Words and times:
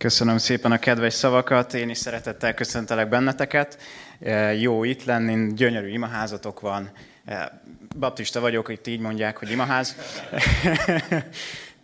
Köszönöm 0.00 0.38
szépen 0.38 0.72
a 0.72 0.78
kedves 0.78 1.14
szavakat, 1.14 1.74
én 1.74 1.88
is 1.88 1.98
szeretettel 1.98 2.54
köszöntelek 2.54 3.08
benneteket. 3.08 3.78
E, 4.20 4.54
jó 4.54 4.84
itt 4.84 5.04
lenni, 5.04 5.52
gyönyörű 5.54 5.88
imaházatok 5.88 6.60
van. 6.60 6.90
E, 7.24 7.62
baptista 7.98 8.40
vagyok, 8.40 8.68
itt 8.68 8.86
így 8.86 9.00
mondják, 9.00 9.36
hogy 9.36 9.50
imaház. 9.50 9.96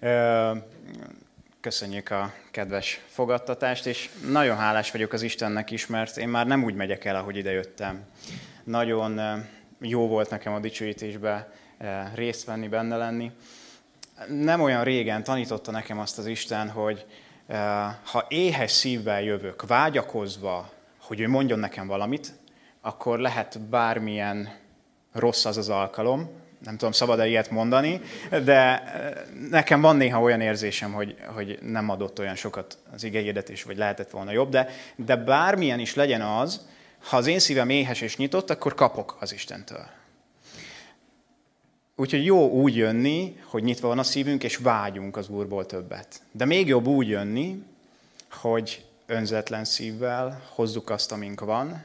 E, 0.00 0.52
köszönjük 1.60 2.10
a 2.10 2.32
kedves 2.50 3.00
fogadtatást, 3.06 3.87
és 3.87 4.10
nagyon 4.30 4.56
hálás 4.56 4.90
vagyok 4.90 5.12
az 5.12 5.22
Istennek 5.22 5.71
is, 5.71 5.87
mert 5.87 6.17
én 6.17 6.28
már 6.28 6.46
nem 6.46 6.64
úgy 6.64 6.74
megyek 6.74 7.04
el, 7.04 7.17
ahogy 7.17 7.37
ide 7.37 7.53
jöttem. 7.53 8.04
Nagyon 8.64 9.21
jó 9.80 10.08
volt 10.08 10.30
nekem 10.30 10.54
a 10.54 10.60
dicsőítésbe 10.60 11.53
részt 12.14 12.44
venni, 12.44 12.69
benne 12.69 12.96
lenni. 12.96 13.30
Nem 14.28 14.60
olyan 14.60 14.85
régen 14.85 15.24
tanította 15.24 15.71
nekem 15.71 15.98
azt 15.98 16.19
az 16.19 16.27
Isten, 16.27 16.70
hogy 16.70 17.06
ha 18.05 18.24
éhes 18.28 18.70
szívvel 18.70 19.23
jövök, 19.23 19.66
vágyakozva, 19.66 20.70
hogy 21.00 21.20
ő 21.20 21.28
mondjon 21.28 21.59
nekem 21.59 21.86
valamit, 21.86 22.32
akkor 22.80 23.19
lehet 23.19 23.60
bármilyen 23.60 24.55
rossz 25.12 25.45
az 25.45 25.56
az 25.56 25.69
alkalom, 25.69 26.30
nem 26.64 26.77
tudom, 26.77 26.92
szabad-e 26.92 27.27
ilyet 27.27 27.50
mondani, 27.50 28.00
de 28.45 28.82
nekem 29.50 29.80
van 29.80 29.96
néha 29.96 30.20
olyan 30.20 30.41
érzésem, 30.41 30.92
hogy, 30.92 31.16
hogy 31.34 31.59
nem 31.62 31.91
adott 31.91 32.19
olyan 32.19 32.34
sokat 32.34 32.78
az 32.92 33.05
igényedetés, 33.05 33.62
vagy 33.62 33.77
lehetett 33.77 34.10
volna 34.10 34.33
jobb, 34.33 34.50
de, 34.50 34.69
de 34.97 35.16
bármilyen 35.16 35.78
is 35.78 35.94
legyen 35.94 36.20
az, 36.20 36.66
ha 37.08 37.16
az 37.16 37.27
én 37.27 37.38
szívem 37.38 37.69
éhes 37.69 38.00
és 38.00 38.16
nyitott, 38.16 38.50
akkor 38.50 38.74
kapok 38.74 39.16
az 39.20 39.33
Istentől. 39.33 39.86
Úgyhogy 41.98 42.24
jó 42.24 42.50
úgy 42.50 42.77
jönni, 42.77 43.41
hogy 43.45 43.62
nyitva 43.62 43.88
van 43.88 43.98
a 43.98 44.02
szívünk, 44.02 44.45
és 44.45 44.56
vágyunk 44.56 45.16
az 45.16 45.28
Úrból 45.28 45.66
többet. 45.66 46.22
De 46.32 46.45
még 46.45 46.66
jobb 46.66 46.86
úgy 46.86 47.09
jönni, 47.09 47.62
hogy 48.30 48.84
önzetlen 49.06 49.64
szívvel 49.64 50.42
hozzuk 50.55 50.91
azt, 50.91 51.12
amink 51.12 51.41
van, 51.41 51.84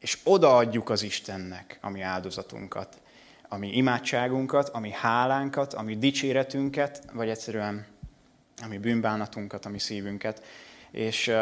és 0.00 0.18
odaadjuk 0.24 0.90
az 0.90 1.02
Istennek 1.02 1.78
a 1.82 1.90
mi 1.90 2.00
áldozatunkat, 2.00 3.00
a 3.48 3.56
mi 3.56 3.76
imádságunkat, 3.76 4.68
a 4.68 4.78
mi 4.78 4.90
hálánkat, 4.90 5.74
a 5.74 5.82
mi 5.82 5.96
dicséretünket, 5.96 7.02
vagy 7.12 7.28
egyszerűen 7.28 7.86
a 8.62 8.66
mi 8.66 8.78
bűnbánatunkat, 8.78 9.64
a 9.64 9.68
mi 9.68 9.78
szívünket. 9.78 10.42
És 10.90 11.32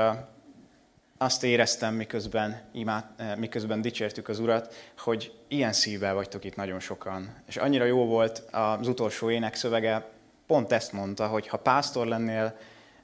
azt 1.19 1.45
éreztem, 1.45 1.95
miközben, 1.95 2.61
imád, 2.73 3.05
eh, 3.17 3.37
miközben 3.37 3.81
dicsértük 3.81 4.29
az 4.29 4.39
Urat, 4.39 4.75
hogy 4.99 5.33
ilyen 5.49 5.73
szívvel 5.73 6.15
vagytok 6.15 6.45
itt 6.45 6.57
nagyon 6.57 6.81
sokan. 6.81 7.35
És 7.47 7.57
annyira 7.57 7.85
jó 7.85 8.07
volt 8.07 8.39
az 8.51 8.89
utolsó 8.89 9.31
ének 9.31 9.55
szövege, 9.55 10.09
pont 10.47 10.73
ezt 10.73 10.93
mondta, 10.93 11.27
hogy 11.27 11.49
ha 11.49 11.57
pásztor 11.57 12.07
lennél, 12.07 12.57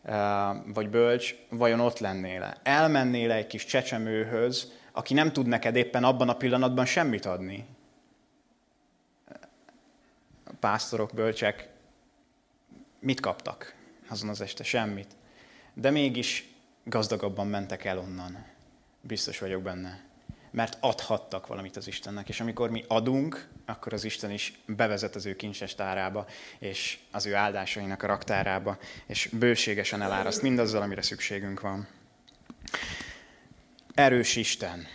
eh, 0.02 0.50
vagy 0.74 0.88
bölcs, 0.88 1.34
vajon 1.50 1.80
ott 1.80 1.98
lennél-e? 1.98 2.56
Elmennél 2.62 3.30
egy 3.30 3.46
kis 3.46 3.64
csecsemőhöz, 3.64 4.72
aki 4.92 5.14
nem 5.14 5.33
tud 5.33 5.46
neked 5.46 5.77
éppen 5.77 6.05
abban 6.05 6.28
a 6.28 6.36
pillanatban 6.36 6.84
semmit 6.84 7.27
adni? 7.27 7.66
A 10.44 10.52
pásztorok, 10.60 11.10
bölcsek 11.14 11.68
mit 13.00 13.20
kaptak 13.20 13.74
azon 14.08 14.28
az 14.28 14.40
este? 14.40 14.64
Semmit. 14.64 15.16
De 15.74 15.90
mégis 15.90 16.52
gazdagabban 16.84 17.47
mentek 17.47 17.84
el 17.84 17.98
onnan. 17.98 18.44
Biztos 19.00 19.38
vagyok 19.38 19.62
benne. 19.62 20.00
Mert 20.50 20.77
adhattak 20.80 21.47
valamit 21.47 21.77
az 21.77 21.86
Istennek, 21.86 22.28
és 22.28 22.41
amikor 22.41 22.70
mi 22.70 22.84
adunk, 22.89 23.48
akkor 23.66 23.92
az 23.92 24.05
Isten 24.05 24.30
is 24.30 24.52
bevezet 24.66 25.14
az 25.14 25.27
ő 25.27 25.36
kincses 25.36 25.74
tárába, 25.74 26.27
és 26.58 26.98
az 27.11 27.27
ő 27.27 27.34
áldásainak 27.34 28.02
a 28.02 28.06
raktárába, 28.06 28.78
és 29.06 29.28
bőségesen 29.33 30.02
eláraszt 30.02 30.42
mindazzal, 30.42 30.83
amire 30.83 31.02
szükségünk 31.02 31.61
van. 31.61 31.89
Erős 33.94 34.36
Isten. 34.36 34.86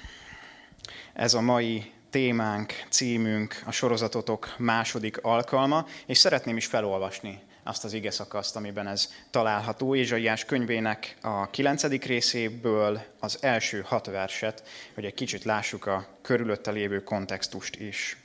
Ez 1.14 1.34
a 1.34 1.42
mai 1.42 1.92
témánk, 2.10 2.74
címünk, 2.90 3.62
a 3.66 3.72
sorozatotok 3.72 4.56
második 4.58 5.18
alkalma, 5.18 5.86
és 6.06 6.18
szeretném 6.18 6.58
is 6.58 6.66
felolvasni 6.66 7.42
azt 7.68 7.84
az 7.84 7.94
ige 7.94 8.12
szakaszt, 8.12 8.56
amiben 8.56 8.88
ez 8.88 9.10
található. 9.30 9.96
Ézsaiás 9.96 10.46
könyvének 10.46 11.18
a 11.22 11.50
kilencedik 11.50 12.06
részéből 12.06 13.02
az 13.20 13.38
első 13.42 13.82
hat 13.86 14.06
verset, 14.06 14.64
hogy 14.94 15.06
egy 15.06 15.14
kicsit 15.14 15.44
lássuk 15.44 15.86
a 15.86 16.08
körülötte 16.22 16.72
lévő 16.72 17.04
kontextust 17.04 17.76
is. 17.76 18.18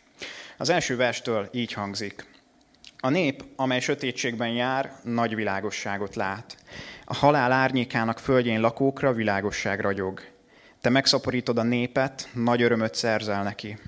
Az 0.56 0.68
első 0.68 0.96
verstől 0.96 1.48
így 1.52 1.72
hangzik. 1.72 2.26
A 2.98 3.08
nép, 3.08 3.44
amely 3.56 3.80
sötétségben 3.80 4.48
jár, 4.48 4.92
nagy 5.02 5.34
világosságot 5.34 6.14
lát. 6.14 6.56
A 7.04 7.14
halál 7.14 7.52
árnyékának 7.52 8.18
földjén 8.18 8.60
lakókra 8.60 9.12
világosság 9.12 9.80
ragyog. 9.80 10.20
Te 10.80 10.88
megszaporítod 10.88 11.58
a 11.58 11.62
népet, 11.62 12.28
nagy 12.32 12.62
örömöt 12.62 12.94
szerzel 12.94 13.42
neki. 13.42 13.78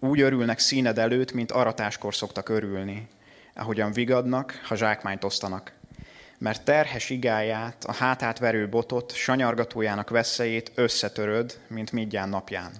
Úgy 0.00 0.20
örülnek 0.20 0.58
színed 0.58 0.98
előtt, 0.98 1.32
mint 1.32 1.52
aratáskor 1.52 2.14
szoktak 2.14 2.48
örülni 2.48 3.08
ahogyan 3.60 3.92
vigadnak, 3.92 4.60
ha 4.64 4.76
zsákmányt 4.76 5.24
osztanak. 5.24 5.72
Mert 6.38 6.64
terhes 6.64 7.10
igáját, 7.10 7.84
a 7.84 7.92
hátát 7.92 8.38
verő 8.38 8.68
botot, 8.68 9.12
sanyargatójának 9.12 10.10
veszélyét 10.10 10.72
összetöröd, 10.74 11.58
mint 11.68 11.92
midján 11.92 12.28
napján. 12.28 12.72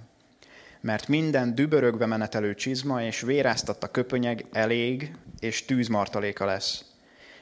Mert 0.80 1.08
minden 1.08 1.54
dübörögve 1.54 2.06
menetelő 2.06 2.54
csizma 2.54 3.02
és 3.02 3.20
véráztatta 3.20 3.90
köpönyeg 3.90 4.44
elég, 4.52 5.12
és 5.38 5.64
tűzmartaléka 5.64 6.44
lesz. 6.44 6.84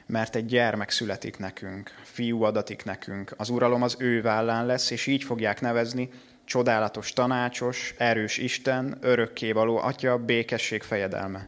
Mert 0.05 0.35
egy 0.35 0.45
gyermek 0.45 0.89
születik 0.89 1.37
nekünk, 1.37 1.91
fiú 2.03 2.43
adatik 2.43 2.83
nekünk, 2.83 3.33
az 3.37 3.49
uralom 3.49 3.81
az 3.81 3.95
ő 3.99 4.21
vállán 4.21 4.65
lesz, 4.65 4.89
és 4.89 5.07
így 5.07 5.23
fogják 5.23 5.61
nevezni, 5.61 6.09
csodálatos 6.45 7.13
tanácsos, 7.13 7.93
erős 7.97 8.37
Isten, 8.37 8.97
örökkévaló 9.01 9.77
Atya, 9.77 10.17
békesség 10.17 10.83
fejedelme 10.83 11.47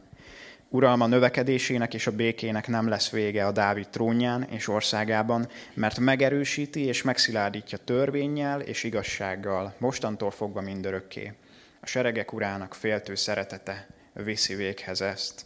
Uralma 0.74 1.06
növekedésének 1.06 1.94
és 1.94 2.06
a 2.06 2.12
békének 2.12 2.66
nem 2.66 2.88
lesz 2.88 3.10
vége 3.10 3.46
a 3.46 3.52
Dávid 3.52 3.88
trónján 3.88 4.42
és 4.42 4.68
országában, 4.68 5.48
mert 5.74 5.98
megerősíti 5.98 6.80
és 6.80 7.02
megszilárdítja 7.02 7.78
törvényjel 7.78 8.60
és 8.60 8.84
igazsággal, 8.84 9.74
mostantól 9.78 10.30
fogva 10.30 10.60
mindörökké. 10.60 11.34
A 11.80 11.86
seregek 11.86 12.32
urának 12.32 12.74
féltő 12.74 13.14
szeretete 13.14 13.86
viszi 14.12 14.54
véghez 14.54 15.00
ezt. 15.00 15.44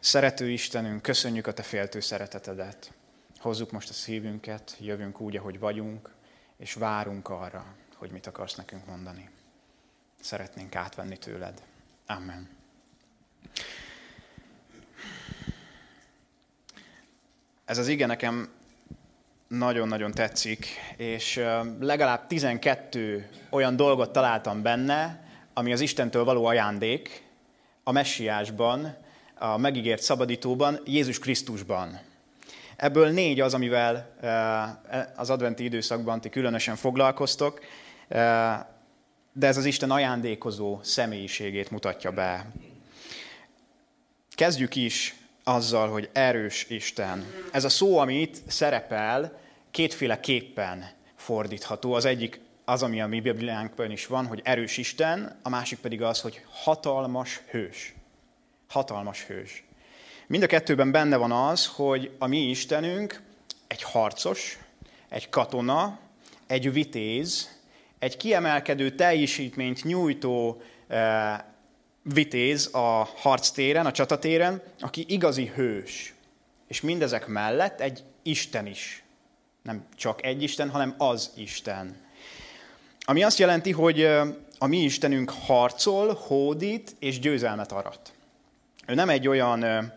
Szerető 0.00 0.50
Istenünk, 0.50 1.02
köszönjük 1.02 1.46
a 1.46 1.52
Te 1.52 1.62
féltő 1.62 2.00
szeretetedet. 2.00 2.92
Hozzuk 3.38 3.70
most 3.70 3.88
a 3.88 3.92
szívünket, 3.92 4.76
jövünk 4.80 5.20
úgy, 5.20 5.36
ahogy 5.36 5.58
vagyunk, 5.58 6.10
és 6.56 6.74
várunk 6.74 7.28
arra, 7.28 7.66
hogy 7.96 8.10
mit 8.10 8.26
akarsz 8.26 8.54
nekünk 8.54 8.86
mondani. 8.86 9.30
Szeretnénk 10.20 10.74
átvenni 10.74 11.16
tőled. 11.16 11.62
Amen. 12.06 12.48
Ez 17.70 17.78
az 17.78 17.88
ige 17.88 18.06
nekem 18.06 18.48
nagyon-nagyon 19.48 20.10
tetszik, 20.10 20.66
és 20.96 21.40
legalább 21.80 22.26
12 22.26 23.28
olyan 23.50 23.76
dolgot 23.76 24.12
találtam 24.12 24.62
benne, 24.62 25.24
ami 25.54 25.72
az 25.72 25.80
Istentől 25.80 26.24
való 26.24 26.44
ajándék 26.44 27.22
a 27.84 27.92
messiásban, 27.92 28.96
a 29.38 29.56
megígért 29.56 30.02
szabadítóban, 30.02 30.80
Jézus 30.84 31.18
Krisztusban. 31.18 32.00
Ebből 32.76 33.10
négy 33.10 33.40
az, 33.40 33.54
amivel 33.54 34.16
az 35.16 35.30
adventi 35.30 35.64
időszakban 35.64 36.20
ti 36.20 36.28
különösen 36.28 36.76
foglalkoztok, 36.76 37.60
de 39.32 39.46
ez 39.46 39.56
az 39.56 39.64
Isten 39.64 39.90
ajándékozó 39.90 40.78
személyiségét 40.82 41.70
mutatja 41.70 42.10
be. 42.10 42.46
Kezdjük 44.30 44.76
is 44.76 45.14
azzal, 45.54 45.88
hogy 45.88 46.08
erős 46.12 46.66
Isten. 46.68 47.26
Ez 47.52 47.64
a 47.64 47.68
szó, 47.68 47.98
ami 47.98 48.20
itt 48.20 48.36
szerepel, 48.46 49.38
kétféle 49.70 50.20
képpen 50.20 50.90
fordítható. 51.16 51.92
Az 51.92 52.04
egyik 52.04 52.40
az, 52.64 52.82
ami 52.82 53.00
a 53.00 53.06
mi 53.06 53.20
Bibliánkban 53.20 53.90
is 53.90 54.06
van, 54.06 54.26
hogy 54.26 54.40
erős 54.44 54.76
Isten, 54.76 55.38
a 55.42 55.48
másik 55.48 55.78
pedig 55.78 56.02
az, 56.02 56.20
hogy 56.20 56.44
hatalmas 56.50 57.40
hős. 57.50 57.94
Hatalmas 58.68 59.24
hős. 59.24 59.64
Mind 60.26 60.42
a 60.42 60.46
kettőben 60.46 60.90
benne 60.90 61.16
van 61.16 61.32
az, 61.32 61.66
hogy 61.66 62.10
a 62.18 62.26
mi 62.26 62.38
Istenünk 62.38 63.22
egy 63.66 63.82
harcos, 63.82 64.58
egy 65.08 65.28
katona, 65.28 65.98
egy 66.46 66.72
vitéz, 66.72 67.58
egy 67.98 68.16
kiemelkedő 68.16 68.90
teljesítményt 68.90 69.84
nyújtó 69.84 70.62
eh, 70.88 71.38
vitéz 72.14 72.68
a 72.72 73.08
harctéren, 73.16 73.86
a 73.86 73.92
csatatéren, 73.92 74.62
aki 74.80 75.04
igazi 75.08 75.52
hős. 75.54 76.14
És 76.68 76.80
mindezek 76.80 77.26
mellett 77.26 77.80
egy 77.80 78.02
Isten 78.22 78.66
is. 78.66 79.02
Nem 79.62 79.84
csak 79.96 80.24
egy 80.24 80.42
Isten, 80.42 80.70
hanem 80.70 80.94
az 80.98 81.30
Isten. 81.36 81.96
Ami 83.00 83.22
azt 83.22 83.38
jelenti, 83.38 83.72
hogy 83.72 84.04
a 84.58 84.66
mi 84.66 84.76
Istenünk 84.76 85.30
harcol, 85.30 86.14
hódít 86.14 86.96
és 86.98 87.18
győzelmet 87.18 87.72
arat. 87.72 88.12
Ő 88.86 88.94
nem 88.94 89.08
egy 89.08 89.28
olyan 89.28 89.92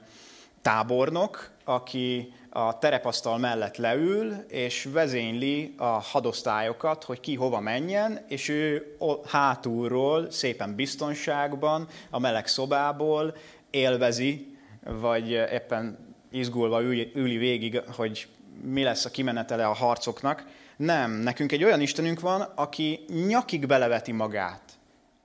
tábornok, 0.61 1.51
aki 1.63 2.33
a 2.55 2.77
terepasztal 2.77 3.37
mellett 3.37 3.77
leül, 3.77 4.33
és 4.47 4.87
vezényli 4.91 5.73
a 5.77 5.83
hadosztályokat, 5.85 7.03
hogy 7.03 7.19
ki 7.19 7.35
hova 7.35 7.59
menjen, 7.59 8.25
és 8.27 8.49
ő 8.49 8.95
hátulról, 9.25 10.31
szépen 10.31 10.75
biztonságban, 10.75 11.87
a 12.09 12.19
meleg 12.19 12.47
szobából 12.47 13.35
élvezi, 13.69 14.57
vagy 14.83 15.29
éppen 15.29 16.15
izgulva 16.31 16.83
üli 17.13 17.37
végig, 17.37 17.81
hogy 17.95 18.27
mi 18.61 18.83
lesz 18.83 19.05
a 19.05 19.09
kimenetele 19.09 19.65
a 19.65 19.73
harcoknak. 19.73 20.45
Nem, 20.75 21.11
nekünk 21.11 21.51
egy 21.51 21.63
olyan 21.63 21.81
Istenünk 21.81 22.19
van, 22.19 22.41
aki 22.41 23.05
nyakig 23.27 23.67
beleveti 23.67 24.11
magát 24.11 24.61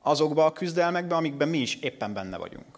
azokba 0.02 0.44
a 0.44 0.52
küzdelmekbe, 0.52 1.14
amikben 1.14 1.48
mi 1.48 1.58
is 1.58 1.74
éppen 1.74 2.12
benne 2.12 2.36
vagyunk. 2.36 2.77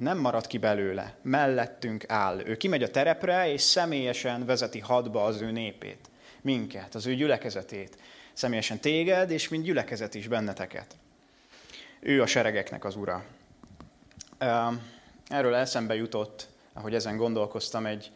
Nem 0.00 0.18
marad 0.18 0.46
ki 0.46 0.58
belőle, 0.58 1.14
mellettünk 1.22 2.04
áll. 2.08 2.40
Ő 2.44 2.56
kimegy 2.56 2.82
a 2.82 2.90
terepre, 2.90 3.52
és 3.52 3.60
személyesen 3.60 4.46
vezeti 4.46 4.78
hadba 4.78 5.24
az 5.24 5.40
ő 5.40 5.50
népét, 5.50 6.10
minket, 6.40 6.94
az 6.94 7.06
ő 7.06 7.14
gyülekezetét. 7.14 7.96
Személyesen 8.32 8.80
téged, 8.80 9.30
és 9.30 9.48
mint 9.48 9.64
gyülekezet 9.64 10.14
is 10.14 10.28
benneteket. 10.28 10.96
Ő 12.00 12.22
a 12.22 12.26
seregeknek 12.26 12.84
az 12.84 12.96
ura. 12.96 13.24
Erről 15.28 15.54
eszembe 15.54 15.94
jutott, 15.94 16.48
ahogy 16.72 16.94
ezen 16.94 17.16
gondolkoztam, 17.16 17.86
egy 17.86 18.12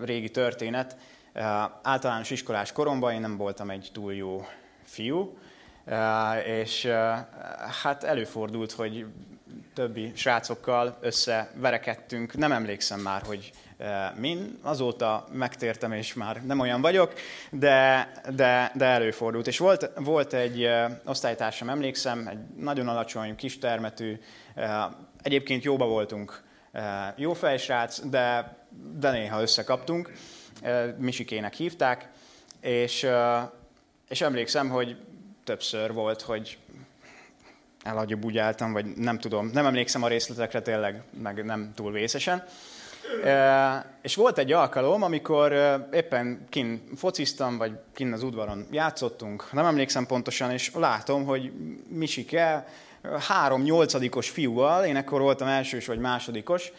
régi 0.00 0.30
történet. 0.30 0.96
Általános 1.82 2.30
iskolás 2.30 2.72
koromban 2.72 3.12
én 3.12 3.20
nem 3.20 3.36
voltam 3.36 3.70
egy 3.70 3.90
túl 3.92 4.14
jó 4.14 4.46
fiú, 4.84 5.38
és 6.44 6.86
hát 7.82 8.04
előfordult, 8.04 8.72
hogy 8.72 9.06
többi 9.74 10.12
srácokkal 10.14 10.96
összeverekedtünk. 11.00 12.36
Nem 12.36 12.52
emlékszem 12.52 13.00
már, 13.00 13.22
hogy 13.22 13.52
min. 14.14 14.58
Azóta 14.62 15.26
megtértem, 15.32 15.92
és 15.92 16.14
már 16.14 16.42
nem 16.44 16.60
olyan 16.60 16.80
vagyok, 16.80 17.14
de, 17.50 18.10
de, 18.34 18.72
de 18.74 18.84
előfordult. 18.84 19.46
És 19.46 19.58
volt, 19.58 19.90
volt 19.94 20.32
egy 20.32 20.70
osztálytársam, 21.04 21.68
emlékszem, 21.68 22.26
egy 22.26 22.38
nagyon 22.56 22.88
alacsony, 22.88 23.36
kis 23.36 23.58
termetű, 23.58 24.18
egyébként 25.22 25.64
jóba 25.64 25.86
voltunk, 25.86 26.42
jó 27.16 27.32
fejsrác, 27.32 28.00
de, 28.08 28.56
de 28.98 29.10
néha 29.10 29.40
összekaptunk. 29.40 30.12
Misikének 30.98 31.54
hívták, 31.54 32.08
és, 32.60 33.06
és 34.08 34.20
emlékszem, 34.20 34.68
hogy 34.68 34.96
többször 35.44 35.92
volt, 35.92 36.20
hogy 36.22 36.58
álltam, 38.36 38.72
vagy 38.72 38.86
nem 38.86 39.18
tudom, 39.18 39.50
nem 39.52 39.66
emlékszem 39.66 40.02
a 40.02 40.08
részletekre 40.08 40.62
tényleg, 40.62 41.02
meg 41.22 41.44
nem 41.44 41.72
túl 41.74 41.92
vészesen. 41.92 42.44
És 44.02 44.14
volt 44.14 44.38
egy 44.38 44.52
alkalom, 44.52 45.02
amikor 45.02 45.52
éppen 45.92 46.46
kin 46.48 46.82
fociztam, 46.96 47.58
vagy 47.58 47.72
kin 47.94 48.12
az 48.12 48.22
udvaron 48.22 48.66
játszottunk, 48.70 49.52
nem 49.52 49.66
emlékszem 49.66 50.06
pontosan, 50.06 50.50
és 50.50 50.70
látom, 50.74 51.24
hogy 51.24 51.52
Misike 51.88 52.66
három 53.28 53.62
nyolcadikos 53.62 54.30
fiúval, 54.30 54.84
én 54.84 54.96
akkor 54.96 55.20
voltam 55.20 55.48
elsős 55.48 55.86
vagy 55.86 55.98
másodikos, 55.98 56.72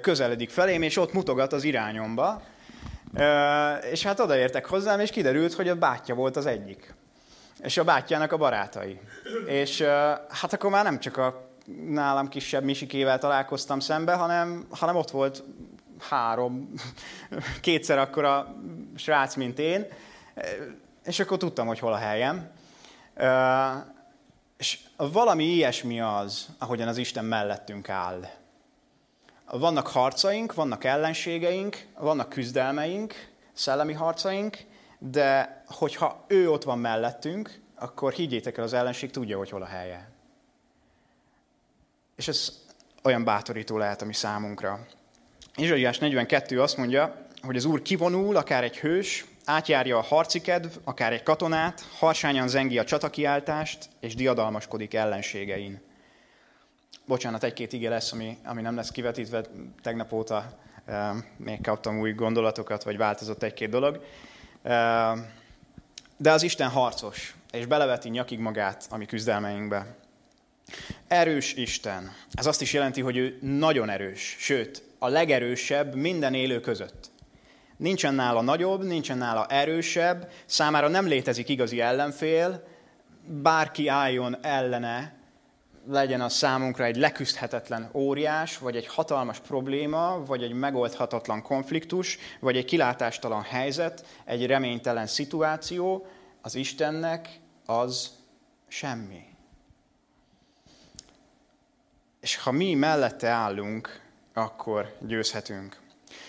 közeledik 0.00 0.50
felém, 0.50 0.82
és 0.82 0.96
ott 0.96 1.12
mutogat 1.12 1.52
az 1.52 1.64
irányomba. 1.64 2.42
És 3.90 4.02
hát 4.02 4.20
odaértek 4.20 4.66
hozzám, 4.66 5.00
és 5.00 5.10
kiderült, 5.10 5.52
hogy 5.52 5.68
a 5.68 5.74
bátyja 5.74 6.14
volt 6.14 6.36
az 6.36 6.46
egyik 6.46 6.94
és 7.62 7.76
a 7.76 7.84
bátyjának 7.84 8.32
a 8.32 8.36
barátai. 8.36 9.00
És 9.46 9.80
hát 10.28 10.52
akkor 10.52 10.70
már 10.70 10.84
nem 10.84 11.00
csak 11.00 11.16
a 11.16 11.50
nálam 11.86 12.28
kisebb 12.28 12.64
Misikével 12.64 13.18
találkoztam 13.18 13.80
szembe, 13.80 14.14
hanem, 14.14 14.66
hanem 14.70 14.96
ott 14.96 15.10
volt 15.10 15.42
három, 16.08 16.72
kétszer 17.60 17.98
akkora 17.98 18.54
srác, 18.96 19.34
mint 19.34 19.58
én, 19.58 19.86
és 21.04 21.20
akkor 21.20 21.38
tudtam, 21.38 21.66
hogy 21.66 21.78
hol 21.78 21.92
a 21.92 21.96
helyem. 21.96 22.50
És 24.56 24.78
valami 24.96 25.44
ilyesmi 25.44 26.00
az, 26.00 26.46
ahogyan 26.58 26.88
az 26.88 26.96
Isten 26.96 27.24
mellettünk 27.24 27.88
áll. 27.88 28.28
Vannak 29.50 29.86
harcaink, 29.86 30.54
vannak 30.54 30.84
ellenségeink, 30.84 31.86
vannak 31.98 32.28
küzdelmeink, 32.28 33.14
szellemi 33.52 33.92
harcaink, 33.92 34.58
de 35.10 35.62
hogyha 35.66 36.24
ő 36.28 36.50
ott 36.50 36.62
van 36.62 36.78
mellettünk, 36.78 37.60
akkor 37.74 38.12
higgyétek 38.12 38.58
el, 38.58 38.64
az 38.64 38.72
ellenség 38.72 39.10
tudja, 39.10 39.36
hogy 39.36 39.50
hol 39.50 39.62
a 39.62 39.66
helye. 39.66 40.10
És 42.16 42.28
ez 42.28 42.60
olyan 43.02 43.24
bátorító 43.24 43.76
lehet 43.76 44.02
a 44.02 44.04
mi 44.04 44.12
számunkra. 44.12 44.86
Izsaiás 45.56 45.98
42 45.98 46.62
azt 46.62 46.76
mondja, 46.76 47.26
hogy 47.42 47.56
az 47.56 47.64
Úr 47.64 47.82
kivonul, 47.82 48.36
akár 48.36 48.64
egy 48.64 48.78
hős, 48.78 49.24
átjárja 49.44 49.98
a 49.98 50.02
harci 50.02 50.40
kedv, 50.40 50.76
akár 50.84 51.12
egy 51.12 51.22
katonát, 51.22 51.86
harsányan 51.98 52.48
zengi 52.48 52.78
a 52.78 52.84
csatakiáltást, 52.84 53.88
és 54.00 54.14
diadalmaskodik 54.14 54.94
ellenségein. 54.94 55.80
Bocsánat, 57.06 57.44
egy-két 57.44 57.72
ige 57.72 57.88
lesz, 57.88 58.12
ami, 58.12 58.38
ami 58.44 58.62
nem 58.62 58.76
lesz 58.76 58.90
kivetítve. 58.90 59.44
Tegnap 59.82 60.12
óta 60.12 60.58
e, 60.86 61.14
még 61.36 61.62
kaptam 61.62 61.98
új 61.98 62.12
gondolatokat, 62.12 62.82
vagy 62.82 62.96
változott 62.96 63.42
egy-két 63.42 63.70
dolog. 63.70 64.04
De 66.16 66.30
az 66.30 66.42
Isten 66.42 66.68
harcos, 66.68 67.34
és 67.50 67.66
beleveti 67.66 68.08
nyakig 68.08 68.38
magát 68.38 68.86
a 68.90 68.96
mi 68.96 69.06
küzdelmeinkbe. 69.06 69.86
Erős 71.08 71.54
Isten. 71.54 72.12
Ez 72.32 72.46
azt 72.46 72.62
is 72.62 72.72
jelenti, 72.72 73.00
hogy 73.00 73.16
ő 73.16 73.38
nagyon 73.40 73.90
erős, 73.90 74.36
sőt, 74.38 74.82
a 74.98 75.08
legerősebb 75.08 75.94
minden 75.94 76.34
élő 76.34 76.60
között. 76.60 77.10
Nincsen 77.76 78.14
nála 78.14 78.40
nagyobb, 78.40 78.84
nincsen 78.84 79.18
nála 79.18 79.46
erősebb, 79.46 80.30
számára 80.44 80.88
nem 80.88 81.06
létezik 81.06 81.48
igazi 81.48 81.80
ellenfél, 81.80 82.64
bárki 83.26 83.88
álljon 83.88 84.36
ellene, 84.42 85.14
legyen 85.86 86.20
az 86.20 86.32
számunkra 86.32 86.84
egy 86.84 86.96
leküzdhetetlen 86.96 87.90
óriás, 87.92 88.58
vagy 88.58 88.76
egy 88.76 88.86
hatalmas 88.86 89.38
probléma, 89.38 90.24
vagy 90.24 90.42
egy 90.42 90.52
megoldhatatlan 90.52 91.42
konfliktus, 91.42 92.18
vagy 92.40 92.56
egy 92.56 92.64
kilátástalan 92.64 93.42
helyzet, 93.42 94.06
egy 94.24 94.46
reménytelen 94.46 95.06
szituáció, 95.06 96.06
az 96.42 96.54
Istennek 96.54 97.40
az 97.66 98.10
semmi. 98.68 99.24
És 102.20 102.36
ha 102.36 102.50
mi 102.50 102.74
mellette 102.74 103.28
állunk, 103.28 104.00
akkor 104.34 104.96
győzhetünk. 105.00 105.80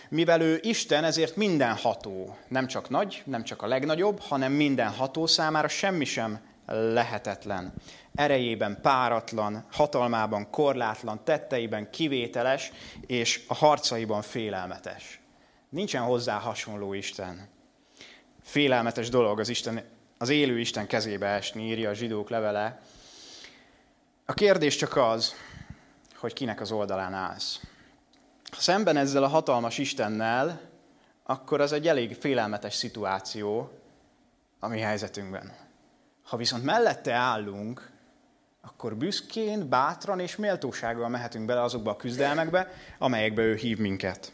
Mivel 0.09 0.41
ő 0.41 0.59
Isten, 0.61 1.03
ezért 1.03 1.35
mindenható. 1.35 2.37
Nem 2.47 2.67
csak 2.67 2.89
nagy, 2.89 3.21
nem 3.25 3.43
csak 3.43 3.61
a 3.61 3.67
legnagyobb, 3.67 4.19
hanem 4.19 4.51
mindenható 4.51 5.27
számára 5.27 5.67
semmi 5.67 6.05
sem 6.05 6.39
lehetetlen 6.65 7.73
erejében 8.15 8.81
páratlan, 8.81 9.65
hatalmában 9.71 10.49
korlátlan, 10.49 11.23
tetteiben 11.23 11.89
kivételes, 11.89 12.71
és 13.05 13.43
a 13.47 13.53
harcaiban 13.53 14.21
félelmetes. 14.21 15.21
Nincsen 15.69 16.01
hozzá 16.01 16.37
hasonló 16.37 16.93
Isten. 16.93 17.47
Félelmetes 18.41 19.09
dolog 19.09 19.39
az, 19.39 19.49
Isten, 19.49 19.83
az 20.17 20.29
élő 20.29 20.59
Isten 20.59 20.87
kezébe 20.87 21.27
esni, 21.27 21.67
írja 21.67 21.89
a 21.89 21.93
zsidók 21.93 22.29
levele. 22.29 22.81
A 24.25 24.33
kérdés 24.33 24.75
csak 24.75 24.95
az, 24.95 25.35
hogy 26.15 26.33
kinek 26.33 26.61
az 26.61 26.71
oldalán 26.71 27.13
állsz. 27.13 27.61
Ha 28.51 28.59
szemben 28.59 28.97
ezzel 28.97 29.23
a 29.23 29.27
hatalmas 29.27 29.77
Istennel, 29.77 30.61
akkor 31.23 31.61
az 31.61 31.71
egy 31.71 31.87
elég 31.87 32.15
félelmetes 32.15 32.73
szituáció 32.73 33.71
a 34.59 34.67
mi 34.67 34.79
helyzetünkben. 34.79 35.55
Ha 36.23 36.37
viszont 36.37 36.63
mellette 36.63 37.13
állunk, 37.13 37.91
akkor 38.67 38.95
büszkén, 38.95 39.69
bátran 39.69 40.19
és 40.19 40.35
méltósággal 40.35 41.09
mehetünk 41.09 41.45
bele 41.45 41.61
azokba 41.61 41.91
a 41.91 41.95
küzdelmekbe, 41.95 42.71
amelyekbe 42.97 43.41
ő 43.41 43.55
hív 43.55 43.77
minket. 43.77 44.31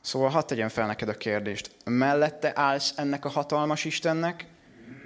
Szóval 0.00 0.28
hadd 0.28 0.46
tegyem 0.46 0.68
fel 0.68 0.86
neked 0.86 1.08
a 1.08 1.16
kérdést. 1.16 1.70
Mellette 1.84 2.52
állsz 2.54 2.92
ennek 2.96 3.24
a 3.24 3.28
hatalmas 3.28 3.84
Istennek, 3.84 4.46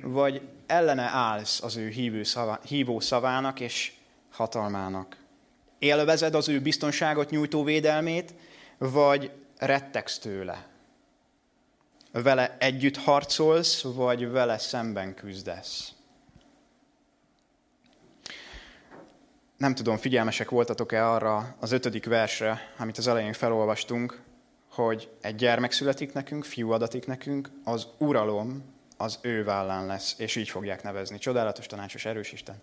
vagy 0.02 0.48
ellene 0.66 1.02
állsz 1.02 1.62
az 1.62 1.76
ő 1.76 1.88
hívő 1.88 2.22
szavá, 2.22 2.60
hívó 2.66 3.00
szavának 3.00 3.60
és 3.60 3.92
hatalmának? 4.30 5.16
Élvezed 5.78 6.34
az 6.34 6.48
ő 6.48 6.60
biztonságot 6.60 7.30
nyújtó 7.30 7.64
védelmét, 7.64 8.34
vagy 8.78 9.30
rettegsz 9.58 10.18
tőle? 10.18 10.66
Vele 12.12 12.56
együtt 12.58 12.96
harcolsz, 12.96 13.82
vagy 13.82 14.30
vele 14.30 14.58
szemben 14.58 15.14
küzdesz? 15.14 15.92
Nem 19.62 19.74
tudom, 19.74 19.96
figyelmesek 19.96 20.50
voltatok-e 20.50 21.08
arra 21.08 21.56
az 21.60 21.72
ötödik 21.72 22.04
versre, 22.04 22.60
amit 22.78 22.98
az 22.98 23.06
elején 23.06 23.32
felolvastunk, 23.32 24.22
hogy 24.70 25.10
egy 25.20 25.34
gyermek 25.34 25.72
születik 25.72 26.12
nekünk, 26.12 26.44
fiú 26.44 26.70
adatik 26.70 27.06
nekünk, 27.06 27.50
az 27.64 27.86
uralom 27.98 28.64
az 28.96 29.18
ő 29.20 29.44
vállán 29.44 29.86
lesz, 29.86 30.14
és 30.18 30.36
így 30.36 30.48
fogják 30.48 30.82
nevezni. 30.82 31.18
Csodálatos, 31.18 31.66
tanácsos, 31.66 32.04
erős 32.04 32.32
Isten. 32.32 32.62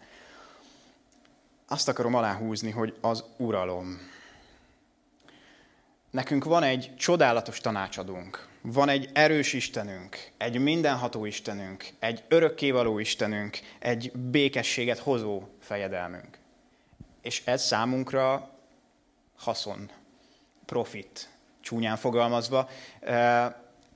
Azt 1.68 1.88
akarom 1.88 2.16
aláhúzni, 2.16 2.72
hogy 2.72 2.98
az 3.02 3.24
uralom. 3.38 3.98
nekünk 6.12 6.44
van 6.44 6.64
egy 6.64 6.96
csodálatos 6.98 7.60
tanácsadónk, 7.60 8.48
van 8.62 8.90
egy 8.90 9.10
erős 9.14 9.54
Istenünk, 9.54 10.32
egy 10.38 10.58
mindenható 10.58 11.26
Istenünk, 11.26 11.88
egy 12.00 12.24
örökkévaló 12.28 13.00
Istenünk, 13.00 13.60
egy 13.80 14.12
békességet 14.12 15.00
hozó 15.00 15.44
fejedelmünk. 15.60 16.39
És 17.22 17.42
ez 17.46 17.64
számunkra 17.64 18.50
haszon, 19.38 19.92
profit, 20.66 21.30
csúnyán 21.62 21.98
fogalmazva. 21.98 22.70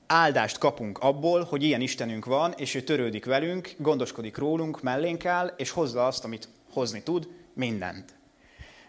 Áldást 0.06 0.58
kapunk 0.58 0.98
abból, 0.98 1.42
hogy 1.44 1.62
ilyen 1.62 1.80
Istenünk 1.80 2.24
van, 2.24 2.52
és 2.52 2.74
ő 2.74 2.82
törődik 2.82 3.24
velünk, 3.24 3.74
gondoskodik 3.78 4.36
rólunk, 4.36 4.82
mellénk 4.82 5.24
áll, 5.24 5.54
és 5.56 5.70
hozza 5.70 6.06
azt, 6.06 6.24
amit 6.24 6.48
hozni 6.72 7.02
tud, 7.02 7.28
mindent. 7.52 8.14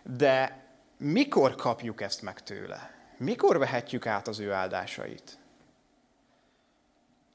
De 0.03 0.63
mikor 0.97 1.55
kapjuk 1.55 2.01
ezt 2.01 2.21
meg 2.21 2.43
tőle? 2.43 2.91
Mikor 3.17 3.57
vehetjük 3.57 4.05
át 4.05 4.27
az 4.27 4.39
ő 4.39 4.51
áldásait? 4.51 5.37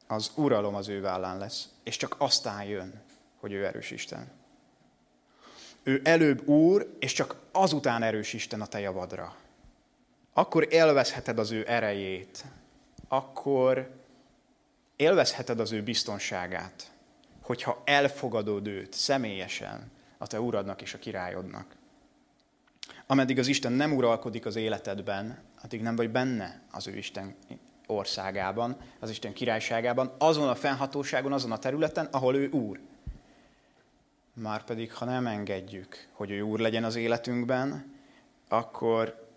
Az 0.07 0.31
uralom 0.35 0.75
az 0.75 0.89
ő 0.89 1.01
vállán 1.01 1.39
lesz, 1.39 1.69
és 1.83 1.97
csak 1.97 2.15
aztán 2.19 2.65
jön, 2.65 3.03
hogy 3.41 3.53
ő 3.53 3.67
erős 3.67 3.91
Isten. 3.91 4.40
Ő 5.83 6.01
előbb 6.05 6.49
úr, 6.49 6.97
és 6.99 7.13
csak 7.13 7.37
azután 7.53 8.03
erős 8.03 8.33
Isten 8.33 8.61
a 8.61 8.67
te 8.67 8.81
javadra. 8.81 9.37
Akkor 10.33 10.67
élvezheted 10.71 11.39
az 11.39 11.51
ő 11.51 11.65
erejét, 11.69 12.45
akkor 13.09 13.91
élvezheted 14.97 15.61
az 15.61 15.73
ő 15.73 15.83
biztonságát, 15.83 16.93
hogyha 17.43 17.83
elfogadod 17.85 18.67
őt 18.67 18.93
személyesen 18.93 19.91
a 20.19 20.27
te 20.27 20.41
uradnak 20.41 20.83
és 20.83 20.95
a 20.95 20.99
királyodnak. 20.99 21.77
Ameddig 23.07 23.39
az 23.39 23.47
Isten 23.47 23.73
nem 23.73 23.97
uralkodik 23.97 24.47
az 24.47 24.57
életedben, 24.57 25.39
addig 25.63 25.81
nem 25.83 25.97
vagy 25.97 26.11
benne 26.11 26.63
az 26.71 26.87
ő 26.87 26.97
Isten 26.97 27.37
országában, 27.87 28.77
az 28.99 29.11
Isten 29.11 29.33
királyságában, 29.33 30.15
azon 30.19 30.49
a 30.49 30.55
fennhatóságon, 30.55 31.33
azon 31.33 31.53
a 31.53 31.59
területen, 31.59 32.05
ahol 32.07 32.37
ő 32.37 32.51
úr. 32.51 32.81
Márpedig, 34.43 34.95
ha 34.95 35.05
nem 35.05 35.27
engedjük, 35.27 36.09
hogy 36.13 36.31
ő 36.31 36.41
úr 36.41 36.59
legyen 36.59 36.85
az 36.85 36.97
életünkben, 36.97 37.95
akkor 38.49 39.29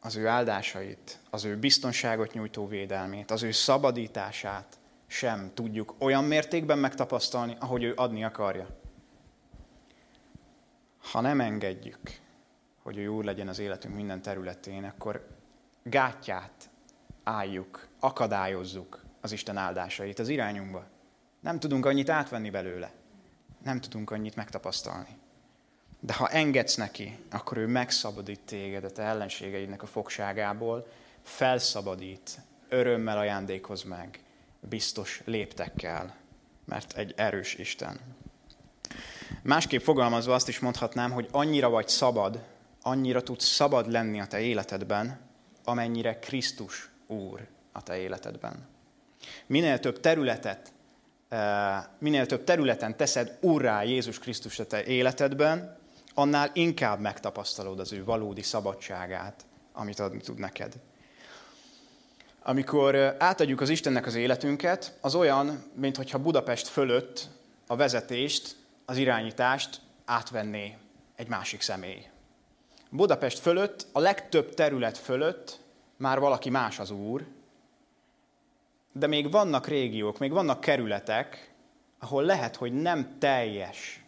az 0.00 0.16
ő 0.16 0.26
áldásait, 0.26 1.18
az 1.30 1.44
ő 1.44 1.56
biztonságot 1.56 2.32
nyújtó 2.32 2.66
védelmét, 2.66 3.30
az 3.30 3.42
ő 3.42 3.50
szabadítását 3.50 4.78
sem 5.06 5.50
tudjuk 5.54 5.94
olyan 5.98 6.24
mértékben 6.24 6.78
megtapasztalni, 6.78 7.56
ahogy 7.58 7.82
ő 7.82 7.92
adni 7.96 8.24
akarja. 8.24 8.66
Ha 10.98 11.20
nem 11.20 11.40
engedjük, 11.40 12.00
hogy 12.82 12.98
ő 12.98 13.06
úr 13.06 13.24
legyen 13.24 13.48
az 13.48 13.58
életünk 13.58 13.94
minden 13.94 14.22
területén, 14.22 14.84
akkor 14.84 15.26
gátját 15.82 16.70
álljuk, 17.24 17.88
akadályozzuk 18.00 19.04
az 19.20 19.32
Isten 19.32 19.56
áldásait 19.56 20.18
az 20.18 20.28
irányunkba. 20.28 20.84
Nem 21.40 21.58
tudunk 21.58 21.86
annyit 21.86 22.10
átvenni 22.10 22.50
belőle. 22.50 23.00
Nem 23.64 23.80
tudunk 23.80 24.10
annyit 24.10 24.36
megtapasztalni. 24.36 25.16
De 26.00 26.12
ha 26.12 26.28
engedsz 26.28 26.74
neki, 26.74 27.18
akkor 27.30 27.56
ő 27.56 27.66
megszabadít 27.66 28.40
téged 28.40 28.84
a 28.84 28.90
te 28.90 29.02
ellenségeidnek 29.02 29.82
a 29.82 29.86
fogságából, 29.86 30.86
felszabadít, 31.22 32.40
örömmel 32.68 33.18
ajándékoz 33.18 33.82
meg, 33.82 34.20
biztos 34.60 35.22
léptekkel, 35.24 36.16
mert 36.64 36.96
egy 36.96 37.14
erős 37.16 37.54
Isten. 37.54 38.00
Másképp 39.42 39.80
fogalmazva 39.80 40.34
azt 40.34 40.48
is 40.48 40.58
mondhatnám, 40.58 41.10
hogy 41.10 41.28
annyira 41.30 41.68
vagy 41.68 41.88
szabad, 41.88 42.44
annyira 42.82 43.22
tudsz 43.22 43.46
szabad 43.46 43.90
lenni 43.90 44.20
a 44.20 44.26
te 44.26 44.40
életedben, 44.40 45.20
amennyire 45.64 46.18
Krisztus 46.18 46.90
Úr 47.06 47.46
a 47.72 47.82
te 47.82 47.98
életedben. 47.98 48.66
Minél 49.46 49.78
több 49.80 50.00
területet, 50.00 50.72
minél 51.98 52.26
több 52.26 52.44
területen 52.44 52.96
teszed 52.96 53.38
úrrá 53.40 53.82
Jézus 53.82 54.18
Krisztus 54.18 54.58
a 54.58 54.66
te 54.66 54.84
életedben, 54.84 55.76
annál 56.14 56.50
inkább 56.54 57.00
megtapasztalod 57.00 57.80
az 57.80 57.92
ő 57.92 58.04
valódi 58.04 58.42
szabadságát, 58.42 59.44
amit 59.72 60.00
adni 60.00 60.20
tud 60.20 60.38
neked. 60.38 60.72
Amikor 62.42 63.14
átadjuk 63.18 63.60
az 63.60 63.68
Istennek 63.68 64.06
az 64.06 64.14
életünket, 64.14 64.98
az 65.00 65.14
olyan, 65.14 65.64
mintha 65.74 66.18
Budapest 66.18 66.68
fölött 66.68 67.28
a 67.66 67.76
vezetést, 67.76 68.56
az 68.84 68.96
irányítást 68.96 69.80
átvenné 70.04 70.76
egy 71.16 71.28
másik 71.28 71.60
személy. 71.60 72.06
Budapest 72.90 73.38
fölött, 73.38 73.86
a 73.92 74.00
legtöbb 74.00 74.54
terület 74.54 74.98
fölött 74.98 75.60
már 75.96 76.18
valaki 76.18 76.50
más 76.50 76.78
az 76.78 76.90
úr, 76.90 77.26
de 78.92 79.06
még 79.06 79.30
vannak 79.30 79.66
régiók, 79.66 80.18
még 80.18 80.32
vannak 80.32 80.60
kerületek, 80.60 81.50
ahol 81.98 82.22
lehet, 82.22 82.56
hogy 82.56 82.72
nem 82.72 83.16
teljes 83.18 84.02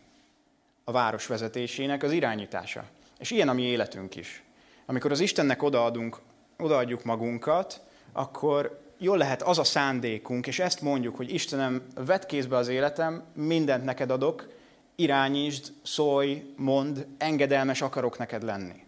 a 0.84 0.92
város 0.92 1.26
vezetésének 1.26 2.02
az 2.02 2.12
irányítása. 2.12 2.84
És 3.18 3.30
ilyen 3.30 3.48
a 3.48 3.52
mi 3.52 3.62
életünk 3.62 4.16
is. 4.16 4.42
Amikor 4.86 5.10
az 5.10 5.20
Istennek 5.20 5.62
odaadunk, 5.62 6.18
odaadjuk 6.58 7.04
magunkat, 7.04 7.80
akkor 8.12 8.80
jól 8.98 9.16
lehet 9.16 9.42
az 9.42 9.58
a 9.58 9.64
szándékunk, 9.64 10.46
és 10.46 10.58
ezt 10.58 10.80
mondjuk, 10.80 11.16
hogy 11.16 11.34
Istenem, 11.34 11.82
vedd 11.94 12.26
kézbe 12.26 12.56
az 12.56 12.68
életem, 12.68 13.24
mindent 13.34 13.84
neked 13.84 14.10
adok, 14.10 14.48
irányítsd, 14.96 15.72
szólj, 15.82 16.54
mond, 16.56 17.06
engedelmes 17.18 17.82
akarok 17.82 18.18
neked 18.18 18.42
lenni. 18.42 18.82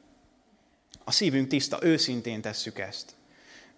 A 1.05 1.11
szívünk 1.11 1.49
tiszta, 1.49 1.79
őszintén 1.83 2.41
tesszük 2.41 2.79
ezt. 2.79 3.16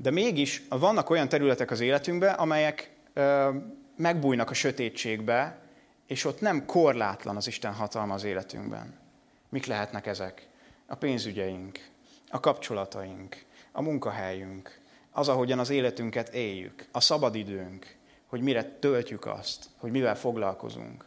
De 0.00 0.10
mégis 0.10 0.62
vannak 0.68 1.10
olyan 1.10 1.28
területek 1.28 1.70
az 1.70 1.80
életünkben, 1.80 2.34
amelyek 2.34 2.90
ö, 3.12 3.50
megbújnak 3.96 4.50
a 4.50 4.54
sötétségbe, 4.54 5.58
és 6.06 6.24
ott 6.24 6.40
nem 6.40 6.66
korlátlan 6.66 7.36
az 7.36 7.46
Isten 7.46 7.72
hatalma 7.72 8.14
az 8.14 8.24
életünkben. 8.24 8.94
Mik 9.48 9.66
lehetnek 9.66 10.06
ezek? 10.06 10.48
A 10.86 10.94
pénzügyeink, 10.94 11.78
a 12.30 12.40
kapcsolataink, 12.40 13.44
a 13.72 13.82
munkahelyünk, 13.82 14.80
az, 15.10 15.28
ahogyan 15.28 15.58
az 15.58 15.70
életünket 15.70 16.28
éljük, 16.28 16.86
a 16.92 17.00
szabadidőnk, 17.00 17.96
hogy 18.26 18.40
mire 18.40 18.64
töltjük 18.64 19.26
azt, 19.26 19.66
hogy 19.76 19.90
mivel 19.90 20.16
foglalkozunk. 20.16 21.04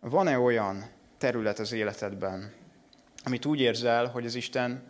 Van-e 0.00 0.38
olyan 0.38 0.90
terület 1.18 1.58
az 1.58 1.72
életedben, 1.72 2.52
amit 3.24 3.44
úgy 3.44 3.60
érzel, 3.60 4.06
hogy 4.06 4.26
az 4.26 4.34
Isten 4.34 4.82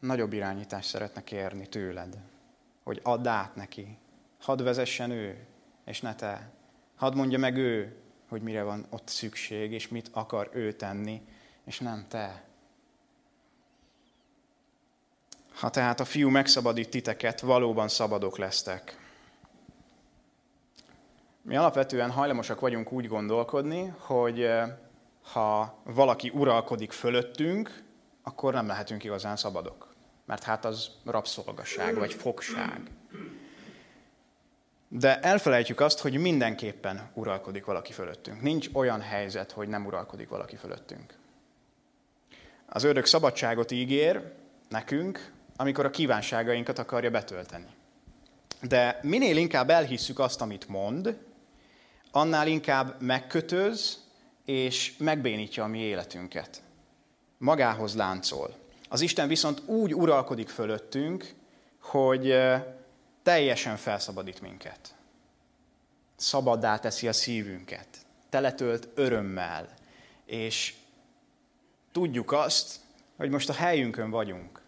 nagyobb 0.00 0.32
irányítást 0.32 0.88
szeretne 0.88 1.24
kérni 1.24 1.66
tőled, 1.66 2.18
hogy 2.82 3.00
add 3.02 3.26
át 3.26 3.54
neki, 3.54 3.98
hadd 4.40 4.62
vezessen 4.62 5.10
ő, 5.10 5.46
és 5.84 6.00
ne 6.00 6.14
te. 6.14 6.50
Hadd 6.96 7.14
mondja 7.14 7.38
meg 7.38 7.56
ő, 7.56 7.96
hogy 8.28 8.42
mire 8.42 8.62
van 8.62 8.86
ott 8.90 9.08
szükség, 9.08 9.72
és 9.72 9.88
mit 9.88 10.10
akar 10.12 10.50
ő 10.52 10.72
tenni, 10.72 11.22
és 11.64 11.78
nem 11.78 12.06
te. 12.08 12.44
Ha 15.54 15.70
tehát 15.70 16.00
a 16.00 16.04
fiú 16.04 16.28
megszabadít 16.28 16.90
titeket, 16.90 17.40
valóban 17.40 17.88
szabadok 17.88 18.38
lesztek. 18.38 18.98
Mi 21.42 21.56
alapvetően 21.56 22.10
hajlamosak 22.10 22.60
vagyunk 22.60 22.92
úgy 22.92 23.08
gondolkodni, 23.08 23.94
hogy 23.98 24.42
eh, 24.42 24.76
ha 25.32 25.80
valaki 25.84 26.30
uralkodik 26.34 26.92
fölöttünk, 26.92 27.82
akkor 28.22 28.52
nem 28.52 28.66
lehetünk 28.66 29.04
igazán 29.04 29.36
szabadok. 29.36 29.89
Mert 30.30 30.44
hát 30.44 30.64
az 30.64 30.90
rabszolgaság 31.04 31.94
vagy 31.94 32.12
fogság. 32.12 32.80
De 34.88 35.20
elfelejtjük 35.20 35.80
azt, 35.80 35.98
hogy 35.98 36.16
mindenképpen 36.16 37.10
uralkodik 37.14 37.64
valaki 37.64 37.92
fölöttünk. 37.92 38.40
Nincs 38.42 38.68
olyan 38.72 39.00
helyzet, 39.00 39.52
hogy 39.52 39.68
nem 39.68 39.86
uralkodik 39.86 40.28
valaki 40.28 40.56
fölöttünk. 40.56 41.14
Az 42.66 42.84
ördög 42.84 43.06
szabadságot 43.06 43.70
ígér 43.70 44.32
nekünk, 44.68 45.32
amikor 45.56 45.84
a 45.84 45.90
kívánságainkat 45.90 46.78
akarja 46.78 47.10
betölteni. 47.10 47.68
De 48.62 48.98
minél 49.02 49.36
inkább 49.36 49.70
elhisszük 49.70 50.18
azt, 50.18 50.40
amit 50.40 50.68
mond, 50.68 51.18
annál 52.10 52.46
inkább 52.46 53.00
megkötöz 53.00 54.04
és 54.44 54.96
megbénítja 54.98 55.64
a 55.64 55.66
mi 55.68 55.78
életünket. 55.78 56.62
Magához 57.38 57.94
láncol. 57.96 58.60
Az 58.92 59.00
Isten 59.00 59.28
viszont 59.28 59.62
úgy 59.66 59.94
uralkodik 59.94 60.48
fölöttünk, 60.48 61.34
hogy 61.80 62.36
teljesen 63.22 63.76
felszabadít 63.76 64.40
minket. 64.40 64.94
Szabaddá 66.16 66.78
teszi 66.78 67.08
a 67.08 67.12
szívünket. 67.12 67.86
Teletölt 68.28 68.88
örömmel. 68.94 69.68
És 70.24 70.74
tudjuk 71.92 72.32
azt, 72.32 72.80
hogy 73.16 73.30
most 73.30 73.48
a 73.48 73.52
helyünkön 73.52 74.10
vagyunk. 74.10 74.62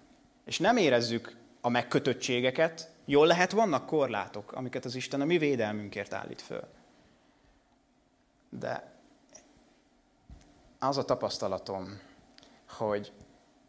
És 0.44 0.58
nem 0.58 0.76
érezzük 0.76 1.36
a 1.60 1.68
megkötöttségeket. 1.68 2.90
Jól 3.04 3.26
lehet, 3.26 3.52
vannak 3.52 3.86
korlátok, 3.86 4.52
amiket 4.52 4.84
az 4.84 4.94
Isten 4.94 5.20
a 5.20 5.24
mi 5.24 5.38
védelmünkért 5.38 6.12
állít 6.12 6.42
föl. 6.42 6.68
De 8.50 8.92
az 10.78 10.96
a 10.96 11.04
tapasztalatom, 11.04 12.00
hogy 12.68 13.12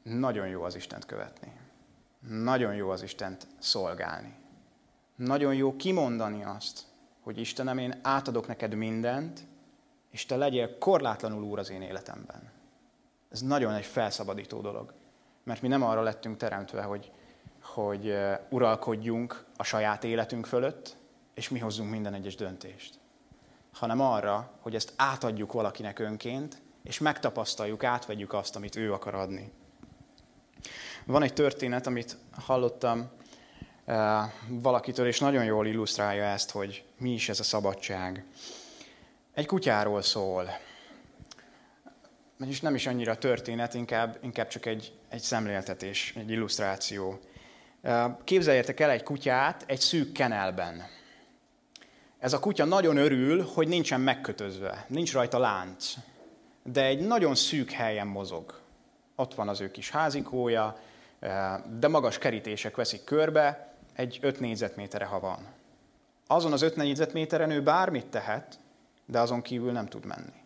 nagyon 0.03 0.47
jó 0.47 0.63
az 0.63 0.75
Istent 0.75 1.05
követni. 1.05 1.51
nagyon 2.27 2.75
jó 2.75 2.89
az 2.89 3.03
Istent 3.03 3.47
szolgálni. 3.59 4.35
Nagyon 5.15 5.55
jó 5.55 5.75
kimondani 5.75 6.43
azt, 6.43 6.81
hogy 7.21 7.37
Istenem, 7.39 7.77
én 7.77 7.99
átadok 8.01 8.47
neked 8.47 8.73
mindent, 8.73 9.41
és 10.09 10.25
te 10.25 10.35
legyél 10.35 10.77
korlátlanul 10.77 11.43
úr 11.43 11.59
az 11.59 11.69
én 11.69 11.81
életemben. 11.81 12.51
Ez 13.31 13.41
nagyon 13.41 13.73
egy 13.73 13.85
felszabadító 13.85 14.61
dolog. 14.61 14.93
Mert 15.43 15.61
mi 15.61 15.67
nem 15.67 15.83
arra 15.83 16.01
lettünk 16.01 16.37
teremtve, 16.37 16.81
hogy, 16.81 17.11
hogy 17.61 18.15
uralkodjunk 18.49 19.45
a 19.57 19.63
saját 19.63 20.03
életünk 20.03 20.45
fölött, 20.45 20.97
és 21.33 21.49
mi 21.49 21.59
hozzunk 21.59 21.89
minden 21.89 22.13
egyes 22.13 22.35
döntést. 22.35 22.99
Hanem 23.73 24.01
arra, 24.01 24.51
hogy 24.59 24.75
ezt 24.75 24.93
átadjuk 24.95 25.51
valakinek 25.51 25.99
önként, 25.99 26.61
és 26.83 26.99
megtapasztaljuk, 26.99 27.83
átvegyük 27.83 28.33
azt, 28.33 28.55
amit 28.55 28.75
ő 28.75 28.93
akar 28.93 29.15
adni. 29.15 29.51
Van 31.05 31.23
egy 31.23 31.33
történet, 31.33 31.87
amit 31.87 32.17
hallottam 32.31 33.11
valakitől, 34.47 35.07
és 35.07 35.19
nagyon 35.19 35.43
jól 35.43 35.67
illusztrálja 35.67 36.23
ezt, 36.23 36.51
hogy 36.51 36.83
mi 36.97 37.13
is 37.13 37.29
ez 37.29 37.39
a 37.39 37.43
szabadság. 37.43 38.25
Egy 39.33 39.45
kutyáról 39.45 40.01
szól. 40.01 40.49
És 42.47 42.61
nem 42.61 42.75
is 42.75 42.87
annyira 42.87 43.17
történet, 43.17 43.73
inkább, 43.73 44.17
inkább 44.21 44.47
csak 44.47 44.65
egy, 44.65 44.93
egy 45.09 45.21
szemléltetés, 45.21 46.13
egy 46.17 46.31
illusztráció. 46.31 47.19
Képzeljétek 48.23 48.79
el 48.79 48.89
egy 48.89 49.03
kutyát 49.03 49.63
egy 49.67 49.79
szűk 49.79 50.11
kenelben. 50.11 50.83
Ez 52.19 52.33
a 52.33 52.39
kutya 52.39 52.65
nagyon 52.65 52.97
örül, 52.97 53.43
hogy 53.53 53.67
nincsen 53.67 54.01
megkötözve, 54.01 54.85
nincs 54.87 55.13
rajta 55.13 55.37
lánc, 55.37 55.93
de 56.63 56.85
egy 56.85 56.99
nagyon 56.99 57.35
szűk 57.35 57.71
helyen 57.71 58.07
mozog. 58.07 58.62
Ott 59.15 59.33
van 59.33 59.49
az 59.49 59.61
ő 59.61 59.71
kis 59.71 59.89
házikója, 59.89 60.79
de 61.79 61.87
magas 61.87 62.17
kerítések 62.17 62.75
veszik 62.75 63.03
körbe, 63.03 63.73
egy 63.93 64.19
5 64.21 64.39
négyzetméterre, 64.39 65.05
ha 65.05 65.19
van. 65.19 65.47
Azon 66.27 66.51
az 66.51 66.61
5 66.61 66.75
négyzetméteren 66.75 67.51
ő 67.51 67.63
bármit 67.63 68.05
tehet, 68.05 68.59
de 69.05 69.19
azon 69.19 69.41
kívül 69.41 69.71
nem 69.71 69.85
tud 69.85 70.05
menni. 70.05 70.41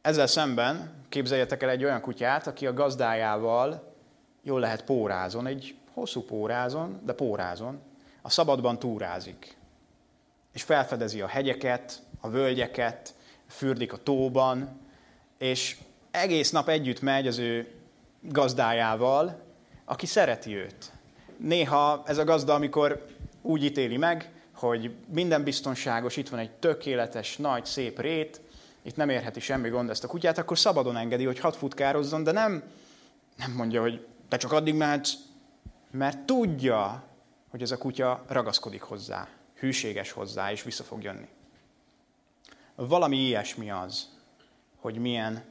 Ezzel 0.00 0.26
szemben 0.26 0.94
képzeljetek 1.08 1.62
el 1.62 1.68
egy 1.68 1.84
olyan 1.84 2.00
kutyát, 2.00 2.46
aki 2.46 2.66
a 2.66 2.74
gazdájával 2.74 3.94
jól 4.42 4.60
lehet 4.60 4.84
pórázon, 4.84 5.46
egy 5.46 5.76
hosszú 5.94 6.22
pórázon, 6.22 7.00
de 7.04 7.12
pórázon, 7.12 7.80
a 8.22 8.30
szabadban 8.30 8.78
túrázik. 8.78 9.56
És 10.52 10.62
felfedezi 10.62 11.20
a 11.20 11.26
hegyeket, 11.26 12.02
a 12.20 12.28
völgyeket, 12.28 13.14
fürdik 13.46 13.92
a 13.92 14.02
tóban, 14.02 14.80
és 15.38 15.76
egész 16.18 16.50
nap 16.50 16.68
együtt 16.68 17.00
megy 17.00 17.26
az 17.26 17.38
ő 17.38 17.66
gazdájával, 18.20 19.42
aki 19.84 20.06
szereti 20.06 20.54
őt. 20.56 20.92
Néha 21.36 22.02
ez 22.06 22.18
a 22.18 22.24
gazda, 22.24 22.54
amikor 22.54 23.06
úgy 23.42 23.64
ítéli 23.64 23.96
meg, 23.96 24.30
hogy 24.54 24.94
minden 25.06 25.42
biztonságos, 25.42 26.16
itt 26.16 26.28
van 26.28 26.40
egy 26.40 26.50
tökéletes, 26.50 27.36
nagy, 27.36 27.64
szép 27.64 28.00
rét, 28.00 28.40
itt 28.82 28.96
nem 28.96 29.08
érheti 29.08 29.40
semmi 29.40 29.68
gond 29.68 29.90
ezt 29.90 30.04
a 30.04 30.08
kutyát, 30.08 30.38
akkor 30.38 30.58
szabadon 30.58 30.96
engedi, 30.96 31.24
hogy 31.24 31.38
hat 31.38 31.56
futkározzon, 31.56 32.22
de 32.22 32.32
nem, 32.32 32.62
nem 33.36 33.52
mondja, 33.52 33.80
hogy 33.80 34.06
te 34.28 34.36
csak 34.36 34.52
addig 34.52 34.74
mehetsz, 34.74 35.12
mert 35.90 36.18
tudja, 36.18 37.02
hogy 37.50 37.62
ez 37.62 37.70
a 37.70 37.78
kutya 37.78 38.24
ragaszkodik 38.28 38.82
hozzá, 38.82 39.28
hűséges 39.54 40.12
hozzá, 40.12 40.52
és 40.52 40.62
vissza 40.62 40.82
fog 40.82 41.02
jönni. 41.02 41.28
Valami 42.74 43.16
ilyesmi 43.16 43.70
az, 43.70 44.08
hogy 44.76 44.98
milyen 44.98 45.44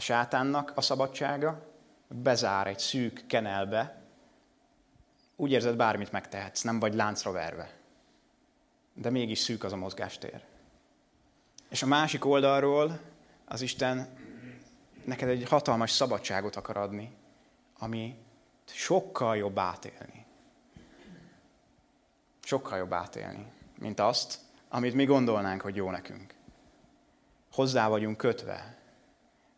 a 0.00 0.02
sátánnak 0.02 0.72
a 0.74 0.80
szabadsága, 0.80 1.66
bezár 2.08 2.66
egy 2.66 2.78
szűk 2.78 3.24
kenelbe, 3.26 4.02
úgy 5.36 5.50
érzed, 5.50 5.76
bármit 5.76 6.12
megtehetsz, 6.12 6.62
nem 6.62 6.78
vagy 6.78 6.94
láncra 6.94 7.32
verve. 7.32 7.70
De 8.94 9.10
mégis 9.10 9.38
szűk 9.38 9.64
az 9.64 9.72
a 9.72 9.76
mozgástér. 9.76 10.42
És 11.68 11.82
a 11.82 11.86
másik 11.86 12.24
oldalról 12.24 13.00
az 13.44 13.60
Isten 13.60 14.08
neked 15.04 15.28
egy 15.28 15.48
hatalmas 15.48 15.90
szabadságot 15.90 16.56
akar 16.56 16.76
adni, 16.76 17.16
ami 17.78 18.16
sokkal 18.64 19.36
jobb 19.36 19.58
átélni. 19.58 20.26
Sokkal 22.42 22.78
jobb 22.78 22.92
átélni, 22.92 23.46
mint 23.78 24.00
azt, 24.00 24.38
amit 24.68 24.94
mi 24.94 25.04
gondolnánk, 25.04 25.60
hogy 25.60 25.76
jó 25.76 25.90
nekünk. 25.90 26.34
Hozzá 27.52 27.88
vagyunk 27.88 28.16
kötve, 28.16 28.79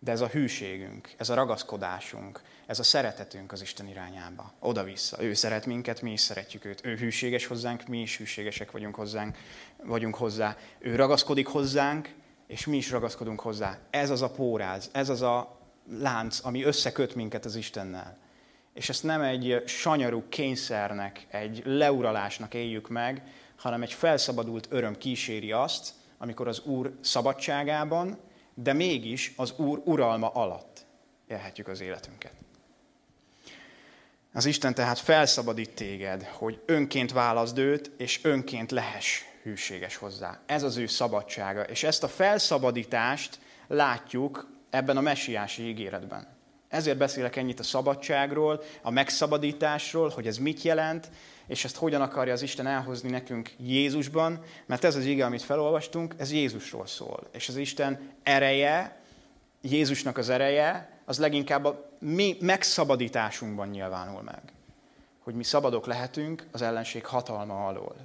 de 0.05 0.11
ez 0.11 0.21
a 0.21 0.27
hűségünk, 0.27 1.11
ez 1.17 1.29
a 1.29 1.35
ragaszkodásunk, 1.35 2.41
ez 2.67 2.79
a 2.79 2.83
szeretetünk 2.83 3.53
az 3.53 3.63
Isten 3.63 3.89
irányába. 3.89 4.53
Oda-vissza. 4.59 5.23
Ő 5.23 5.35
szeret 5.35 5.67
minket, 5.67 6.03
mi 6.03 6.13
is 6.13 6.21
szeretjük 6.21 6.65
őt. 6.65 6.87
Ő 6.87 6.97
hűséges 6.97 7.47
hozzánk, 7.47 7.89
mi 7.89 8.01
is 8.01 8.17
hűségesek 8.17 8.71
vagyunk, 8.71 8.95
hozzánk, 8.95 9.37
vagyunk 9.85 10.15
hozzá. 10.15 10.57
Ő 10.79 10.97
ragaszkodik 10.97 11.47
hozzánk, 11.47 12.15
és 12.47 12.67
mi 12.67 12.77
is 12.77 12.91
ragaszkodunk 12.91 13.41
hozzá. 13.41 13.79
Ez 13.91 14.11
az 14.11 14.23
a 14.23 14.31
póráz, 14.31 14.89
ez 14.93 15.09
az 15.09 15.23
a 15.23 15.59
lánc, 15.99 16.45
ami 16.45 16.63
összeköt 16.63 17.15
minket 17.15 17.45
az 17.45 17.57
Istennel. 17.57 18.19
És 18.75 18.89
ezt 18.89 19.03
nem 19.03 19.21
egy 19.21 19.63
sanyarú 19.67 20.25
kényszernek, 20.29 21.27
egy 21.31 21.63
leuralásnak 21.65 22.55
éljük 22.55 22.89
meg, 22.89 23.23
hanem 23.57 23.83
egy 23.83 23.93
felszabadult 23.93 24.67
öröm 24.71 24.99
kíséri 24.99 25.53
azt, 25.53 25.93
amikor 26.19 26.49
az 26.49 26.61
Úr 26.61 26.93
szabadságában, 27.01 28.19
de 28.55 28.73
mégis 28.73 29.33
az 29.37 29.53
Úr 29.57 29.83
uralma 29.85 30.29
alatt 30.29 30.87
élhetjük 31.29 31.69
az 31.69 31.81
életünket. 31.81 32.33
Az 34.33 34.45
Isten 34.45 34.75
tehát 34.75 34.99
felszabadít 34.99 35.75
téged, 35.75 36.23
hogy 36.23 36.63
önként 36.67 37.13
válaszd 37.13 37.59
őt, 37.59 37.91
és 37.97 38.21
önként 38.23 38.71
lehess 38.71 39.23
hűséges 39.43 39.97
hozzá. 39.97 40.41
Ez 40.47 40.63
az 40.63 40.77
ő 40.77 40.87
szabadsága, 40.87 41.63
és 41.63 41.83
ezt 41.83 42.03
a 42.03 42.09
felszabadítást 42.09 43.39
látjuk 43.67 44.51
ebben 44.71 44.97
a 44.97 45.01
messiási 45.01 45.63
ígéretben. 45.69 46.27
Ezért 46.73 46.97
beszélek 46.97 47.37
ennyit 47.37 47.61
a 47.61 47.63
szabadságról, 47.63 48.63
a 48.83 48.91
megszabadításról, 48.91 50.09
hogy 50.09 50.27
ez 50.27 50.37
mit 50.37 50.63
jelent, 50.63 51.11
és 51.47 51.65
ezt 51.65 51.77
hogyan 51.77 52.01
akarja 52.01 52.33
az 52.33 52.43
Isten 52.43 52.67
elhozni 52.67 53.11
nekünk 53.11 53.51
Jézusban, 53.59 54.41
mert 54.67 54.85
ez 54.85 54.97
az 54.97 55.05
ige, 55.05 55.25
amit 55.25 55.43
felolvastunk, 55.43 56.15
ez 56.17 56.33
Jézusról 56.33 56.87
szól. 56.87 57.29
És 57.33 57.49
az 57.49 57.57
Isten 57.57 58.11
ereje, 58.23 59.01
Jézusnak 59.61 60.19
az 60.19 60.29
ereje, 60.29 60.91
az 61.05 61.19
leginkább 61.19 61.65
a 61.65 61.91
mi 61.99 62.37
megszabadításunkban 62.41 63.69
nyilvánul 63.69 64.23
meg. 64.23 64.43
Hogy 65.19 65.35
mi 65.35 65.45
szabadok 65.45 65.87
lehetünk 65.87 66.47
az 66.53 66.63
ellenség 66.63 67.07
hatalma 67.07 67.67
alól. 67.67 67.97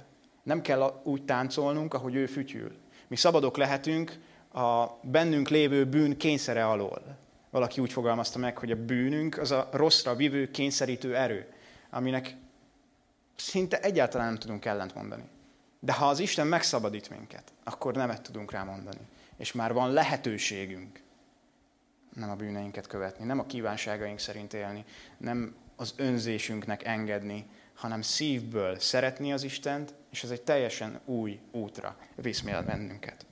Nem 0.42 0.62
kell 0.62 1.00
úgy 1.02 1.24
táncolnunk, 1.24 1.94
ahogy 1.94 2.14
ő 2.14 2.26
fütyül. 2.26 2.72
Mi 3.06 3.16
szabadok 3.16 3.56
lehetünk 3.56 4.18
a 4.52 4.86
bennünk 5.02 5.48
lévő 5.48 5.86
bűn 5.86 6.16
kényszere 6.16 6.66
alól. 6.66 7.26
Valaki 7.50 7.80
úgy 7.80 7.92
fogalmazta 7.92 8.38
meg, 8.38 8.58
hogy 8.58 8.70
a 8.70 8.84
bűnünk 8.84 9.38
az 9.38 9.50
a 9.50 9.68
rosszra 9.72 10.14
vívő, 10.14 10.50
kényszerítő 10.50 11.16
erő, 11.16 11.52
aminek 11.90 12.36
szinte 13.36 13.80
egyáltalán 13.80 14.26
nem 14.26 14.38
tudunk 14.38 14.64
ellent 14.64 14.94
mondani. 14.94 15.24
De 15.80 15.92
ha 15.92 16.08
az 16.08 16.18
Isten 16.18 16.46
megszabadít 16.46 17.10
minket, 17.10 17.52
akkor 17.64 17.94
nemet 17.94 18.22
tudunk 18.22 18.50
rá 18.50 18.64
mondani. 18.64 19.00
És 19.36 19.52
már 19.52 19.72
van 19.72 19.92
lehetőségünk 19.92 21.00
nem 22.14 22.30
a 22.30 22.34
bűneinket 22.36 22.86
követni, 22.86 23.24
nem 23.24 23.38
a 23.38 23.46
kívánságaink 23.46 24.18
szerint 24.18 24.54
élni, 24.54 24.84
nem 25.18 25.54
az 25.76 25.94
önzésünknek 25.96 26.84
engedni, 26.84 27.46
hanem 27.74 28.02
szívből 28.02 28.78
szeretni 28.78 29.32
az 29.32 29.42
Istent, 29.42 29.94
és 30.10 30.22
ez 30.22 30.30
egy 30.30 30.42
teljesen 30.42 31.00
új 31.04 31.38
útra 31.50 31.96
visz 32.14 32.40
bennünket. 32.40 33.26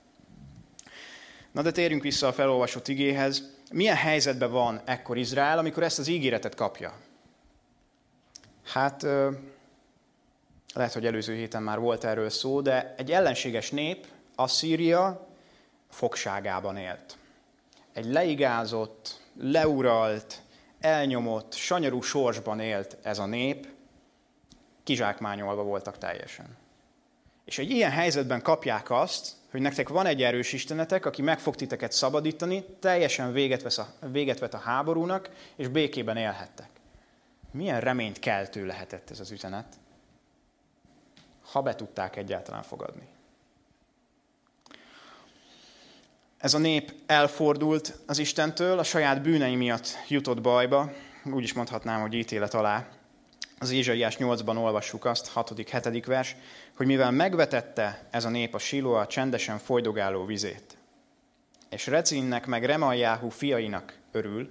Na 1.51 1.61
de 1.61 1.71
térjünk 1.71 2.03
vissza 2.03 2.27
a 2.27 2.33
felolvasott 2.33 2.87
igéhez. 2.87 3.56
Milyen 3.71 3.95
helyzetben 3.95 4.51
van 4.51 4.81
ekkor 4.85 5.17
Izrael, 5.17 5.57
amikor 5.57 5.83
ezt 5.83 5.99
az 5.99 6.07
ígéretet 6.07 6.55
kapja? 6.55 6.93
Hát 8.63 9.05
lehet, 10.73 10.93
hogy 10.93 11.05
előző 11.05 11.35
héten 11.35 11.63
már 11.63 11.79
volt 11.79 12.03
erről 12.03 12.29
szó, 12.29 12.61
de 12.61 12.93
egy 12.97 13.11
ellenséges 13.11 13.71
nép, 13.71 14.07
Asszíria 14.35 15.27
fogságában 15.89 16.77
élt. 16.77 17.17
Egy 17.93 18.05
leigázott, 18.05 19.21
leuralt, 19.39 20.41
elnyomott, 20.79 21.53
sanyarú 21.53 22.01
sorsban 22.01 22.59
élt 22.59 22.97
ez 23.01 23.19
a 23.19 23.25
nép, 23.25 23.67
kizsákmányolva 24.83 25.63
voltak 25.63 25.97
teljesen. 25.97 26.57
És 27.45 27.57
egy 27.57 27.69
ilyen 27.69 27.91
helyzetben 27.91 28.41
kapják 28.41 28.91
azt, 28.91 29.36
hogy 29.57 29.65
nektek 29.65 29.89
van 29.89 30.05
egy 30.05 30.23
erős 30.23 30.53
istenetek, 30.53 31.05
aki 31.05 31.21
meg 31.21 31.39
fog 31.39 31.55
titeket 31.55 31.91
szabadítani, 31.91 32.65
teljesen 32.79 33.33
véget, 33.33 33.61
vesz 33.61 33.77
a, 33.77 33.93
véget 34.11 34.39
vet 34.39 34.53
a 34.53 34.57
háborúnak, 34.57 35.29
és 35.55 35.67
békében 35.67 36.17
élhettek. 36.17 36.69
Milyen 37.51 37.79
reményt 37.79 38.19
keltő 38.19 38.65
lehetett 38.65 39.09
ez 39.09 39.19
az 39.19 39.31
üzenet? 39.31 39.77
ha 41.51 41.61
be 41.61 41.75
tudták 41.75 42.15
egyáltalán 42.15 42.63
fogadni. 42.63 43.07
Ez 46.37 46.53
a 46.53 46.57
nép 46.57 46.93
elfordult 47.05 47.99
az 48.05 48.17
Istentől, 48.17 48.79
a 48.79 48.83
saját 48.83 49.21
bűnei 49.21 49.55
miatt 49.55 49.87
jutott 50.07 50.41
bajba, 50.41 50.91
úgy 51.23 51.43
is 51.43 51.53
mondhatnám, 51.53 52.01
hogy 52.01 52.13
ítélet 52.13 52.53
alá. 52.53 52.87
Az 53.59 53.71
Ézsaiás 53.71 54.15
8-ban 54.19 54.57
olvassuk 54.57 55.05
azt, 55.05 55.31
6.-7. 55.35 56.03
vers, 56.05 56.35
hogy 56.75 56.85
mivel 56.85 57.11
megvetette 57.11 58.07
ez 58.09 58.25
a 58.25 58.29
nép 58.29 58.53
a 58.53 58.57
Siloa 58.57 59.07
csendesen 59.07 59.57
folydogáló 59.57 60.25
vizét, 60.25 60.77
és 61.69 61.87
Recinnek 61.87 62.45
meg 62.45 62.65
Remaljáhu 62.65 63.29
fiainak 63.29 63.97
örül, 64.11 64.49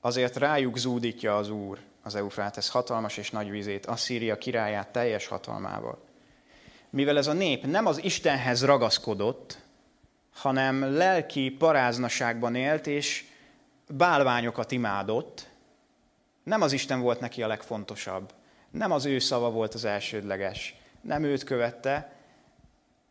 azért 0.00 0.36
rájuk 0.36 0.78
zúdítja 0.78 1.36
az 1.36 1.50
Úr 1.50 1.78
az 2.02 2.14
Eufrátesz 2.14 2.68
hatalmas 2.68 3.16
és 3.16 3.30
nagy 3.30 3.50
vizét, 3.50 3.86
Asszíria 3.86 4.38
királyát 4.38 4.92
teljes 4.92 5.26
hatalmával. 5.26 5.98
Mivel 6.90 7.16
ez 7.16 7.26
a 7.26 7.32
nép 7.32 7.66
nem 7.66 7.86
az 7.86 8.04
Istenhez 8.04 8.64
ragaszkodott, 8.64 9.58
hanem 10.34 10.96
lelki 10.96 11.50
paráznaságban 11.50 12.54
élt, 12.54 12.86
és 12.86 13.24
bálványokat 13.88 14.72
imádott, 14.72 15.49
nem 16.42 16.62
az 16.62 16.72
Isten 16.72 17.00
volt 17.00 17.20
neki 17.20 17.42
a 17.42 17.46
legfontosabb, 17.46 18.34
nem 18.70 18.90
az 18.90 19.04
ő 19.04 19.18
szava 19.18 19.50
volt 19.50 19.74
az 19.74 19.84
elsődleges, 19.84 20.74
nem 21.00 21.24
őt 21.24 21.44
követte, 21.44 22.12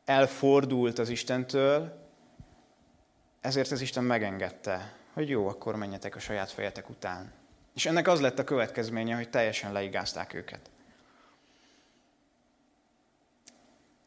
elfordult 0.06 1.00
az 1.00 1.10
Istentől, 1.10 2.08
ezért 3.42 3.72
az 3.72 3.82
Isten 3.82 4.04
megengedte, 4.04 4.94
hogy 5.14 5.30
jó, 5.30 5.48
akkor 5.48 5.76
menjetek 5.76 6.16
a 6.16 6.20
saját 6.20 6.52
fejetek 6.52 6.90
után. 6.90 7.34
És 7.76 7.86
ennek 7.86 8.08
az 8.08 8.22
lett 8.22 8.40
a 8.40 8.44
következménye, 8.44 9.16
hogy 9.16 9.30
teljesen 9.30 9.72
leigázták 9.72 10.34
őket. 10.34 10.70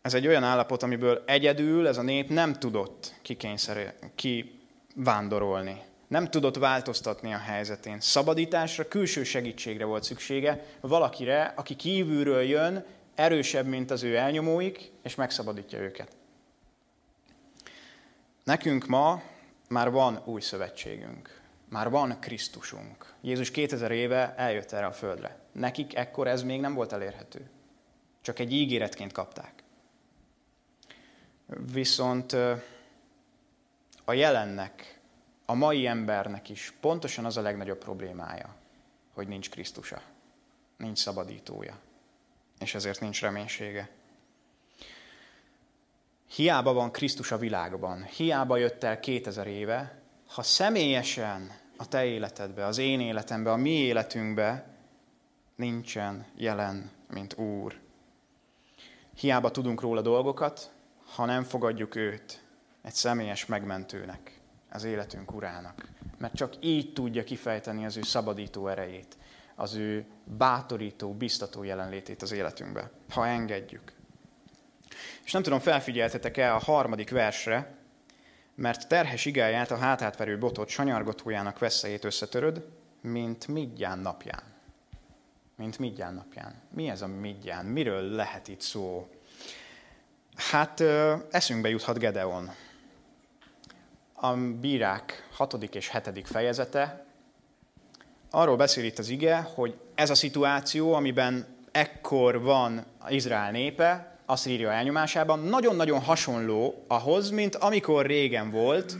Ez 0.02 0.14
egy 0.14 0.26
olyan 0.26 0.44
állapot, 0.44 0.82
amiből 0.82 1.22
egyedül 1.26 1.88
ez 1.88 1.96
a 1.96 2.02
nép 2.02 2.28
nem 2.28 2.52
tudott 2.52 3.14
kikényszerű, 3.22 3.84
kivándorolni. 4.14 5.82
Nem 6.12 6.30
tudott 6.30 6.56
változtatni 6.56 7.34
a 7.34 7.38
helyzetén. 7.38 8.00
Szabadításra, 8.00 8.88
külső 8.88 9.24
segítségre 9.24 9.84
volt 9.84 10.02
szüksége, 10.02 10.64
valakire, 10.80 11.52
aki 11.56 11.76
kívülről 11.76 12.42
jön, 12.42 12.84
erősebb, 13.14 13.66
mint 13.66 13.90
az 13.90 14.02
ő 14.02 14.16
elnyomóik, 14.16 14.90
és 15.02 15.14
megszabadítja 15.14 15.78
őket. 15.78 16.16
Nekünk 18.44 18.86
ma 18.86 19.22
már 19.68 19.90
van 19.90 20.22
új 20.24 20.40
szövetségünk. 20.40 21.40
Már 21.68 21.90
van 21.90 22.20
Krisztusunk. 22.20 23.14
Jézus 23.20 23.50
2000 23.50 23.90
éve 23.90 24.34
eljött 24.36 24.72
erre 24.72 24.86
a 24.86 24.92
földre. 24.92 25.38
Nekik 25.52 25.96
ekkor 25.96 26.28
ez 26.28 26.42
még 26.42 26.60
nem 26.60 26.74
volt 26.74 26.92
elérhető. 26.92 27.50
Csak 28.20 28.38
egy 28.38 28.52
ígéretként 28.52 29.12
kapták. 29.12 29.52
Viszont 31.72 32.32
a 34.04 34.12
jelennek, 34.12 34.91
a 35.52 35.54
mai 35.54 35.86
embernek 35.86 36.48
is 36.48 36.72
pontosan 36.80 37.24
az 37.24 37.36
a 37.36 37.40
legnagyobb 37.40 37.78
problémája, 37.78 38.54
hogy 39.14 39.28
nincs 39.28 39.50
Krisztusa, 39.50 40.02
nincs 40.76 40.98
szabadítója, 40.98 41.78
és 42.58 42.74
ezért 42.74 43.00
nincs 43.00 43.20
reménysége. 43.20 43.88
Hiába 46.28 46.72
van 46.72 46.90
Krisztus 46.90 47.32
a 47.32 47.38
világban, 47.38 48.04
hiába 48.04 48.56
jött 48.56 48.82
el 48.84 49.00
2000 49.00 49.46
éve, 49.46 50.02
ha 50.26 50.42
személyesen 50.42 51.58
a 51.76 51.88
te 51.88 52.04
életedbe, 52.04 52.66
az 52.66 52.78
én 52.78 53.00
életembe, 53.00 53.52
a 53.52 53.56
mi 53.56 53.70
életünkbe 53.70 54.66
nincsen 55.56 56.26
jelen, 56.36 56.90
mint 57.08 57.38
Úr. 57.38 57.80
Hiába 59.14 59.50
tudunk 59.50 59.80
róla 59.80 60.00
dolgokat, 60.00 60.72
ha 61.14 61.24
nem 61.24 61.42
fogadjuk 61.42 61.94
őt 61.94 62.42
egy 62.82 62.94
személyes 62.94 63.46
megmentőnek, 63.46 64.40
az 64.72 64.84
életünk 64.84 65.34
urának. 65.34 65.88
Mert 66.18 66.34
csak 66.34 66.54
így 66.60 66.92
tudja 66.92 67.24
kifejteni 67.24 67.84
az 67.84 67.96
ő 67.96 68.02
szabadító 68.02 68.68
erejét, 68.68 69.16
az 69.54 69.74
ő 69.74 70.04
bátorító, 70.24 71.14
biztató 71.14 71.62
jelenlétét 71.62 72.22
az 72.22 72.32
életünkbe, 72.32 72.90
ha 73.10 73.26
engedjük. 73.26 73.92
És 75.24 75.32
nem 75.32 75.42
tudom, 75.42 75.58
felfigyeltetek-e 75.58 76.54
a 76.54 76.58
harmadik 76.58 77.10
versre, 77.10 77.74
mert 78.54 78.88
terhes 78.88 79.24
igáját 79.24 79.70
a 79.70 79.76
hátátverő 79.76 80.38
botot 80.38 80.68
sanyargatójának 80.68 81.58
veszélyét 81.58 82.04
összetöröd, 82.04 82.64
mint 83.00 83.48
midján 83.48 83.98
napján. 83.98 84.42
Mint 85.56 85.78
midján 85.78 86.14
napján. 86.14 86.54
Mi 86.70 86.88
ez 86.88 87.02
a 87.02 87.06
midján? 87.06 87.64
Miről 87.64 88.02
lehet 88.02 88.48
itt 88.48 88.60
szó? 88.60 89.08
Hát 90.34 90.80
eszünkbe 91.30 91.68
juthat 91.68 91.98
Gedeon. 91.98 92.50
A 94.24 94.36
bírák 94.60 95.28
hatodik 95.32 95.74
és 95.74 95.88
hetedik 95.88 96.26
fejezete 96.26 97.04
arról 98.30 98.56
beszél 98.56 98.84
itt 98.84 98.98
az 98.98 99.08
ige, 99.08 99.36
hogy 99.54 99.74
ez 99.94 100.10
a 100.10 100.14
szituáció, 100.14 100.92
amiben 100.92 101.46
ekkor 101.72 102.40
van 102.40 102.84
Izrael 103.08 103.50
népe, 103.50 104.16
Asszíria 104.26 104.72
elnyomásában, 104.72 105.38
nagyon-nagyon 105.38 106.00
hasonló 106.00 106.84
ahhoz, 106.88 107.30
mint 107.30 107.56
amikor 107.56 108.06
régen 108.06 108.50
volt, 108.50 108.96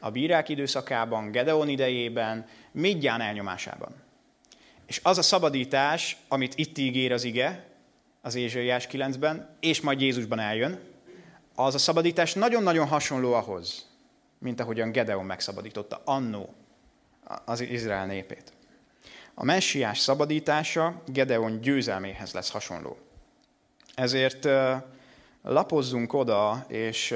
a 0.00 0.10
bírák 0.10 0.48
időszakában, 0.48 1.30
Gedeon 1.30 1.68
idejében, 1.68 2.46
Midján 2.72 3.20
elnyomásában. 3.20 3.94
És 4.86 5.00
az 5.02 5.18
a 5.18 5.22
szabadítás, 5.22 6.16
amit 6.28 6.54
itt 6.56 6.78
ígér 6.78 7.12
az 7.12 7.24
ige, 7.24 7.66
az 8.22 8.34
Ézsaiás 8.34 8.88
9-ben, 8.92 9.56
és 9.60 9.80
majd 9.80 10.00
Jézusban 10.00 10.38
eljön, 10.38 10.80
az 11.54 11.74
a 11.74 11.78
szabadítás 11.78 12.34
nagyon-nagyon 12.34 12.86
hasonló 12.86 13.32
ahhoz, 13.32 13.87
mint 14.38 14.60
ahogyan 14.60 14.92
Gedeon 14.92 15.24
megszabadította 15.24 16.02
annó 16.04 16.54
az 17.44 17.60
Izrael 17.60 18.06
népét. 18.06 18.52
A 19.34 19.44
messiás 19.44 19.98
szabadítása 19.98 21.02
Gedeon 21.06 21.60
győzelméhez 21.60 22.32
lesz 22.32 22.50
hasonló. 22.50 22.96
Ezért 23.94 24.48
lapozzunk 25.42 26.12
oda, 26.12 26.64
és 26.68 27.14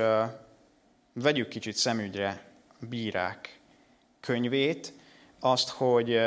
vegyük 1.12 1.48
kicsit 1.48 1.76
szemügyre 1.76 2.44
bírák 2.78 3.60
könyvét, 4.20 4.92
azt, 5.40 5.68
hogy 5.68 6.20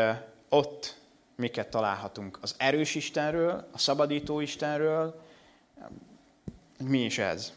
ott 0.49 0.97
miket 1.35 1.69
találhatunk 1.69 2.37
az 2.41 2.55
erős 2.57 2.95
Istenről, 2.95 3.67
a 3.71 3.77
szabadító 3.77 4.39
Istenről, 4.39 5.21
mi 6.83 7.03
is 7.03 7.17
ez. 7.17 7.53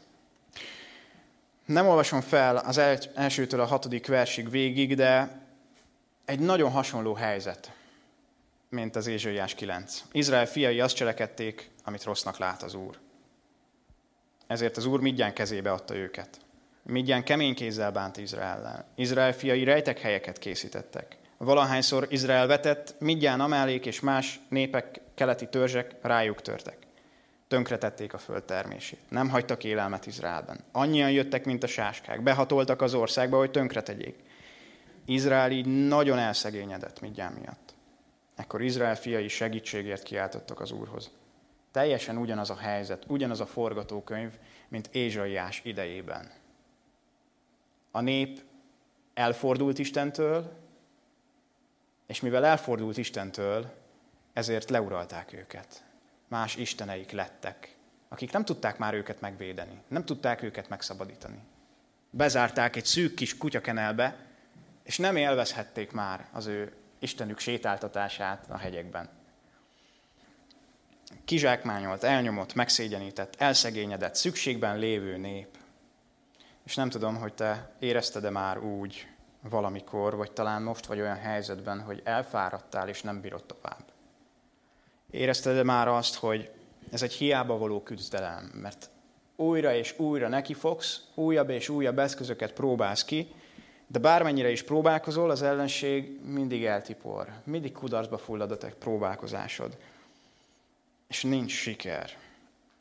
Nem 1.69 1.89
olvasom 1.89 2.21
fel 2.21 2.57
az 2.57 2.81
elsőtől 3.15 3.61
a 3.61 3.65
hatodik 3.65 4.07
versig 4.07 4.51
végig, 4.51 4.97
de 4.97 5.41
egy 6.25 6.39
nagyon 6.39 6.71
hasonló 6.71 7.15
helyzet, 7.15 7.73
mint 8.69 8.97
az 8.97 9.07
Ézsaiás 9.07 9.55
9. 9.55 10.03
Izrael 10.13 10.47
fiai 10.47 10.81
azt 10.81 10.95
cselekedték, 10.95 11.71
amit 11.85 12.05
rossznak 12.05 12.39
lát 12.39 12.63
az 12.63 12.75
Úr. 12.75 12.99
Ezért 14.47 14.77
az 14.77 14.85
Úr 14.85 15.01
mindjárt 15.01 15.35
kezébe 15.35 15.73
adta 15.73 15.95
őket. 15.95 16.41
Mindjárt 16.83 17.25
kemény 17.25 17.55
kézzel 17.55 17.93
bánt 17.93 18.17
Izraellel. 18.17 18.87
Izrael 18.95 19.33
fiai 19.33 19.65
rejtek 19.65 19.99
helyeket 19.99 20.39
készítettek. 20.39 21.17
Valahányszor 21.37 22.07
Izrael 22.11 22.47
vetett, 22.47 22.95
mindjárt 22.99 23.41
Amálék 23.41 23.87
és 23.87 24.01
más 24.01 24.41
népek, 24.49 25.01
keleti 25.15 25.49
törzsek 25.49 25.95
rájuk 26.03 26.43
törtek. 26.43 26.78
Tönkretették 27.49 28.15
a 28.15 28.19
föld 28.19 28.43
termését. 28.43 28.99
Nem 29.09 29.29
hagytak 29.29 29.65
élelmet 29.65 30.07
Izraelben. 30.07 30.61
Annyian 30.73 31.11
jöttek, 31.11 31.45
mint 31.45 31.63
a 31.63 31.67
sáskák. 31.67 32.23
Behatoltak 32.23 32.83
az 32.83 32.95
országba, 32.95 33.37
hogy 33.39 33.51
tönkretegyék. 33.51 34.17
Izrael 35.05 35.51
így 35.51 35.87
nagyon 35.87 36.19
elszegényedett 36.19 37.01
mindjárt 37.01 37.39
miatt. 37.39 37.75
Ekkor 38.37 38.63
Izrael 38.63 38.97
fiai 38.97 39.29
segítségért 39.29 40.03
kiáltottak 40.03 40.61
az 40.61 40.71
Úrhoz. 40.71 41.11
Teljesen 41.73 42.17
ugyanaz 42.17 42.51
a 42.51 42.57
helyzet, 42.57 43.05
ugyanaz 43.07 43.41
a 43.41 43.47
forgatókönyv, 43.47 44.33
mint 44.69 44.89
Ézsaiás 44.93 45.61
idejében. 45.65 46.31
A 47.91 48.01
nép 48.01 48.41
elfordult 49.15 49.79
Istentől, 49.79 50.53
és 52.07 52.21
mivel 52.21 52.45
elfordult 52.45 52.97
Istentől, 52.97 53.71
ezért 54.33 54.71
leuralták 54.71 55.33
őket. 55.33 55.88
Más 56.29 56.57
isteneik 56.57 57.11
lettek, 57.11 57.77
akik 58.09 58.33
nem 58.33 58.45
tudták 58.45 58.79
már 58.79 58.95
őket 58.95 59.21
megvédeni, 59.21 59.81
nem 59.89 60.05
tudták 60.05 60.43
őket 60.43 60.69
megszabadítani. 60.69 61.39
Bezárták 62.11 62.77
egy 62.77 62.85
szűk 62.85 63.15
kis 63.15 63.37
kutyakenelbe, 63.37 64.17
és 64.83 64.99
nem 64.99 65.17
élvezhették 65.17 65.93
már 65.93 66.29
az 66.33 66.47
ő 66.47 66.73
Istenük 66.99 67.39
sétáltatását 67.39 68.51
a 68.51 68.57
hegyekben. 68.57 69.09
Kizsákmányolt, 71.25 72.05
elnyomott, 72.05 72.55
megszégyenített, 72.55 73.35
elszegényedett, 73.39 74.15
szükségben 74.15 74.79
lévő 74.79 75.17
nép. 75.17 75.57
És 76.65 76.75
nem 76.75 76.91
tudom, 76.91 77.17
hogy 77.17 77.35
te 77.35 77.71
érezted-e 77.79 78.31
már 78.31 78.59
úgy, 78.59 79.09
valamikor, 79.41 80.17
vagy 80.17 80.33
talán 80.33 80.63
most 80.63 80.87
vagy 80.87 81.01
olyan 81.01 81.17
helyzetben, 81.17 81.81
hogy 81.81 82.01
elfáradtál 82.05 82.89
és 82.89 83.03
nem 83.03 83.21
bírod 83.21 83.45
tovább. 83.45 83.85
Érezted 85.11 85.65
már 85.65 85.89
azt, 85.89 86.15
hogy 86.15 86.51
ez 86.91 87.03
egy 87.03 87.13
hiába 87.13 87.59
való 87.59 87.83
küzdelem, 87.83 88.51
mert 88.55 88.91
újra 89.37 89.75
és 89.75 89.99
újra 89.99 90.29
neki 90.29 90.57
újabb 91.15 91.51
és 91.51 91.69
újabb 91.69 91.99
eszközöket 91.99 92.53
próbálsz 92.53 93.05
ki, 93.05 93.29
De 93.91 93.99
bármennyire 93.99 94.51
is 94.51 94.63
próbálkozol, 94.63 95.31
az 95.31 95.43
ellenség 95.43 96.21
mindig 96.25 96.65
eltipor. 96.65 97.29
Mindig 97.45 97.73
kudarcba 97.73 98.19
fullad 98.19 98.51
a 98.51 98.57
te 98.57 98.69
próbálkozásod. 98.69 99.79
És 101.07 101.23
nincs 101.23 101.53
siker. 101.53 102.17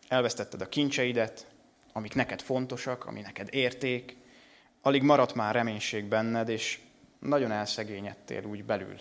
Elvesztetted 0.07 0.61
a 0.61 0.69
kincseidet, 0.69 1.47
amik 1.93 2.15
neked 2.15 2.41
fontosak, 2.41 3.05
ami 3.05 3.21
neked 3.21 3.47
érték. 3.51 4.17
Alig 4.81 5.01
maradt 5.01 5.33
már 5.33 5.55
reménység 5.55 6.05
benned, 6.05 6.49
és 6.49 6.79
nagyon 7.19 7.51
elszegényedtél 7.51 8.45
úgy 8.45 8.63
belül. 8.63 8.95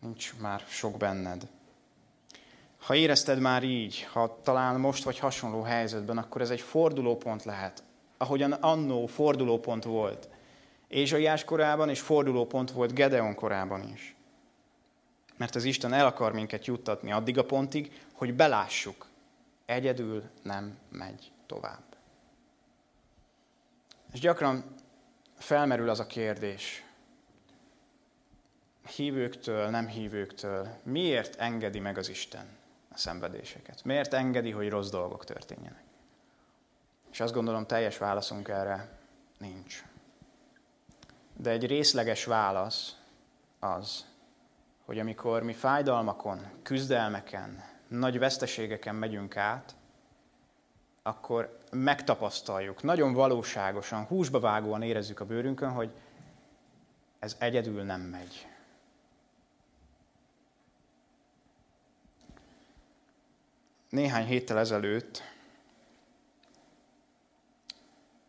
Nincs 0.00 0.34
már 0.40 0.64
sok 0.68 0.96
benned. 0.96 1.48
Ha 2.78 2.94
érezted 2.94 3.40
már 3.40 3.62
így, 3.62 4.02
ha 4.02 4.40
talán 4.42 4.80
most 4.80 5.04
vagy 5.04 5.18
hasonló 5.18 5.62
helyzetben, 5.62 6.18
akkor 6.18 6.40
ez 6.40 6.50
egy 6.50 6.60
fordulópont 6.60 7.44
lehet, 7.44 7.82
ahogyan 8.16 8.52
annó 8.52 9.06
fordulópont 9.06 9.84
volt. 9.84 10.28
Ézsaiás 10.88 11.44
korában, 11.44 11.88
és 11.88 12.00
fordulópont 12.00 12.70
volt 12.70 12.94
Gedeon 12.94 13.34
korában 13.34 13.92
is. 13.92 14.16
Mert 15.36 15.54
az 15.54 15.64
Isten 15.64 15.92
el 15.92 16.06
akar 16.06 16.32
minket 16.32 16.66
juttatni 16.66 17.12
addig 17.12 17.38
a 17.38 17.44
pontig, 17.44 18.00
hogy 18.12 18.34
belássuk, 18.34 19.06
egyedül 19.66 20.22
nem 20.42 20.78
megy 20.90 21.30
tovább. 21.46 21.82
És 24.12 24.20
gyakran 24.20 24.64
felmerül 25.38 25.88
az 25.88 26.00
a 26.00 26.06
kérdés, 26.06 26.84
hívőktől, 28.96 29.68
nem 29.68 29.86
hívőktől, 29.86 30.68
miért 30.82 31.36
engedi 31.36 31.78
meg 31.78 31.98
az 31.98 32.08
Isten 32.08 32.57
a 32.88 32.96
szenvedéseket? 32.96 33.84
Miért 33.84 34.14
engedi, 34.14 34.50
hogy 34.50 34.68
rossz 34.68 34.90
dolgok 34.90 35.24
történjenek? 35.24 35.84
És 37.10 37.20
azt 37.20 37.34
gondolom, 37.34 37.66
teljes 37.66 37.98
válaszunk 37.98 38.48
erre 38.48 38.98
nincs. 39.38 39.84
De 41.36 41.50
egy 41.50 41.66
részleges 41.66 42.24
válasz 42.24 42.96
az, 43.58 44.06
hogy 44.84 44.98
amikor 44.98 45.42
mi 45.42 45.52
fájdalmakon, 45.52 46.50
küzdelmeken, 46.62 47.64
nagy 47.88 48.18
veszteségeken 48.18 48.94
megyünk 48.94 49.36
át, 49.36 49.76
akkor 51.02 51.58
megtapasztaljuk, 51.70 52.82
nagyon 52.82 53.12
valóságosan, 53.12 54.04
húsba 54.04 54.40
vágóan 54.40 54.82
érezzük 54.82 55.20
a 55.20 55.24
bőrünkön, 55.24 55.70
hogy 55.70 55.90
ez 57.18 57.36
egyedül 57.38 57.82
nem 57.82 58.00
megy. 58.00 58.47
Néhány 63.88 64.26
héttel 64.26 64.58
ezelőtt 64.58 65.22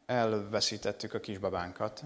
elveszítettük 0.05 1.13
a 1.13 1.19
kisbabánkat. 1.19 2.03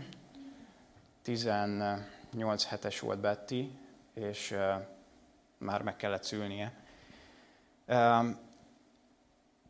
18 1.21 2.65
hetes 2.65 2.99
volt 2.99 3.19
Betty, 3.19 3.69
és 4.13 4.55
már 5.57 5.81
meg 5.81 5.95
kellett 5.95 6.23
szülnie. 6.23 6.73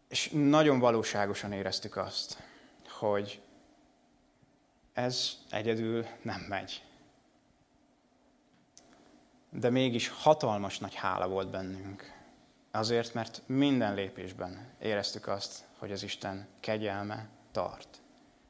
És 0.07 0.29
nagyon 0.33 0.79
valóságosan 0.79 1.51
éreztük 1.51 1.95
azt, 1.95 2.43
hogy 2.89 3.41
ez 4.93 5.31
egyedül 5.49 6.05
nem 6.21 6.45
megy. 6.49 6.83
De 9.49 9.69
mégis 9.69 10.07
hatalmas 10.07 10.79
nagy 10.79 10.95
hála 10.95 11.27
volt 11.27 11.49
bennünk. 11.49 12.12
Azért, 12.75 13.13
mert 13.13 13.41
minden 13.45 13.93
lépésben 13.93 14.67
éreztük 14.79 15.27
azt, 15.27 15.63
hogy 15.77 15.91
az 15.91 16.03
Isten 16.03 16.47
kegyelme 16.59 17.27
tart. 17.51 18.01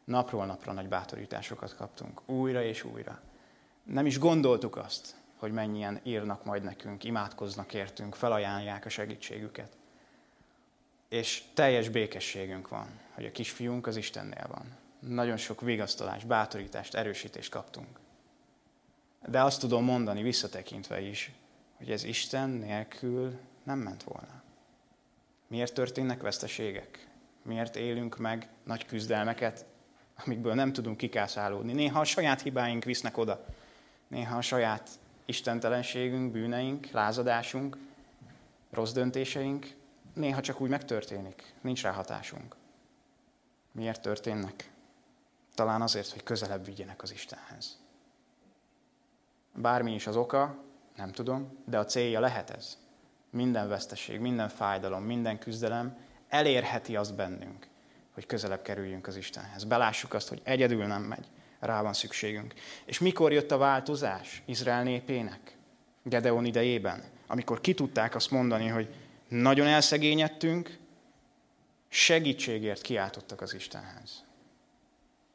Napról 0.04 0.46
napra 0.46 0.72
nagy 0.72 0.88
bátorításokat 0.88 1.76
kaptunk, 1.76 2.22
újra 2.30 2.64
és 2.64 2.84
újra. 2.84 3.22
Nem 3.84 4.06
is 4.06 4.20
gondoltuk 4.20 4.76
azt, 4.76 5.16
hogy 5.38 5.52
mennyien 5.52 6.00
írnak 6.04 6.46
majd 6.46 6.64
nekünk, 6.64 7.04
imádkoznak 7.04 7.74
értünk, 7.74 8.16
felajánlják 8.16 8.86
a 8.86 8.90
segítségüket. 8.90 9.78
És 11.10 11.44
teljes 11.54 11.90
békességünk 11.90 12.68
van, 12.68 12.88
hogy 13.14 13.26
a 13.26 13.32
kisfiunk 13.32 13.88
az 13.88 13.96
Istennél 13.96 14.48
van. 14.48 14.78
Nagyon 15.00 15.38
sok 15.38 15.62
vigasztalást, 15.62 16.28
bátorítást, 16.28 16.96
erősítést 16.96 17.52
kaptunk. 17.52 18.00
De 19.28 19.42
azt 19.42 19.60
tudom 19.60 19.84
mondani 19.84 20.22
visszatekintve 20.22 21.02
is, 21.02 21.32
hogy 21.78 21.92
ez 21.92 22.04
Isten 22.04 22.50
nélkül 22.50 23.40
nem 23.64 23.80
ment 23.80 24.04
volna. 24.04 24.42
Miért 25.48 25.74
történnek 25.74 26.22
veszteségek? 26.22 27.08
Miért 27.42 27.76
élünk 27.76 28.18
meg 28.18 28.50
nagy 28.64 28.86
küzdelmeket, 28.86 29.66
amikből 30.26 30.54
nem 30.54 30.74
tudunk 30.74 30.98
kikászálódni? 30.98 31.74
Néha 31.74 32.00
a 32.00 32.04
saját 32.04 32.42
hibáink 32.42 32.84
visznek 32.84 33.18
oda. 33.18 33.46
Néha 34.08 34.38
a 34.38 34.42
saját 34.42 34.90
istentelenségünk, 35.26 36.32
bűneink, 36.32 36.92
lázadásunk, 36.92 37.78
rossz 38.70 38.92
döntéseink, 38.92 39.76
néha 40.14 40.42
csak 40.42 40.62
úgy 40.62 40.70
megtörténik. 40.70 41.54
Nincs 41.62 41.82
rá 41.82 41.92
hatásunk. 41.92 42.56
Miért 43.72 44.02
történnek? 44.02 44.72
Talán 45.56 45.82
azért, 45.82 46.12
hogy 46.12 46.24
közelebb 46.24 46.66
vigyenek 46.66 47.02
az 47.02 47.12
Istenhez. 47.12 47.80
Bármi 49.56 49.94
is 49.94 50.08
az 50.08 50.16
oka, 50.16 50.64
nem 50.96 51.12
tudom, 51.12 51.58
de 51.66 51.78
a 51.78 51.86
célja 51.86 52.20
lehet 52.20 52.50
ez 52.50 52.83
minden 53.34 53.68
veszteség, 53.68 54.20
minden 54.20 54.50
fájdalom, 54.50 55.04
minden 55.04 55.40
küzdelem 55.40 55.98
elérheti 56.28 56.96
azt 56.96 57.16
bennünk, 57.16 57.68
hogy 58.14 58.26
közelebb 58.26 58.62
kerüljünk 58.62 59.08
az 59.08 59.16
Istenhez. 59.16 59.64
Belássuk 59.64 60.14
azt, 60.14 60.30
hogy 60.30 60.42
egyedül 60.44 60.86
nem 60.86 61.02
megy, 61.02 61.26
rá 61.60 61.82
van 61.82 61.94
szükségünk. 61.94 62.54
És 62.86 63.00
mikor 63.00 63.32
jött 63.32 63.52
a 63.52 63.58
változás 63.58 64.44
Izrael 64.46 64.84
népének? 64.84 65.58
Gedeon 66.04 66.46
idejében, 66.46 67.04
amikor 67.28 67.62
ki 67.62 67.74
tudták 67.74 68.16
azt 68.16 68.32
mondani, 68.32 68.68
hogy 68.68 68.94
nagyon 69.28 69.68
elszegényedtünk, 69.68 70.78
segítségért 71.88 72.82
kiáltottak 72.82 73.42
az 73.42 73.54
Istenhez. 73.54 74.26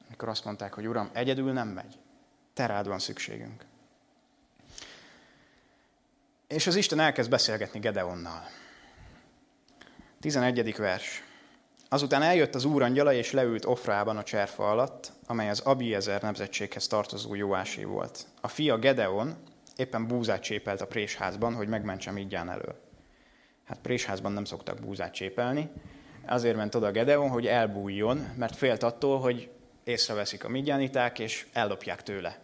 Amikor 0.06 0.28
azt 0.28 0.44
mondták, 0.44 0.74
hogy 0.74 0.87
Uram, 0.87 1.11
egyedül 1.12 1.52
nem 1.52 1.68
megy, 1.68 1.98
te 2.54 2.66
rád 2.66 2.87
van 2.87 2.98
szükségünk. 2.98 3.64
És 6.48 6.66
az 6.66 6.76
Isten 6.76 7.00
elkezd 7.00 7.30
beszélgetni 7.30 7.80
Gedeonnal. 7.80 8.42
11. 10.20 10.76
vers. 10.76 11.22
Azután 11.88 12.22
eljött 12.22 12.54
az 12.54 12.64
úrangyala, 12.64 13.12
és 13.12 13.32
leült 13.32 13.64
Ofrában 13.64 14.16
a 14.16 14.22
cserfa 14.22 14.70
alatt, 14.70 15.12
amely 15.26 15.48
az 15.48 15.61
Abiezer 15.61 16.22
nemzetséghez 16.22 16.87
tartozó 16.87 17.34
Jóásé 17.34 17.84
volt. 17.84 18.26
A 18.40 18.48
fia 18.48 18.78
Gedeon 18.78 19.37
éppen 19.76 20.06
búzát 20.06 20.42
csépelt 20.42 20.80
a 20.80 20.87
présházban, 20.87 21.54
hogy 21.54 21.68
megmentse 21.68 22.11
Midján 22.11 22.50
elől. 22.50 22.80
Hát 23.64 23.78
présházban 23.78 24.32
nem 24.32 24.44
szoktak 24.44 24.80
búzát 24.80 25.14
csépelni, 25.14 25.70
azért 26.26 26.56
ment 26.56 26.74
oda 26.74 26.90
Gedeon, 26.90 27.28
hogy 27.30 27.46
elbújjon, 27.46 28.32
mert 28.37 28.56
félt 28.56 28.82
attól, 28.82 29.20
hogy 29.20 29.50
észreveszik 29.84 30.44
a 30.44 30.48
midjániták, 30.48 31.18
és 31.18 31.46
ellopják 31.52 32.02
tőle. 32.02 32.38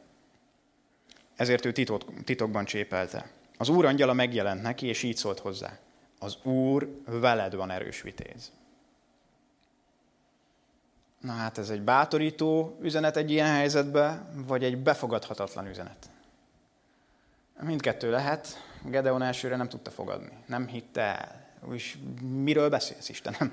Ezért 1.37 1.65
ő 1.65 1.73
titok, 1.73 2.25
titokban 2.25 2.65
csépelte. 2.65 3.43
Az 3.59 3.69
úr 3.69 3.85
angyala 3.85 4.13
megjelent 4.13 4.63
neki, 4.63 4.87
és 4.87 5.03
így 5.03 5.17
szólt 5.17 5.39
hozzá. 5.39 5.79
Az 6.19 6.37
úr 6.43 7.01
veled 7.07 7.55
van 7.55 7.71
erős 7.71 8.03
vitéz. 8.03 8.53
Na 11.21 11.33
hát 11.33 11.59
ez 11.59 11.71
egy 11.71 11.83
bátorító 11.83 12.79
üzenet 12.81 13.17
egy 13.17 13.31
ilyen 13.31 13.47
helyzetben, 13.47 14.45
vagy 14.47 14.65
egy 14.65 14.79
befogadhatatlan 14.79 15.67
üzenet? 15.67 16.11
Mindkettő 17.61 18.11
lehet. 18.11 18.65
Gedeon 18.85 19.23
elsőre 19.23 19.57
nem 19.57 19.69
tudta 19.69 19.91
fogadni. 19.91 20.33
Nem 20.47 20.67
hitte 20.67 21.01
el. 21.01 21.47
És 21.73 21.97
miről 22.21 22.69
beszélsz, 22.69 23.09
Istenem? 23.09 23.53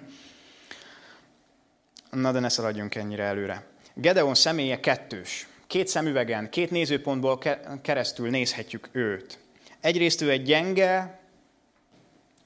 Na 2.11 2.31
de 2.31 2.39
ne 2.39 2.49
szaladjunk 2.49 2.95
ennyire 2.95 3.23
előre. 3.23 3.65
Gedeon 3.93 4.35
személye 4.35 4.79
kettős. 4.79 5.47
Két 5.67 5.87
szemüvegen, 5.87 6.49
két 6.49 6.71
nézőpontból 6.71 7.39
keresztül 7.81 8.29
nézhetjük 8.29 8.89
őt. 8.91 9.39
Egyrészt 9.81 10.21
ő 10.21 10.29
egy 10.29 10.43
gyenge, 10.43 11.19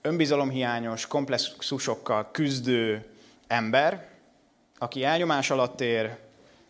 önbizalomhiányos, 0.02 1.08
komplexusokkal 1.08 2.32
küzdő 2.32 3.06
ember, 3.48 4.08
aki 4.78 5.04
elnyomás 5.04 5.50
alatt 5.50 5.82
ér, 5.82 6.18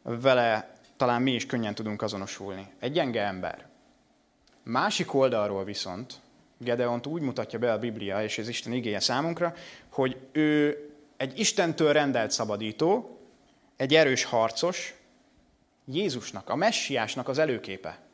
vele 0.01 0.75
talán 0.97 1.21
mi 1.21 1.31
is 1.33 1.45
könnyen 1.45 1.75
tudunk 1.75 2.01
azonosulni. 2.01 2.67
Egy 2.79 2.91
gyenge 2.91 3.21
ember. 3.21 3.67
Másik 4.63 5.13
oldalról 5.13 5.63
viszont 5.63 6.13
Gedeont 6.57 7.05
úgy 7.05 7.21
mutatja 7.21 7.59
be 7.59 7.71
a 7.71 7.79
Biblia 7.79 8.23
és 8.23 8.37
az 8.37 8.47
Isten 8.47 8.73
igéje 8.73 8.99
számunkra, 8.99 9.53
hogy 9.89 10.17
ő 10.31 10.77
egy 11.17 11.39
Istentől 11.39 11.93
rendelt 11.93 12.31
szabadító, 12.31 13.19
egy 13.75 13.95
erős 13.95 14.23
harcos, 14.23 14.93
Jézusnak, 15.85 16.49
a 16.49 16.55
messiásnak 16.55 17.27
az 17.27 17.37
előképe. 17.37 18.04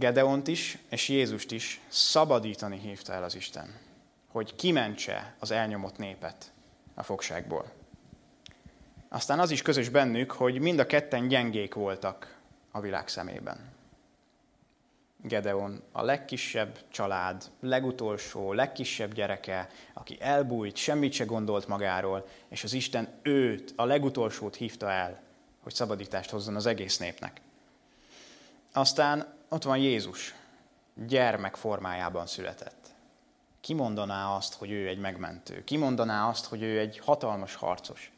Gedeont 0.00 0.48
is 0.48 0.78
és 0.88 1.08
Jézust 1.08 1.50
is 1.50 1.80
szabadítani 1.88 2.78
hívta 2.78 3.12
el 3.12 3.24
az 3.24 3.34
Isten, 3.34 3.78
hogy 4.28 4.54
kimentse 4.54 5.34
az 5.38 5.50
elnyomott 5.50 5.96
népet 5.96 6.52
a 6.94 7.02
fogságból. 7.02 7.72
Aztán 9.08 9.38
az 9.38 9.50
is 9.50 9.62
közös 9.62 9.88
bennük, 9.88 10.30
hogy 10.30 10.60
mind 10.60 10.78
a 10.78 10.86
ketten 10.86 11.28
gyengék 11.28 11.74
voltak 11.74 12.38
a 12.70 12.80
világ 12.80 13.08
szemében. 13.08 13.72
Gedeon 15.22 15.82
a 15.92 16.02
legkisebb 16.02 16.78
család, 16.88 17.44
legutolsó, 17.60 18.52
legkisebb 18.52 19.14
gyereke, 19.14 19.68
aki 19.92 20.16
elbújt, 20.20 20.76
semmit 20.76 21.12
se 21.12 21.24
gondolt 21.24 21.68
magáról, 21.68 22.26
és 22.48 22.64
az 22.64 22.72
Isten 22.72 23.08
őt, 23.22 23.72
a 23.76 23.84
legutolsót 23.84 24.56
hívta 24.56 24.90
el, 24.90 25.20
hogy 25.62 25.74
szabadítást 25.74 26.30
hozzon 26.30 26.56
az 26.56 26.66
egész 26.66 26.98
népnek. 26.98 27.40
Aztán 28.72 29.38
ott 29.50 29.62
van 29.62 29.78
Jézus, 29.78 30.34
gyermek 30.94 31.56
formájában 31.56 32.26
született. 32.26 32.94
Ki 33.60 33.74
mondaná 33.74 34.36
azt, 34.36 34.54
hogy 34.54 34.70
ő 34.70 34.88
egy 34.88 34.98
megmentő? 34.98 35.64
Ki 35.64 35.76
mondaná 35.76 36.28
azt, 36.28 36.44
hogy 36.44 36.62
ő 36.62 36.78
egy 36.78 36.98
hatalmas 36.98 37.54
harcos? 37.54 38.12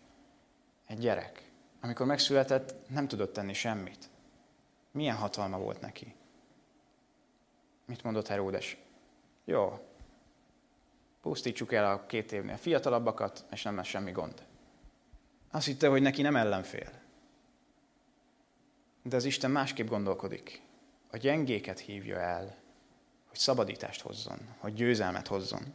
Egy 0.86 0.98
gyerek. 0.98 1.50
Amikor 1.80 2.06
megszületett, 2.06 2.88
nem 2.88 3.08
tudott 3.08 3.32
tenni 3.32 3.52
semmit. 3.52 4.10
Milyen 4.90 5.16
hatalma 5.16 5.58
volt 5.58 5.80
neki? 5.80 6.14
Mit 7.84 8.02
mondott 8.02 8.26
Heródes? 8.26 8.76
Jó, 9.44 9.78
pusztítsuk 11.20 11.72
el 11.72 11.90
a 11.90 12.06
két 12.06 12.32
évnél 12.32 12.56
fiatalabbakat, 12.56 13.44
és 13.50 13.62
nem 13.62 13.76
lesz 13.76 13.86
semmi 13.86 14.10
gond. 14.10 14.46
Azt 15.50 15.66
hitte, 15.66 15.88
hogy 15.88 16.02
neki 16.02 16.22
nem 16.22 16.36
ellenfél. 16.36 16.90
De 19.02 19.16
az 19.16 19.24
Isten 19.24 19.50
másképp 19.50 19.88
gondolkodik. 19.88 20.62
A 21.14 21.16
gyengéket 21.16 21.78
hívja 21.78 22.18
el, 22.18 22.56
hogy 23.28 23.38
szabadítást 23.38 24.00
hozzon, 24.00 24.38
hogy 24.58 24.74
győzelmet 24.74 25.26
hozzon. 25.26 25.74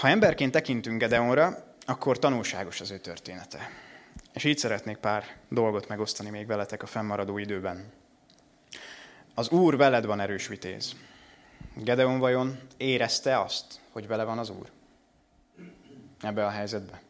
Ha 0.00 0.08
emberként 0.08 0.52
tekintünk 0.52 1.00
Gedeonra, 1.00 1.74
akkor 1.86 2.18
tanulságos 2.18 2.80
az 2.80 2.90
ő 2.90 2.98
története. 2.98 3.70
És 4.32 4.44
így 4.44 4.58
szeretnék 4.58 4.96
pár 4.96 5.36
dolgot 5.48 5.88
megosztani 5.88 6.30
még 6.30 6.46
veletek 6.46 6.82
a 6.82 6.86
fennmaradó 6.86 7.38
időben. 7.38 7.92
Az 9.34 9.48
Úr 9.48 9.76
veled 9.76 10.06
van 10.06 10.20
erős 10.20 10.46
vitéz. 10.46 10.96
Gedeon 11.74 12.18
vajon 12.18 12.60
érezte 12.76 13.40
azt, 13.40 13.80
hogy 13.90 14.06
vele 14.06 14.24
van 14.24 14.38
az 14.38 14.50
Úr? 14.50 14.70
Ebbe 16.20 16.46
a 16.46 16.50
helyzetbe. 16.50 17.02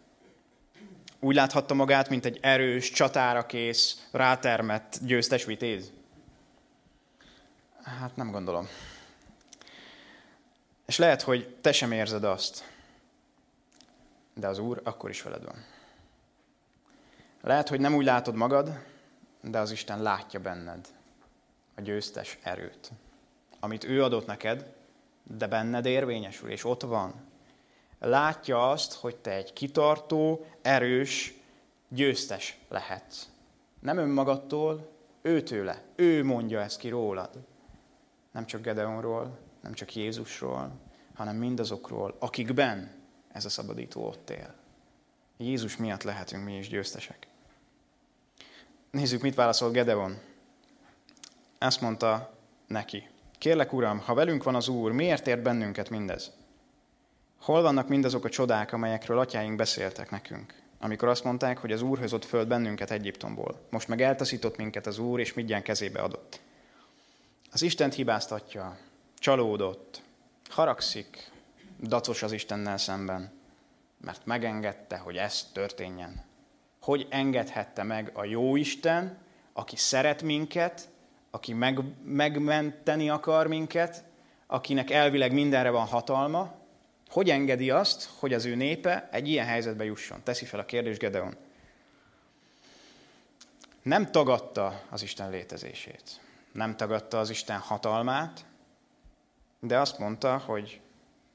Úgy 1.24 1.34
láthatta 1.34 1.74
magát, 1.74 2.08
mint 2.08 2.24
egy 2.24 2.38
erős, 2.40 2.90
csatára 2.90 3.46
kész, 3.46 4.06
rátermett, 4.10 4.98
győztes 5.02 5.44
vitéz? 5.44 5.92
Hát 7.82 8.16
nem 8.16 8.30
gondolom. 8.30 8.68
És 10.86 10.98
lehet, 10.98 11.22
hogy 11.22 11.56
te 11.60 11.72
sem 11.72 11.92
érzed 11.92 12.24
azt, 12.24 12.64
de 14.34 14.46
az 14.48 14.58
Úr 14.58 14.80
akkor 14.84 15.10
is 15.10 15.22
veled 15.22 15.44
van. 15.44 15.64
Lehet, 17.40 17.68
hogy 17.68 17.80
nem 17.80 17.94
úgy 17.94 18.04
látod 18.04 18.34
magad, 18.34 18.84
de 19.40 19.58
az 19.58 19.70
Isten 19.70 20.02
látja 20.02 20.40
benned 20.40 20.88
a 21.74 21.80
győztes 21.80 22.38
erőt, 22.42 22.90
amit 23.60 23.84
ő 23.84 24.02
adott 24.04 24.26
neked, 24.26 24.72
de 25.22 25.46
benned 25.46 25.86
érvényesül, 25.86 26.50
és 26.50 26.64
ott 26.64 26.82
van. 26.82 27.31
Látja 28.04 28.70
azt, 28.70 28.92
hogy 28.92 29.16
te 29.16 29.30
egy 29.30 29.52
kitartó, 29.52 30.46
erős, 30.62 31.34
győztes 31.88 32.58
lehetsz. 32.68 33.28
Nem 33.80 33.98
önmagadtól, 33.98 34.90
őtőle. 35.22 35.82
Ő 35.94 36.24
mondja 36.24 36.60
ezt 36.60 36.78
ki 36.78 36.88
rólad. 36.88 37.30
Nem 38.32 38.46
csak 38.46 38.62
Gedeonról, 38.62 39.38
nem 39.60 39.72
csak 39.72 39.94
Jézusról, 39.94 40.70
hanem 41.14 41.36
mindazokról, 41.36 42.16
akikben 42.18 42.90
ez 43.32 43.44
a 43.44 43.48
szabadító 43.48 44.06
ott 44.06 44.30
él. 44.30 44.54
Jézus 45.36 45.76
miatt 45.76 46.02
lehetünk 46.02 46.44
mi 46.44 46.56
is 46.56 46.68
győztesek. 46.68 47.26
Nézzük, 48.90 49.22
mit 49.22 49.34
válaszol 49.34 49.70
Gedeon. 49.70 50.18
Ezt 51.58 51.80
mondta 51.80 52.34
neki. 52.66 53.08
Kérlek, 53.38 53.72
Uram, 53.72 53.98
ha 53.98 54.14
velünk 54.14 54.42
van 54.42 54.54
az 54.54 54.68
Úr, 54.68 54.92
miért 54.92 55.26
ért 55.26 55.42
bennünket 55.42 55.90
mindez? 55.90 56.32
Hol 57.42 57.62
vannak 57.62 57.88
mindazok 57.88 58.24
a 58.24 58.28
csodák, 58.28 58.72
amelyekről 58.72 59.18
atyáink 59.18 59.56
beszéltek 59.56 60.10
nekünk? 60.10 60.54
Amikor 60.80 61.08
azt 61.08 61.24
mondták, 61.24 61.58
hogy 61.58 61.72
az 61.72 61.82
Úr 61.82 61.98
hozott 61.98 62.24
föl 62.24 62.44
bennünket 62.44 62.90
Egyiptomból. 62.90 63.60
Most 63.70 63.88
meg 63.88 64.02
eltaszított 64.02 64.56
minket 64.56 64.86
az 64.86 64.98
Úr, 64.98 65.20
és 65.20 65.34
mindjárt 65.34 65.64
kezébe 65.64 66.00
adott. 66.00 66.40
Az 67.52 67.62
Istent 67.62 67.94
hibáztatja, 67.94 68.78
csalódott, 69.18 70.02
haragszik, 70.50 71.30
dacos 71.80 72.22
az 72.22 72.32
Istennel 72.32 72.78
szemben, 72.78 73.32
mert 74.00 74.26
megengedte, 74.26 74.96
hogy 74.96 75.16
ez 75.16 75.48
történjen. 75.52 76.24
Hogy 76.80 77.06
engedhette 77.10 77.82
meg 77.82 78.10
a 78.14 78.24
jó 78.24 78.56
Isten, 78.56 79.18
aki 79.52 79.76
szeret 79.76 80.22
minket, 80.22 80.88
aki 81.30 81.52
meg, 81.52 81.80
megmenteni 82.04 83.10
akar 83.10 83.46
minket, 83.46 84.04
akinek 84.46 84.90
elvileg 84.90 85.32
mindenre 85.32 85.70
van 85.70 85.86
hatalma, 85.86 86.60
hogy 87.12 87.30
engedi 87.30 87.70
azt, 87.70 88.10
hogy 88.18 88.32
az 88.32 88.44
ő 88.44 88.54
népe 88.54 89.08
egy 89.10 89.28
ilyen 89.28 89.46
helyzetbe 89.46 89.84
jusson? 89.84 90.22
Teszi 90.22 90.44
fel 90.44 90.60
a 90.60 90.64
kérdés 90.64 90.96
Gedeon. 90.96 91.36
Nem 93.82 94.10
tagadta 94.10 94.82
az 94.90 95.02
Isten 95.02 95.30
létezését. 95.30 96.20
Nem 96.52 96.76
tagadta 96.76 97.18
az 97.18 97.30
Isten 97.30 97.58
hatalmát, 97.58 98.44
de 99.60 99.78
azt 99.78 99.98
mondta, 99.98 100.38
hogy 100.38 100.80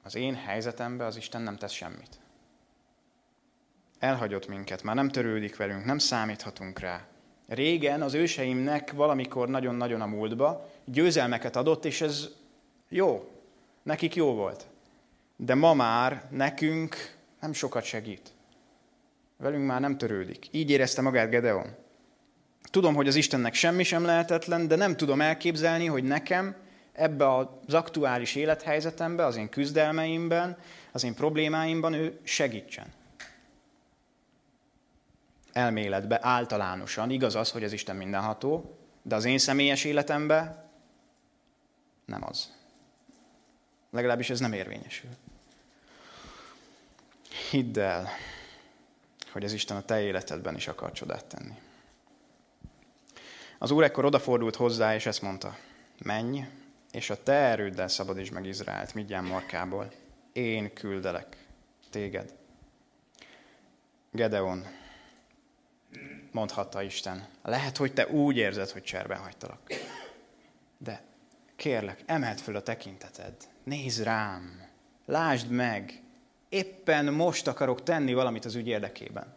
az 0.04 0.16
én 0.16 0.36
helyzetemben 0.36 1.08
az 1.08 1.18
Isten 1.18 1.42
nem 1.42 1.58
tesz 1.58 1.72
semmit. 1.72 2.20
Elhagyott 4.00 4.48
minket, 4.48 4.84
már 4.84 4.96
nem 4.96 5.10
törődik 5.10 5.56
velünk, 5.56 5.86
nem 5.86 5.98
számíthatunk 5.98 6.80
rá. 6.80 7.08
Régen 7.48 8.02
az 8.02 8.14
őseimnek 8.14 8.92
valamikor 8.92 9.48
nagyon-nagyon 9.48 10.02
a 10.02 10.06
múltba 10.06 10.70
győzelmeket 10.86 11.56
adott, 11.56 11.86
és 11.86 12.02
ez 12.02 12.28
jó. 12.90 13.32
Nekik 13.84 14.16
jó 14.16 14.34
volt. 14.34 14.68
De 15.38 15.56
ma 15.56 15.74
már 15.74 16.28
nekünk 16.30 17.16
nem 17.42 17.54
sokat 17.54 17.84
segít. 17.84 18.32
Velünk 19.38 19.66
már 19.66 19.80
nem 19.80 19.98
törődik. 19.98 20.48
Így 20.52 20.70
érezte 20.70 21.02
magát 21.02 21.30
Gedeon. 21.30 21.76
Tudom, 22.72 22.96
hogy 22.96 23.08
az 23.08 23.16
Istennek 23.16 23.54
semmi 23.54 23.84
sem 23.84 24.06
lehetetlen, 24.06 24.68
de 24.68 24.76
nem 24.76 24.98
tudom 24.98 25.22
elképzelni, 25.22 25.86
hogy 25.86 26.04
nekem 26.04 26.56
ebbe 26.94 27.36
az 27.36 27.74
aktuális 27.74 28.36
élethelyzetembe, 28.36 29.26
az 29.26 29.36
én 29.36 29.50
küzdelmeimben, 29.50 30.58
az 30.92 31.04
én 31.04 31.14
problémáimban 31.14 31.94
ő 31.94 32.20
segítsen 32.24 32.96
elméletbe 35.58 36.20
általánosan 36.22 37.10
igaz 37.10 37.36
az, 37.36 37.52
hogy 37.52 37.64
az 37.64 37.72
Isten 37.72 37.96
mindenható, 37.96 38.78
de 39.02 39.16
az 39.16 39.26
én 39.26 39.38
személyes 39.38 39.84
életemben 39.84 40.70
nem 42.06 42.24
az. 42.24 42.56
Legalábbis 43.92 44.30
ez 44.30 44.40
nem 44.40 44.54
érvényesül. 44.54 45.10
Hidd 47.50 47.80
el, 47.80 48.10
hogy 49.32 49.44
az 49.44 49.54
Isten 49.54 49.78
a 49.78 49.82
te 49.82 50.02
életedben 50.02 50.56
is 50.56 50.68
akar 50.68 50.92
csodát 50.92 51.26
tenni. 51.26 51.56
Az 53.58 53.72
Úr 53.72 53.84
ekkor 53.84 54.06
odafordult 54.06 54.56
hozzá, 54.56 54.96
és 54.96 55.06
ezt 55.06 55.22
mondta, 55.22 55.58
menj, 56.04 56.46
és 56.92 57.10
a 57.10 57.24
te 57.24 57.34
erőddel 57.34 57.88
szabadítsd 57.88 58.34
meg 58.34 58.46
Izraelt 58.46 58.94
Midján 58.94 59.24
markából. 59.24 59.92
Én 60.34 60.74
küldelek 60.74 61.38
téged. 61.90 62.34
Gedeon, 64.12 64.66
mondhatta 66.32 66.82
Isten. 66.82 67.28
Lehet, 67.44 67.78
hogy 67.78 67.94
te 67.94 68.08
úgy 68.08 68.38
érzed, 68.38 68.70
hogy 68.70 68.84
cserben 68.84 69.18
hagytalak. 69.18 69.60
De 70.78 71.02
kérlek, 71.56 72.04
emeld 72.06 72.40
föl 72.40 72.56
a 72.56 72.62
tekinteted. 72.62 73.34
Nézd 73.64 74.04
rám. 74.04 74.68
Lásd 75.06 75.50
meg. 75.50 76.02
Éppen 76.50 77.14
most 77.14 77.48
akarok 77.48 77.84
tenni 77.84 78.14
valamit 78.14 78.46
az 78.46 78.56
ügy 78.56 78.68
érdekében. 78.68 79.36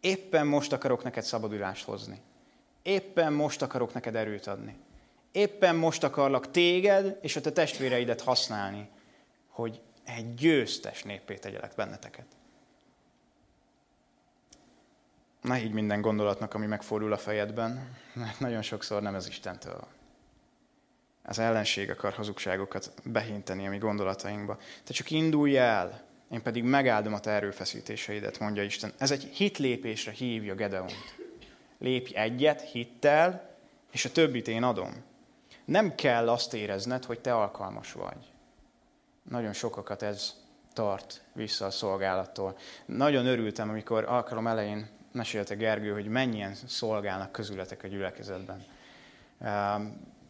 Éppen 0.00 0.46
most 0.46 0.72
akarok 0.72 1.02
neked 1.02 1.22
szabadulást 1.22 1.84
hozni. 1.84 2.20
Éppen 2.82 3.32
most 3.32 3.62
akarok 3.62 3.94
neked 3.94 4.14
erőt 4.14 4.46
adni. 4.46 4.76
Éppen 5.32 5.76
most 5.76 6.04
akarlak 6.04 6.50
téged 6.50 7.18
és 7.20 7.36
a 7.36 7.40
te 7.40 7.52
testvéreidet 7.52 8.20
használni, 8.20 8.88
hogy 9.48 9.80
egy 10.04 10.34
győztes 10.34 11.02
néppé 11.02 11.34
tegyelek 11.34 11.72
benneteket. 11.76 12.26
Ne 15.40 15.54
higgy 15.54 15.72
minden 15.72 16.00
gondolatnak, 16.00 16.54
ami 16.54 16.66
megfordul 16.66 17.12
a 17.12 17.18
fejedben, 17.18 17.96
mert 18.12 18.40
nagyon 18.40 18.62
sokszor 18.62 19.02
nem 19.02 19.14
ez 19.14 19.28
Istentől 19.28 19.86
Az 21.22 21.38
ellenség 21.38 21.90
akar 21.90 22.12
hazugságokat 22.12 22.92
behinteni 23.04 23.66
a 23.66 23.70
mi 23.70 23.78
gondolatainkba. 23.78 24.58
Te 24.84 24.92
csak 24.92 25.10
indulj 25.10 25.58
el, 25.58 26.04
én 26.30 26.42
pedig 26.42 26.62
megáldom 26.62 27.14
a 27.14 27.20
te 27.20 27.30
erőfeszítéseidet, 27.30 28.38
mondja 28.38 28.62
Isten. 28.62 28.92
Ez 28.98 29.10
egy 29.10 29.24
hitlépésre 29.24 30.10
hívja 30.12 30.54
Gedeont. 30.54 31.14
Lépj 31.78 32.16
egyet 32.16 32.60
hittel, 32.60 33.56
és 33.92 34.04
a 34.04 34.12
többit 34.12 34.48
én 34.48 34.62
adom. 34.62 35.04
Nem 35.64 35.94
kell 35.94 36.28
azt 36.28 36.54
érezned, 36.54 37.04
hogy 37.04 37.20
te 37.20 37.34
alkalmas 37.34 37.92
vagy. 37.92 38.32
Nagyon 39.30 39.52
sokakat 39.52 40.02
ez 40.02 40.34
tart 40.72 41.22
vissza 41.32 41.66
a 41.66 41.70
szolgálattól. 41.70 42.56
Nagyon 42.86 43.26
örültem, 43.26 43.68
amikor 43.68 44.04
alkalom 44.04 44.46
elején 44.46 44.88
mesélte 45.12 45.54
Gergő, 45.54 45.92
hogy 45.92 46.06
mennyien 46.06 46.54
szolgálnak 46.66 47.32
közületek 47.32 47.82
a 47.82 47.88
gyülekezetben. 47.88 48.64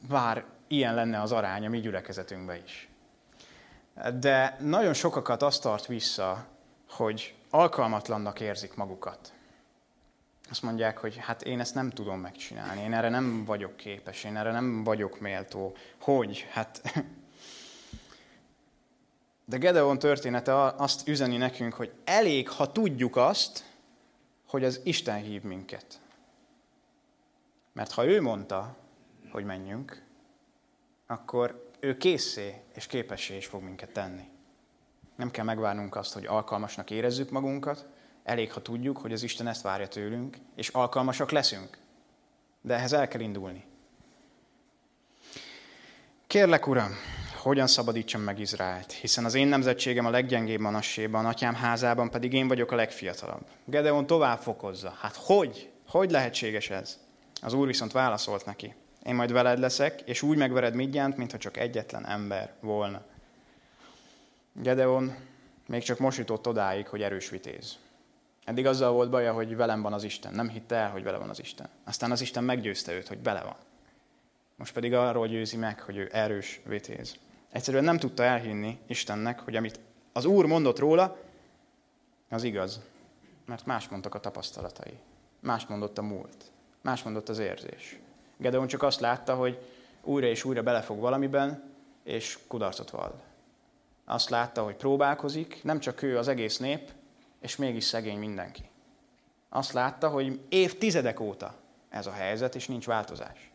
Bár 0.09 0.45
ilyen 0.67 0.95
lenne 0.95 1.21
az 1.21 1.33
arány 1.33 1.67
a 1.67 1.69
mi 1.69 1.81
gyülekezetünkben 1.81 2.63
is. 2.65 2.89
De 4.21 4.57
nagyon 4.61 4.93
sokakat 4.93 5.43
azt 5.43 5.63
tart 5.63 5.87
vissza, 5.87 6.47
hogy 6.91 7.35
alkalmatlannak 7.51 8.41
érzik 8.41 8.75
magukat. 8.75 9.33
Azt 10.51 10.63
mondják, 10.63 10.99
hogy 10.99 11.17
hát 11.17 11.43
én 11.43 11.61
ezt 11.61 11.75
nem 11.75 11.91
tudom 11.91 12.21
megcsinálni, 12.21 12.83
én 12.83 12.95
erre 12.95 13.09
nem 13.09 13.45
vagyok 13.45 13.77
képes, 13.77 14.25
én 14.25 14.37
erre 14.37 14.51
nem 14.51 14.85
vagyok 14.85 15.21
méltó. 15.21 15.77
Hogy? 16.01 16.47
Hát... 16.51 16.81
De 19.47 19.57
Gedeon 19.57 19.99
története 19.99 20.65
azt 20.65 21.09
üzeni 21.09 21.37
nekünk, 21.37 21.75
hogy 21.75 21.93
elég, 22.05 22.49
ha 22.49 22.73
tudjuk 22.73 23.17
azt, 23.17 23.65
hogy 24.49 24.65
az 24.65 24.81
Isten 24.85 25.17
hív 25.17 25.43
minket. 25.43 26.01
Mert 27.73 27.93
ha 27.93 28.07
ő 28.07 28.21
mondta, 28.21 28.77
hogy 29.31 29.45
menjünk, 29.45 30.03
akkor 31.07 31.73
ő 31.85 31.97
készé 31.97 32.55
és 32.75 32.87
képessé 32.87 33.37
is 33.37 33.47
fog 33.47 33.63
minket 33.63 33.91
tenni. 33.91 34.23
Nem 35.17 35.31
kell 35.31 35.45
megvárnunk 35.45 35.97
azt, 35.97 36.13
hogy 36.13 36.27
alkalmasnak 36.27 36.91
érezzük 36.91 37.31
magunkat, 37.31 37.87
elég, 38.23 38.53
ha 38.53 38.63
tudjuk, 38.63 38.99
hogy 38.99 39.13
az 39.13 39.23
Isten 39.23 39.47
ezt 39.47 39.63
várja 39.63 39.89
tőlünk, 39.89 40.37
és 40.55 40.69
alkalmasak 40.69 41.31
leszünk. 41.31 41.79
De 42.61 42.75
ehhez 42.75 42.93
el 42.93 43.09
kell 43.09 43.21
indulni. 43.21 43.65
Kérlek, 46.27 46.67
Uram, 46.67 46.93
hogyan 47.43 47.67
szabadítsam 47.67 48.21
meg 48.21 48.39
Izraelt, 48.39 48.93
hiszen 48.93 49.25
az 49.25 49.35
én 49.35 49.47
nemzetségem 49.47 50.07
a 50.07 50.11
leggyengébb 50.11 50.61
manasséban, 50.61 51.27
atyám 51.27 51.55
házában 51.55 52.11
pedig 52.11 52.33
én 52.33 52.49
vagyok 52.49 52.71
a 52.71 52.77
legfiatalabb. 52.77 53.47
Gedeon 53.65 54.07
tovább 54.07 54.39
fokozza. 54.39 54.97
Hát 55.01 55.17
hogy? 55.17 55.71
Hogy 55.89 56.11
lehetséges 56.11 56.71
ez? 56.71 56.99
Az 57.43 57.53
úr 57.53 57.67
viszont 57.67 57.93
válaszolt 57.93 58.45
neki. 58.45 58.75
Én 59.05 59.15
majd 59.15 59.33
veled 59.33 59.59
leszek, 59.59 60.01
és 60.01 60.23
úgy 60.23 60.37
megvered 60.37 60.75
Midjánt, 60.75 61.17
mintha 61.17 61.39
csak 61.39 61.57
egyetlen 61.57 62.07
ember 62.07 62.53
volna. 62.61 63.03
Gedeon 64.53 65.15
még 65.67 65.83
csak 65.83 65.99
most 65.99 66.19
jutott 66.19 66.49
odáig, 66.49 66.89
hogy 66.89 67.03
erős 67.03 67.29
vitéz. 67.29 67.79
Eddig 68.45 68.67
azzal 68.67 68.93
volt 68.93 69.11
baja, 69.11 69.33
hogy 69.33 69.57
velem 69.57 69.83
van 69.83 69.93
az 69.93 70.05
Isten. 70.05 70.35
Nem 70.35 70.49
hitte 70.49 70.75
el, 70.77 70.91
hogy 70.91 71.03
vele 71.03 71.19
van 71.19 71.29
az 71.29 71.41
Isten. 71.41 71.69
Aztán 71.85 72.11
az 72.11 72.21
Isten 72.21 72.45
meggyőzte 72.45 72.93
őt, 72.93 73.09
hogy 73.09 73.19
bele 73.19 73.43
van. 73.43 73.57
Most 74.57 74.73
pedig 74.73 74.95
arról 74.95 75.29
győzi 75.29 75.57
meg, 75.57 75.81
hogy 75.81 75.97
ő 75.97 76.09
erős 76.13 76.61
vitéz. 76.65 77.17
Egyszerűen 77.53 77.85
nem 77.85 77.99
tudta 77.99 78.23
elhinni 78.23 78.79
Istennek, 78.87 79.41
hogy 79.41 79.57
amit 79.57 79.81
az 80.13 80.25
Úr 80.25 80.47
mondott 80.47 80.79
róla, 80.79 81.17
az 82.29 82.43
igaz. 82.43 82.81
Mert 83.47 83.67
más 83.67 83.89
mondtak 83.89 84.15
a 84.15 84.21
tapasztalatai. 84.21 84.99
Más 85.41 85.67
mondott 85.67 85.99
a 85.99 86.03
múlt. 86.03 86.45
Más 86.81 87.03
mondott 87.03 87.29
az 87.29 87.39
érzés. 87.39 87.99
Gedeon 88.37 88.67
csak 88.67 88.83
azt 88.83 89.01
látta, 89.01 89.35
hogy 89.35 89.59
újra 90.03 90.27
és 90.27 90.45
újra 90.45 90.63
belefog 90.63 90.99
valamiben, 90.99 91.73
és 92.03 92.39
kudarcot 92.47 92.91
vall. 92.91 93.15
Azt 94.05 94.31
látta, 94.31 94.63
hogy 94.63 94.75
próbálkozik, 94.75 95.61
nem 95.63 95.81
csak 95.81 96.03
ő, 96.03 96.19
az 96.19 96.29
egész 96.29 96.59
nép, 96.59 96.91
és 97.41 97.57
mégis 97.57 97.85
szegény 97.85 98.19
mindenki. 98.19 98.71
Azt 99.49 99.73
látta, 99.73 100.09
hogy 100.09 100.41
évtizedek 100.49 101.21
óta 101.21 101.55
ez 101.89 102.07
a 102.07 102.13
helyzet, 102.13 102.55
és 102.55 102.67
nincs 102.67 102.87
változás. 102.87 103.51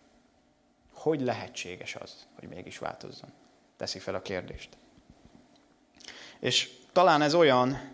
Hogy 0.94 1.22
lehetséges 1.22 1.96
az, 1.96 2.28
hogy 2.40 2.50
mégis 2.50 2.78
változzon? 2.78 3.30
Teszi 3.78 4.00
fel 4.00 4.16
a 4.16 4.22
kérdést. 4.22 4.78
És 6.40 6.72
talán 6.92 7.22
ez 7.22 7.34
olyan, 7.34 7.92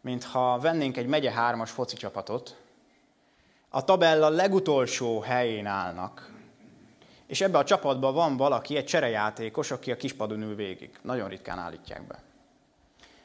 mintha 0.00 0.58
vennénk 0.58 0.96
egy 0.96 1.06
megye 1.06 1.30
hármas 1.30 1.70
foci 1.70 1.96
csapatot, 1.96 2.56
a 3.68 3.84
tabella 3.84 4.28
legutolsó 4.28 5.20
helyén 5.20 5.66
állnak, 5.66 6.32
és 7.26 7.40
ebbe 7.40 7.58
a 7.58 7.64
csapatban 7.64 8.14
van 8.14 8.36
valaki, 8.36 8.76
egy 8.76 8.84
cserejátékos, 8.84 9.70
aki 9.70 9.90
a 9.90 9.96
kispadon 9.96 10.42
ül 10.42 10.54
végig. 10.54 10.98
Nagyon 11.02 11.28
ritkán 11.28 11.58
állítják 11.58 12.06
be. 12.06 12.22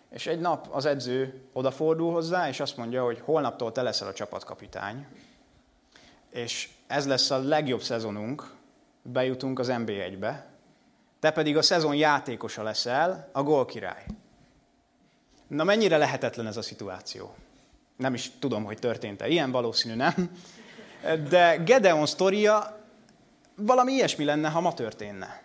És 0.09 0.27
egy 0.27 0.39
nap 0.39 0.67
az 0.71 0.85
edző 0.85 1.41
odafordul 1.53 2.11
hozzá, 2.11 2.47
és 2.47 2.59
azt 2.59 2.77
mondja, 2.77 3.03
hogy 3.03 3.21
holnaptól 3.23 3.71
te 3.71 3.81
leszel 3.81 4.07
a 4.07 4.13
csapatkapitány, 4.13 5.07
és 6.29 6.69
ez 6.87 7.07
lesz 7.07 7.31
a 7.31 7.37
legjobb 7.37 7.81
szezonunk, 7.81 8.51
bejutunk 9.01 9.59
az 9.59 9.67
NB1-be, 9.71 10.45
te 11.19 11.31
pedig 11.31 11.57
a 11.57 11.61
szezon 11.61 11.95
játékosa 11.95 12.63
leszel, 12.63 13.29
a 13.31 13.43
gólkirály. 13.43 14.05
Na 15.47 15.63
mennyire 15.63 15.97
lehetetlen 15.97 16.47
ez 16.47 16.57
a 16.57 16.61
szituáció? 16.61 17.35
Nem 17.97 18.13
is 18.13 18.31
tudom, 18.39 18.63
hogy 18.63 18.79
történt-e 18.79 19.27
ilyen, 19.27 19.51
valószínű 19.51 19.95
nem. 19.95 20.29
De 21.29 21.55
Gedeon 21.55 22.05
sztoria 22.05 22.79
valami 23.55 23.91
ilyesmi 23.93 24.23
lenne, 24.23 24.49
ha 24.49 24.61
ma 24.61 24.73
történne. 24.73 25.41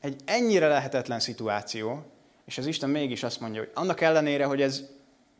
Egy 0.00 0.16
ennyire 0.24 0.68
lehetetlen 0.68 1.20
szituáció, 1.20 2.12
és 2.44 2.58
az 2.58 2.66
Isten 2.66 2.90
mégis 2.90 3.22
azt 3.22 3.40
mondja, 3.40 3.60
hogy 3.60 3.70
annak 3.74 4.00
ellenére, 4.00 4.44
hogy 4.44 4.62
ez 4.62 4.82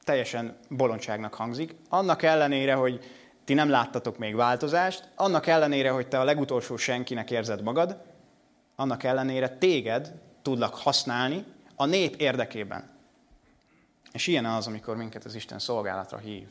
teljesen 0.05 0.57
bolondságnak 0.69 1.35
hangzik, 1.35 1.75
annak 1.89 2.23
ellenére, 2.23 2.75
hogy 2.75 3.05
ti 3.45 3.55
nem 3.55 3.69
láttatok 3.69 4.19
még 4.19 4.35
változást, 4.35 5.09
annak 5.15 5.47
ellenére, 5.47 5.91
hogy 5.91 6.09
te 6.09 6.21
a 6.21 6.25
legutolsó 6.25 6.77
senkinek 6.77 7.31
érzed 7.31 7.63
magad, 7.63 8.03
annak 8.77 9.03
ellenére 9.03 9.49
téged 9.49 10.13
tudlak 10.43 10.75
használni 10.75 11.45
a 11.77 11.87
nép 11.87 12.15
érdekében. 12.17 12.91
És 14.13 14.27
ilyen 14.27 14.45
az, 14.45 14.67
amikor 14.67 14.97
minket 14.97 15.25
az 15.25 15.35
Isten 15.35 15.59
szolgálatra 15.59 16.19
hív. 16.19 16.49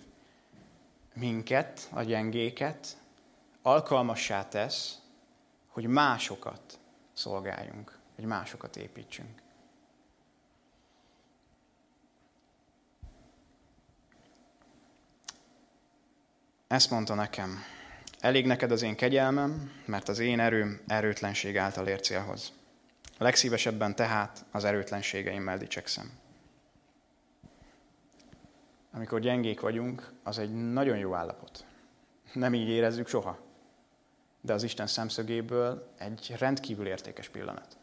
Minket, 1.14 1.90
a 1.92 2.02
gyengéket, 2.02 2.98
alkalmassá 3.62 4.48
tesz, 4.48 4.98
hogy 5.68 5.86
másokat 5.86 6.80
szolgáljunk, 7.14 7.98
hogy 8.16 8.26
másokat 8.26 8.76
építsünk. 8.76 9.42
Ezt 16.68 16.90
mondta 16.90 17.14
nekem, 17.14 17.64
elég 18.20 18.46
neked 18.46 18.72
az 18.72 18.82
én 18.82 18.96
kegyelmem, 18.96 19.72
mert 19.86 20.10
az 20.10 20.20
én 20.20 20.40
erőm 20.40 20.82
erőtlenség 20.88 21.58
által 21.58 21.88
ér 21.88 22.02
célhoz. 22.02 22.52
Legszívesebben 23.18 23.96
tehát 23.96 24.46
az 24.52 24.64
erőtlenségeimmel 24.64 25.58
dicsekszem. 25.58 26.12
Amikor 28.98 29.20
gyengék 29.20 29.60
vagyunk, 29.60 30.12
az 30.24 30.38
egy 30.38 30.72
nagyon 30.72 30.98
jó 30.98 31.14
állapot. 31.14 31.66
Nem 32.34 32.54
így 32.54 32.68
érezzük 32.68 33.08
soha. 33.08 33.38
De 34.42 34.54
az 34.54 34.64
Isten 34.64 34.88
szemszögéből 34.88 35.94
egy 35.98 36.36
rendkívül 36.38 36.88
értékes 36.88 37.30
pillanat. 37.30 37.78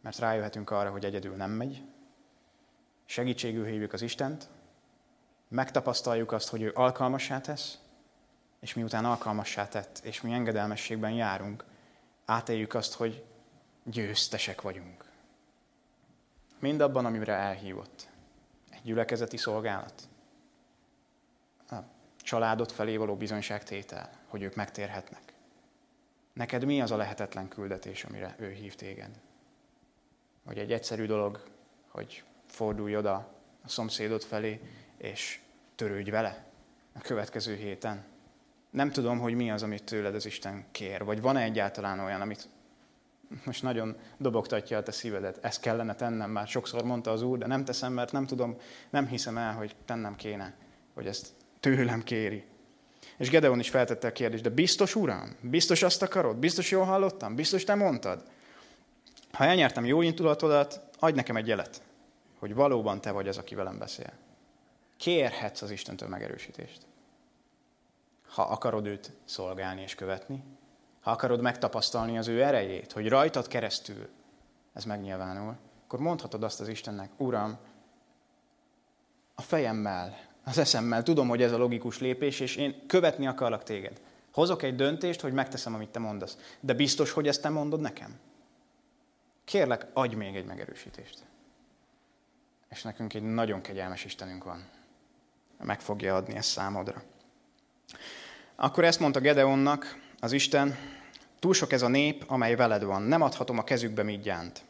Mert 0.00 0.18
rájöhetünk 0.18 0.70
arra, 0.70 0.90
hogy 0.90 1.04
egyedül 1.04 1.36
nem 1.36 1.50
megy, 1.50 1.82
segítségül 3.04 3.64
hívjuk 3.64 3.92
az 3.92 4.02
Istent, 4.02 4.48
megtapasztaljuk 5.48 6.32
azt, 6.32 6.48
hogy 6.48 6.62
ő 6.62 6.70
alkalmassá 6.74 7.40
tesz, 7.40 7.78
és 8.60 8.74
miután 8.74 9.04
alkalmassá 9.04 9.68
tett, 9.68 10.00
és 10.02 10.20
mi 10.20 10.32
engedelmességben 10.32 11.12
járunk, 11.12 11.64
átéljük 12.24 12.74
azt, 12.74 12.94
hogy 12.94 13.24
győztesek 13.84 14.60
vagyunk. 14.60 15.04
Mindabban, 16.58 17.04
amire 17.04 17.32
elhívott. 17.32 18.10
Gyülekezeti 18.82 19.36
szolgálat. 19.36 20.08
A 21.70 21.76
családot 22.16 22.72
felé 22.72 22.96
való 22.96 23.16
bizonyságtétel, 23.16 24.10
hogy 24.26 24.42
ők 24.42 24.54
megtérhetnek. 24.54 25.32
Neked 26.32 26.64
mi 26.64 26.80
az 26.80 26.90
a 26.90 26.96
lehetetlen 26.96 27.48
küldetés, 27.48 28.04
amire 28.04 28.34
ő 28.38 28.50
hív 28.50 28.74
téged? 28.74 29.20
Vagy 30.42 30.58
egy 30.58 30.72
egyszerű 30.72 31.06
dolog, 31.06 31.42
hogy 31.88 32.24
fordulj 32.46 32.96
oda 32.96 33.14
a 33.64 33.68
szomszédod 33.68 34.22
felé, 34.22 34.60
és 34.96 35.40
törődj 35.74 36.10
vele 36.10 36.44
a 36.92 37.00
következő 37.00 37.54
héten. 37.54 38.04
Nem 38.70 38.90
tudom, 38.90 39.18
hogy 39.18 39.34
mi 39.34 39.50
az, 39.50 39.62
amit 39.62 39.84
tőled 39.84 40.14
az 40.14 40.26
Isten 40.26 40.64
kér, 40.70 41.04
vagy 41.04 41.20
van-e 41.20 41.42
egyáltalán 41.42 42.00
olyan, 42.00 42.20
amit 42.20 42.48
most 43.44 43.62
nagyon 43.62 43.96
dobogtatja 44.18 44.78
a 44.78 44.82
te 44.82 44.92
szívedet, 44.92 45.38
ezt 45.44 45.60
kellene 45.60 45.94
tennem, 45.94 46.30
már 46.30 46.46
sokszor 46.46 46.84
mondta 46.84 47.10
az 47.10 47.22
Úr, 47.22 47.38
de 47.38 47.46
nem 47.46 47.64
teszem, 47.64 47.92
mert 47.92 48.12
nem 48.12 48.26
tudom, 48.26 48.56
nem 48.90 49.06
hiszem 49.06 49.38
el, 49.38 49.52
hogy 49.52 49.76
tennem 49.84 50.16
kéne, 50.16 50.54
hogy 50.94 51.06
ezt 51.06 51.28
tőlem 51.60 52.02
kéri. 52.02 52.44
És 53.16 53.30
Gedeon 53.30 53.58
is 53.58 53.70
feltette 53.70 54.08
a 54.08 54.12
kérdést, 54.12 54.42
de 54.42 54.50
biztos, 54.50 54.94
Uram? 54.94 55.36
Biztos 55.40 55.82
azt 55.82 56.02
akarod? 56.02 56.36
Biztos 56.36 56.70
jól 56.70 56.84
hallottam? 56.84 57.34
Biztos 57.34 57.64
te 57.64 57.74
mondtad? 57.74 58.22
Ha 59.32 59.44
elnyertem 59.44 59.84
jó 59.84 60.02
indulatodat, 60.02 60.80
adj 60.98 61.14
nekem 61.14 61.36
egy 61.36 61.46
jelet, 61.46 61.82
hogy 62.38 62.54
valóban 62.54 63.00
te 63.00 63.10
vagy 63.10 63.28
az, 63.28 63.38
aki 63.38 63.54
velem 63.54 63.78
beszél 63.78 64.12
kérhetsz 65.02 65.62
az 65.62 65.70
Istentől 65.70 66.08
megerősítést. 66.08 66.86
Ha 68.28 68.42
akarod 68.42 68.86
őt 68.86 69.12
szolgálni 69.24 69.82
és 69.82 69.94
követni, 69.94 70.42
ha 71.02 71.10
akarod 71.10 71.40
megtapasztalni 71.40 72.18
az 72.18 72.28
ő 72.28 72.42
erejét, 72.42 72.92
hogy 72.92 73.08
rajtad 73.08 73.48
keresztül 73.48 74.08
ez 74.72 74.84
megnyilvánul, 74.84 75.56
akkor 75.84 75.98
mondhatod 75.98 76.42
azt 76.42 76.60
az 76.60 76.68
Istennek, 76.68 77.10
Uram, 77.16 77.58
a 79.34 79.42
fejemmel, 79.42 80.18
az 80.44 80.58
eszemmel 80.58 81.02
tudom, 81.02 81.28
hogy 81.28 81.42
ez 81.42 81.52
a 81.52 81.58
logikus 81.58 81.98
lépés, 81.98 82.40
és 82.40 82.56
én 82.56 82.86
követni 82.86 83.26
akarlak 83.26 83.62
téged. 83.62 84.00
Hozok 84.32 84.62
egy 84.62 84.76
döntést, 84.76 85.20
hogy 85.20 85.32
megteszem, 85.32 85.74
amit 85.74 85.88
te 85.88 85.98
mondasz. 85.98 86.38
De 86.60 86.74
biztos, 86.74 87.10
hogy 87.10 87.28
ezt 87.28 87.42
te 87.42 87.48
mondod 87.48 87.80
nekem? 87.80 88.18
Kérlek, 89.44 89.86
adj 89.92 90.14
még 90.14 90.36
egy 90.36 90.44
megerősítést. 90.44 91.24
És 92.68 92.82
nekünk 92.82 93.14
egy 93.14 93.22
nagyon 93.22 93.60
kegyelmes 93.60 94.04
Istenünk 94.04 94.44
van. 94.44 94.68
Meg 95.58 95.80
fogja 95.80 96.16
adni 96.16 96.34
ezt 96.34 96.48
számodra. 96.48 97.02
Akkor 98.56 98.84
ezt 98.84 99.00
mondta 99.00 99.20
Gedeonnak 99.20 100.00
az 100.22 100.32
Isten, 100.32 100.76
túl 101.38 101.54
sok 101.54 101.72
ez 101.72 101.82
a 101.82 101.88
nép, 101.88 102.24
amely 102.26 102.54
veled 102.54 102.84
van, 102.84 103.02
nem 103.02 103.22
adhatom 103.22 103.58
a 103.58 103.64
kezükbe 103.64 104.02
mindjánt. 104.02 104.64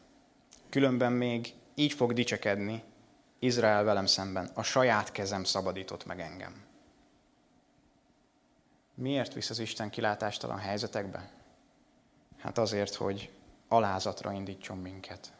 Különben 0.69 1.11
még 1.11 1.53
így 1.75 1.93
fog 1.93 2.13
dicsekedni 2.13 2.83
Izrael 3.39 3.83
velem 3.83 4.05
szemben. 4.05 4.49
A 4.53 4.63
saját 4.63 5.11
kezem 5.11 5.43
szabadított 5.43 6.05
meg 6.05 6.19
engem. 6.19 6.63
Miért 8.95 9.33
visz 9.33 9.49
az 9.49 9.59
Isten 9.59 9.89
kilátástalan 9.89 10.57
helyzetekbe? 10.57 11.29
Hát 12.39 12.57
azért, 12.57 12.95
hogy 12.95 13.31
alázatra 13.67 14.31
indítson 14.31 14.77
minket. 14.77 15.33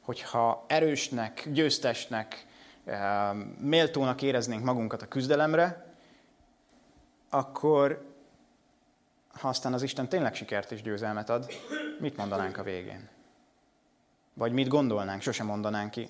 Hogyha 0.00 0.64
erősnek, 0.68 1.48
győztesnek, 1.52 2.46
eh, 2.84 3.32
méltónak 3.58 4.22
éreznénk 4.22 4.64
magunkat 4.64 5.02
a 5.02 5.08
küzdelemre, 5.08 5.94
akkor 7.30 8.09
ha 9.32 9.48
aztán 9.48 9.72
az 9.72 9.82
Isten 9.82 10.08
tényleg 10.08 10.34
sikert 10.34 10.72
és 10.72 10.82
győzelmet 10.82 11.30
ad, 11.30 11.52
mit 11.98 12.16
mondanánk 12.16 12.58
a 12.58 12.62
végén? 12.62 13.08
Vagy 14.34 14.52
mit 14.52 14.68
gondolnánk? 14.68 15.22
Sosem 15.22 15.46
mondanánk 15.46 15.90
ki. 15.90 16.08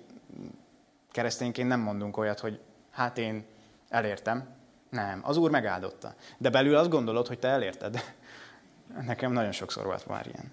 Keresztényként 1.11 1.69
nem 1.69 1.81
mondunk 1.81 2.17
olyat, 2.17 2.41
hogy 2.41 2.61
hát 2.91 3.19
én 3.19 3.45
elértem. 3.89 4.49
Nem, 4.91 5.21
az 5.23 5.37
Úr 5.37 5.51
megáldotta. 5.51 6.15
De 6.39 6.51
belül 6.51 6.77
azt 6.77 6.91
gondolod, 6.91 7.27
hogy 7.27 7.39
te 7.39 7.49
elérted. 7.49 8.15
Nekem 9.07 9.33
nagyon 9.33 9.53
sokszor 9.53 9.85
volt 9.85 10.07
már 10.07 10.27
ilyen. 10.27 10.53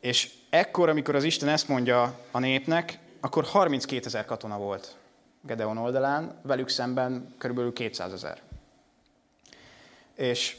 És 0.00 0.34
ekkor, 0.50 0.88
amikor 0.88 1.14
az 1.14 1.24
Isten 1.24 1.48
ezt 1.48 1.68
mondja 1.68 2.18
a 2.30 2.38
népnek, 2.38 2.98
akkor 3.20 3.44
32 3.44 4.06
ezer 4.06 4.24
katona 4.24 4.58
volt 4.58 4.96
Gedeon 5.40 5.76
oldalán, 5.76 6.38
velük 6.42 6.68
szemben 6.68 7.34
körülbelül 7.38 7.72
200 7.72 8.12
ezer. 8.12 8.42
És 10.14 10.56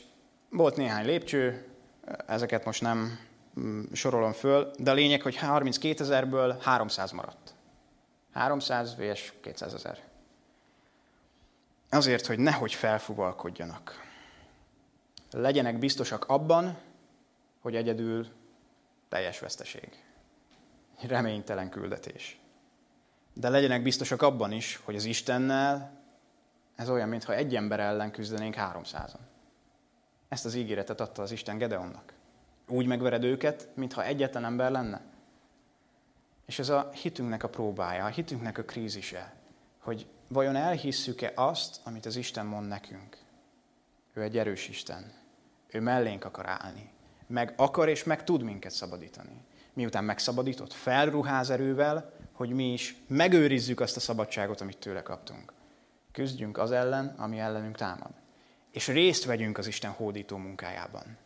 volt 0.49 0.75
néhány 0.75 1.05
lépcső, 1.05 1.67
ezeket 2.27 2.65
most 2.65 2.81
nem 2.81 3.19
mm, 3.59 3.83
sorolom 3.93 4.31
föl, 4.31 4.71
de 4.77 4.91
a 4.91 4.93
lényeg, 4.93 5.21
hogy 5.21 5.35
32 5.35 6.03
ezerből 6.03 6.57
300 6.61 7.11
maradt. 7.11 7.53
300 8.33 8.95
vs. 8.95 9.33
200 9.41 9.73
ezer. 9.73 9.99
Azért, 11.89 12.25
hogy 12.25 12.39
nehogy 12.39 12.73
felfuvalkodjanak. 12.73 14.05
Legyenek 15.31 15.79
biztosak 15.79 16.25
abban, 16.25 16.77
hogy 17.59 17.75
egyedül 17.75 18.27
teljes 19.09 19.39
veszteség. 19.39 20.03
Reménytelen 21.01 21.69
küldetés. 21.69 22.39
De 23.33 23.49
legyenek 23.49 23.83
biztosak 23.83 24.21
abban 24.21 24.51
is, 24.51 24.79
hogy 24.83 24.95
az 24.95 25.05
Istennel 25.05 25.97
ez 26.75 26.89
olyan, 26.89 27.09
mintha 27.09 27.33
egy 27.33 27.55
ember 27.55 27.79
ellen 27.79 28.11
küzdenénk 28.11 28.55
háromszázan. 28.55 29.21
Ezt 30.28 30.45
az 30.45 30.55
ígéretet 30.55 30.99
adta 30.99 31.21
az 31.21 31.32
Isten 31.32 31.57
Gedeonnak. 31.57 32.13
Úgy 32.67 32.86
megvered 32.86 33.23
őket, 33.23 33.69
mintha 33.73 34.03
egyetlen 34.03 34.45
ember 34.45 34.71
lenne. 34.71 35.01
És 36.45 36.59
ez 36.59 36.69
a 36.69 36.89
hitünknek 36.93 37.43
a 37.43 37.49
próbája, 37.49 38.05
a 38.05 38.07
hitünknek 38.07 38.57
a 38.57 38.63
krízise, 38.63 39.34
hogy 39.80 40.07
vajon 40.28 40.55
elhisszük-e 40.55 41.32
azt, 41.36 41.80
amit 41.84 42.05
az 42.05 42.15
Isten 42.15 42.45
mond 42.45 42.67
nekünk. 42.67 43.17
Ő 44.13 44.21
egy 44.21 44.38
erős 44.38 44.67
Isten. 44.67 45.11
Ő 45.67 45.82
mellénk 45.82 46.25
akar 46.25 46.45
állni. 46.47 46.89
Meg 47.28 47.53
akar 47.57 47.89
és 47.89 48.03
meg 48.03 48.23
tud 48.23 48.41
minket 48.41 48.71
szabadítani. 48.71 49.41
Miután 49.73 50.03
megszabadított, 50.03 50.73
felruház 50.73 51.49
erővel, 51.49 52.13
hogy 52.32 52.49
mi 52.49 52.73
is 52.73 52.95
megőrizzük 53.07 53.80
azt 53.80 53.95
a 53.95 53.99
szabadságot, 53.99 54.61
amit 54.61 54.78
tőle 54.78 55.03
kaptunk. 55.03 55.53
Küzdjünk 56.11 56.57
az 56.57 56.71
ellen, 56.71 57.07
ami 57.17 57.39
ellenünk 57.39 57.75
támad 57.75 58.11
és 58.78 58.88
részt 58.88 59.25
vegyünk 59.25 59.57
az 59.57 59.67
Isten 59.67 59.91
hódító 59.91 60.38
munkájában. 60.38 61.17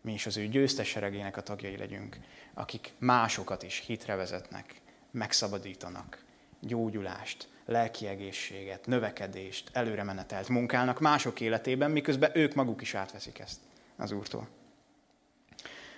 Mi 0.00 0.12
is 0.12 0.26
az 0.26 0.36
ő 0.36 0.46
győztes 0.46 0.88
seregének 0.88 1.36
a 1.36 1.42
tagjai 1.42 1.76
legyünk, 1.76 2.16
akik 2.54 2.92
másokat 2.98 3.62
is 3.62 3.82
hitre 3.86 4.14
vezetnek, 4.14 4.80
megszabadítanak, 5.10 6.24
gyógyulást, 6.60 7.48
lelki 7.64 8.06
egészséget, 8.06 8.86
növekedést, 8.86 9.68
előremenetelt 9.72 10.48
munkálnak 10.48 11.00
mások 11.00 11.40
életében, 11.40 11.90
miközben 11.90 12.30
ők 12.34 12.54
maguk 12.54 12.82
is 12.82 12.94
átveszik 12.94 13.38
ezt 13.38 13.58
az 13.96 14.12
Úrtól. 14.12 14.48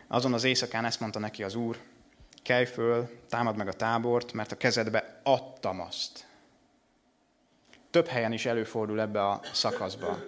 Azon 0.06 0.32
az 0.32 0.44
éjszakán 0.44 0.84
ezt 0.84 1.00
mondta 1.00 1.18
neki 1.18 1.42
az 1.42 1.54
Úr, 1.54 1.78
kelj 2.42 2.64
föl, 2.64 3.10
támad 3.28 3.56
meg 3.56 3.68
a 3.68 3.72
tábort, 3.72 4.32
mert 4.32 4.52
a 4.52 4.56
kezedbe 4.56 5.20
adtam 5.22 5.80
azt. 5.80 6.26
Több 7.90 8.06
helyen 8.06 8.32
is 8.32 8.46
előfordul 8.46 9.00
ebbe 9.00 9.28
a 9.28 9.40
szakaszba, 9.52 10.18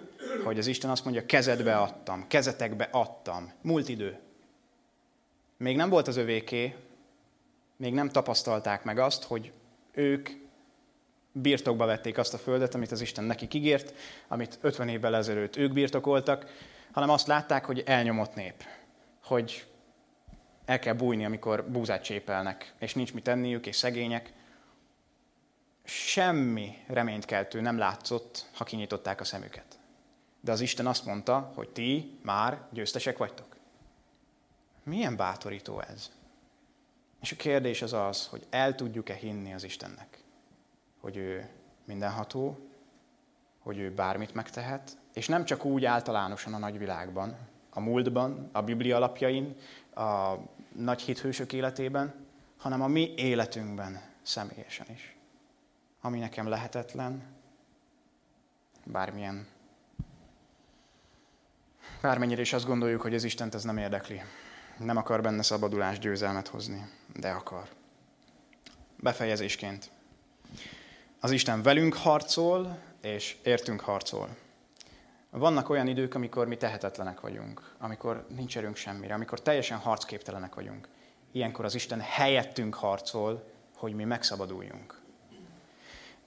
hogy 0.43 0.59
az 0.59 0.67
Isten 0.67 0.89
azt 0.89 1.03
mondja, 1.03 1.25
kezedbe 1.25 1.77
adtam, 1.77 2.27
kezetekbe 2.27 2.89
adtam. 2.91 3.51
Múlt 3.61 3.89
idő. 3.89 4.19
Még 5.57 5.75
nem 5.75 5.89
volt 5.89 6.07
az 6.07 6.17
övéké, 6.17 6.75
még 7.75 7.93
nem 7.93 8.09
tapasztalták 8.09 8.83
meg 8.83 8.99
azt, 8.99 9.23
hogy 9.23 9.51
ők 9.91 10.29
birtokba 11.31 11.85
vették 11.85 12.17
azt 12.17 12.33
a 12.33 12.37
földet, 12.37 12.75
amit 12.75 12.91
az 12.91 13.01
Isten 13.01 13.23
nekik 13.23 13.53
ígért, 13.53 13.93
amit 14.27 14.57
50 14.61 14.87
évvel 14.87 15.15
ezelőtt 15.15 15.55
ők 15.55 15.73
birtokoltak, 15.73 16.45
hanem 16.91 17.09
azt 17.09 17.27
látták, 17.27 17.65
hogy 17.65 17.83
elnyomott 17.85 18.35
nép, 18.35 18.63
hogy 19.23 19.65
el 20.65 20.79
kell 20.79 20.93
bújni, 20.93 21.25
amikor 21.25 21.65
búzát 21.69 22.03
csépelnek, 22.03 22.73
és 22.79 22.93
nincs 22.93 23.13
mit 23.13 23.23
tenniük, 23.23 23.65
és 23.67 23.75
szegények. 23.75 24.33
Semmi 25.83 26.77
reménykeltő 26.87 27.61
nem 27.61 27.77
látszott, 27.77 28.45
ha 28.53 28.63
kinyitották 28.63 29.21
a 29.21 29.23
szemüket. 29.23 29.74
De 30.45 30.51
az 30.51 30.61
Isten 30.61 30.87
azt 30.87 31.05
mondta, 31.05 31.51
hogy 31.55 31.69
ti 31.69 32.17
már 32.21 32.67
győztesek 32.71 33.17
vagytok. 33.17 33.55
Milyen 34.83 35.15
bátorító 35.15 35.79
ez? 35.79 36.11
És 37.21 37.31
a 37.31 37.35
kérdés 37.35 37.81
az 37.81 37.93
az, 37.93 38.27
hogy 38.27 38.45
el 38.49 38.75
tudjuk-e 38.75 39.13
hinni 39.13 39.53
az 39.53 39.63
Istennek, 39.63 40.23
hogy 40.99 41.17
ő 41.17 41.49
mindenható, 41.85 42.57
hogy 43.59 43.77
ő 43.77 43.91
bármit 43.91 44.33
megtehet, 44.33 44.97
és 45.13 45.27
nem 45.27 45.45
csak 45.45 45.65
úgy 45.65 45.85
általánosan 45.85 46.53
a 46.53 46.57
nagyvilágban, 46.57 47.37
a 47.69 47.79
múltban, 47.79 48.49
a 48.51 48.61
Biblia 48.61 48.95
alapjain, 48.95 49.55
a 49.95 50.35
nagy 50.75 51.01
hithősök 51.01 51.53
életében, 51.53 52.13
hanem 52.57 52.81
a 52.81 52.87
mi 52.87 53.13
életünkben 53.15 54.01
személyesen 54.21 54.87
is. 54.93 55.15
Ami 56.01 56.19
nekem 56.19 56.47
lehetetlen, 56.47 57.23
bármilyen 58.83 59.53
Bármennyire 62.01 62.41
is 62.41 62.53
azt 62.53 62.65
gondoljuk, 62.65 63.01
hogy 63.01 63.13
az 63.13 63.23
Istent 63.23 63.55
ez 63.55 63.63
nem 63.63 63.77
érdekli. 63.77 64.21
Nem 64.77 64.97
akar 64.97 65.21
benne 65.21 65.41
szabadulást, 65.41 66.01
győzelmet 66.01 66.47
hozni, 66.47 66.89
de 67.15 67.29
akar. 67.29 67.67
Befejezésként. 68.95 69.89
Az 71.19 71.31
Isten 71.31 71.61
velünk 71.61 71.93
harcol, 71.93 72.79
és 73.01 73.35
értünk 73.43 73.79
harcol. 73.79 74.29
Vannak 75.29 75.69
olyan 75.69 75.87
idők, 75.87 76.15
amikor 76.15 76.47
mi 76.47 76.57
tehetetlenek 76.57 77.19
vagyunk, 77.19 77.75
amikor 77.77 78.25
nincs 78.35 78.57
erőnk 78.57 78.75
semmire, 78.75 79.13
amikor 79.13 79.41
teljesen 79.41 79.77
harcképtelenek 79.77 80.55
vagyunk. 80.55 80.87
Ilyenkor 81.31 81.65
az 81.65 81.75
Isten 81.75 81.99
helyettünk 81.99 82.73
harcol, 82.75 83.51
hogy 83.75 83.93
mi 83.93 84.03
megszabaduljunk. 84.03 85.01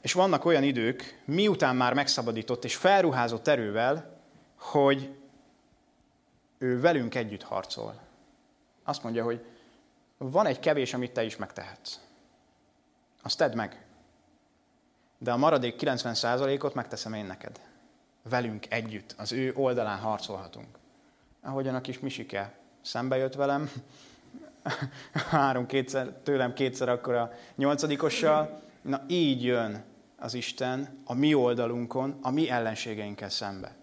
És 0.03 0.13
vannak 0.13 0.45
olyan 0.45 0.63
idők, 0.63 1.23
miután 1.25 1.77
már 1.77 1.95
megszabadított 1.95 2.65
és 2.65 2.77
felruházott 2.77 3.49
erővel, 3.49 4.21
hogy 4.57 5.18
ő 6.59 6.81
velünk 6.81 7.15
együtt 7.15 7.43
harcol. 7.43 8.01
Azt 8.85 9.03
mondja, 9.03 9.25
hogy 9.25 9.45
van 10.17 10.47
egy 10.47 10.61
kevés, 10.61 10.95
amit 10.95 11.13
te 11.13 11.25
is 11.25 11.37
megtehetsz. 11.37 12.01
Azt 13.23 13.39
tedd 13.39 13.57
meg. 13.57 13.85
De 15.19 15.33
a 15.33 15.37
maradék 15.37 15.75
90%-ot 15.79 16.75
megteszem 16.75 17.13
én 17.13 17.25
neked. 17.25 17.61
Velünk 18.23 18.73
együtt, 18.73 19.15
az 19.19 19.33
ő 19.33 19.53
oldalán 19.55 19.99
harcolhatunk. 19.99 20.79
Ahogyan 21.43 21.75
a 21.75 21.81
kis 21.81 21.99
Misike 21.99 22.59
szembe 22.83 23.17
jött 23.17 23.35
velem, 23.35 23.71
három 25.31 25.67
kétszer, 25.67 26.13
tőlem 26.23 26.53
kétszer 26.53 26.89
akkor 26.89 27.15
a 27.15 27.33
nyolcadikossal, 27.55 28.61
na 28.83 29.05
így 29.07 29.45
jön 29.45 29.85
az 30.17 30.35
Isten 30.35 31.03
a 31.05 31.15
mi 31.15 31.35
oldalunkon, 31.35 32.19
a 32.23 32.31
mi 32.31 32.51
ellenségeinkkel 32.51 33.31
szembe. 33.31 33.78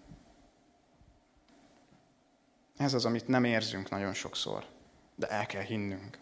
Ez 2.76 2.94
az, 2.94 3.04
amit 3.04 3.28
nem 3.28 3.44
érzünk 3.44 3.88
nagyon 3.88 4.14
sokszor, 4.14 4.64
de 5.14 5.26
el 5.26 5.46
kell 5.46 5.62
hinnünk. 5.62 6.18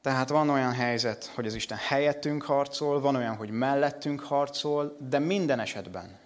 Tehát 0.00 0.28
van 0.28 0.50
olyan 0.50 0.72
helyzet, 0.72 1.24
hogy 1.24 1.46
az 1.46 1.54
Isten 1.54 1.78
helyettünk 1.78 2.42
harcol, 2.42 3.00
van 3.00 3.16
olyan, 3.16 3.36
hogy 3.36 3.50
mellettünk 3.50 4.20
harcol, 4.20 4.96
de 5.08 5.18
minden 5.18 5.60
esetben 5.60 6.18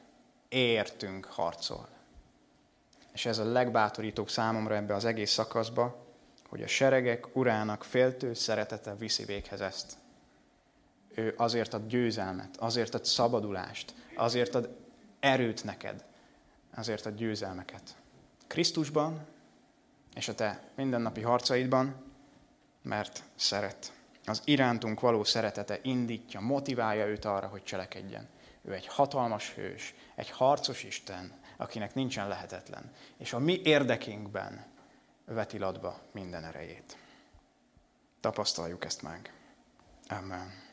értünk 0.49 1.25
harcol. 1.25 1.89
És 3.13 3.27
ez 3.27 3.39
a 3.39 3.53
legbátorítóbb 3.53 4.31
számomra 4.31 4.75
ebbe 4.75 4.95
az 4.95 5.05
egész 5.05 5.31
szakaszba, 5.31 6.05
hogy 6.49 6.63
a 6.63 6.67
seregek 6.67 7.37
urának 7.37 7.85
féltő 7.85 8.35
szeretete 8.35 8.95
viszi 8.95 9.25
véghez 9.25 9.61
ezt. 9.61 9.97
Ő 11.15 11.35
azért 11.37 11.75
ad 11.75 11.87
győzelmet, 11.87 12.57
azért 12.57 12.95
ad 12.95 13.05
szabadulást, 13.05 13.95
azért 14.15 14.55
ad 14.55 14.77
erőt 15.21 15.65
neked, 15.65 16.05
azért 16.77 17.07
ad 17.07 17.15
győzelmeket. 17.15 17.97
Krisztusban 18.47 19.27
és 20.15 20.29
a 20.29 20.35
te 20.35 20.63
mindennapi 20.75 21.21
harcaidban, 21.21 21.95
mert 22.83 23.23
szeret. 23.35 23.93
Az 24.25 24.43
irántunk 24.45 25.01
való 25.01 25.25
szeretete 25.25 25.79
indítja, 25.83 26.41
motiválja 26.41 27.07
őt 27.07 27.25
arra, 27.25 27.47
hogy 27.47 27.63
cselekedjen. 27.63 28.29
Ő 28.63 28.73
egy 28.73 28.87
hatalmas 28.87 29.53
hős, 29.55 29.95
egy 30.15 30.31
harcos 30.31 30.85
Isten, 30.85 31.33
akinek 31.57 31.95
nincsen 31.95 32.29
lehetetlen. 32.29 32.93
És 33.17 33.33
a 33.33 33.39
mi 33.39 33.61
érdekénkben 33.65 34.65
veti 35.25 35.59
latba 35.59 36.01
minden 36.13 36.45
erejét. 36.45 36.97
Tapasztaljuk 38.21 38.85
ezt 38.85 39.03
meg. 39.03 39.33
Amen. 40.09 40.65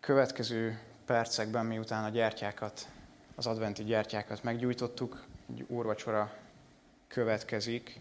Következő 0.00 0.80
percekben, 1.04 1.66
miután 1.66 2.04
a 2.04 2.08
gyertyákat, 2.08 2.88
az 3.36 3.46
adventi 3.46 3.84
gyertyákat 3.84 4.42
meggyújtottuk, 4.42 5.24
egy 5.50 5.64
úrvacsora 5.68 6.34
következik. 7.08 8.00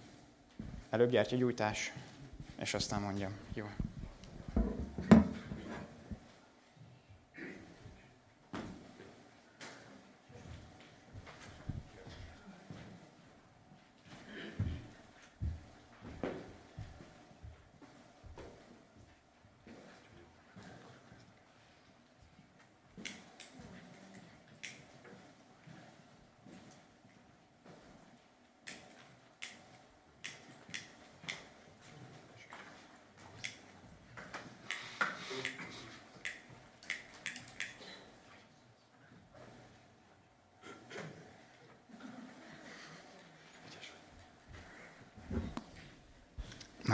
Előbb 0.90 1.10
gyertyagyújtás, 1.10 1.94
és 2.60 2.74
aztán 2.74 3.02
mondjam. 3.02 3.32
Jó. 3.54 3.66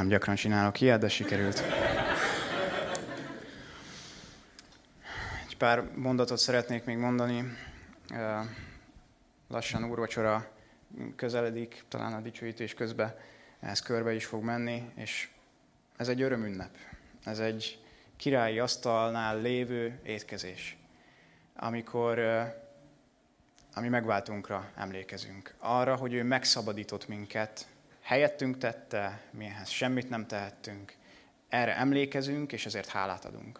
Nem 0.02 0.10
gyakran 0.10 0.36
csinálok 0.36 0.82
ilyet, 0.82 1.00
de 1.00 1.10
sikerült. 1.10 1.64
Egy 5.48 5.58
pár 5.58 5.84
mondatot 5.96 6.38
szeretnék 6.38 6.84
még 6.84 6.98
mondani. 6.98 7.58
Lassan 9.48 9.90
úrvacsora 9.90 10.52
közeledik, 11.16 11.84
talán 11.88 12.14
a 12.14 12.22
dicsőítés 12.22 12.74
közben 12.74 13.16
ez 13.60 13.82
körbe 13.82 14.14
is 14.14 14.26
fog 14.26 14.44
menni, 14.44 14.92
és 14.96 15.30
ez 15.98 16.08
egy 16.08 16.22
örömünnep. 16.22 16.76
Ez 17.24 17.40
egy 17.40 17.80
királyi 18.18 18.60
asztalnál 18.60 19.42
lévő 19.42 20.00
étkezés, 20.04 20.78
amikor 21.56 22.20
ami 23.74 23.88
megváltunkra 23.88 24.72
emlékezünk. 24.76 25.54
Arra, 25.58 25.96
hogy 25.96 26.14
ő 26.14 26.24
megszabadított 26.24 27.08
minket 27.08 27.68
helyettünk 28.02 28.58
tette, 28.58 29.22
mi 29.32 29.52
semmit 29.66 30.10
nem 30.10 30.28
tehettünk. 30.28 30.96
Erre 31.50 31.76
emlékezünk, 31.76 32.52
és 32.52 32.66
ezért 32.66 32.88
hálát 32.88 33.26
adunk. 33.26 33.60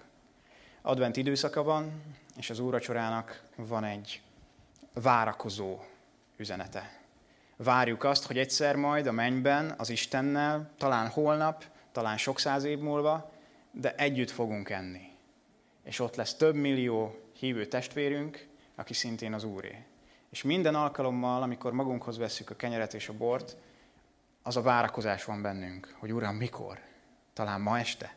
Advent 0.82 1.18
időszaka 1.18 1.64
van, 1.64 2.02
és 2.38 2.50
az 2.50 2.60
úracsorának 2.60 3.44
van 3.56 3.84
egy 3.84 4.22
várakozó 4.94 5.80
üzenete. 6.38 7.00
Várjuk 7.56 8.04
azt, 8.04 8.26
hogy 8.26 8.38
egyszer 8.38 8.76
majd 8.76 9.08
a 9.08 9.12
mennyben 9.12 9.74
az 9.78 9.90
Istennel, 9.90 10.70
talán 10.78 11.08
holnap, 11.08 11.66
talán 11.92 12.18
sok 12.18 12.40
száz 12.40 12.64
év 12.64 12.80
múlva, 12.80 13.32
de 13.72 13.96
együtt 13.96 14.30
fogunk 14.30 14.70
enni. 14.70 15.10
És 15.84 16.00
ott 16.00 16.16
lesz 16.16 16.36
több 16.36 16.56
millió 16.56 17.20
hívő 17.40 17.66
testvérünk, 17.66 18.48
aki 18.76 18.94
szintén 18.94 19.34
az 19.34 19.44
Úré. 19.44 19.84
És 20.30 20.44
minden 20.44 20.76
alkalommal, 20.76 21.42
amikor 21.42 21.72
magunkhoz 21.72 22.18
vesszük 22.18 22.50
a 22.50 22.56
kenyeret 22.56 22.94
és 22.94 23.10
a 23.10 23.14
bort, 23.14 23.58
az 24.44 24.58
a 24.58 24.62
várakozás 24.62 25.24
van 25.24 25.42
bennünk, 25.42 25.96
hogy 26.00 26.14
Uram, 26.14 26.36
mikor? 26.36 26.80
Talán 27.34 27.62
ma 27.62 27.80
este? 27.80 28.16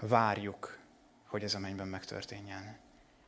Várjuk, 0.00 0.78
hogy 1.26 1.42
ez 1.42 1.54
a 1.54 1.58
mennyben 1.58 1.88
megtörténjen. 1.88 2.76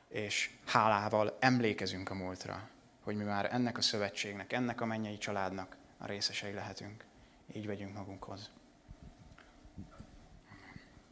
És 0.08 0.50
hálával 0.66 1.36
emlékezünk 1.40 2.10
a 2.10 2.14
múltra, 2.14 2.68
hogy 3.02 3.16
mi 3.16 3.24
már 3.24 3.48
ennek 3.52 3.78
a 3.78 3.82
szövetségnek, 3.82 4.52
ennek 4.52 4.80
a 4.80 4.86
mennyei 4.86 5.18
családnak 5.18 5.76
a 5.98 6.06
részesei 6.06 6.52
lehetünk. 6.52 7.04
Így 7.52 7.66
vegyünk 7.66 7.94
magunkhoz. 7.94 8.50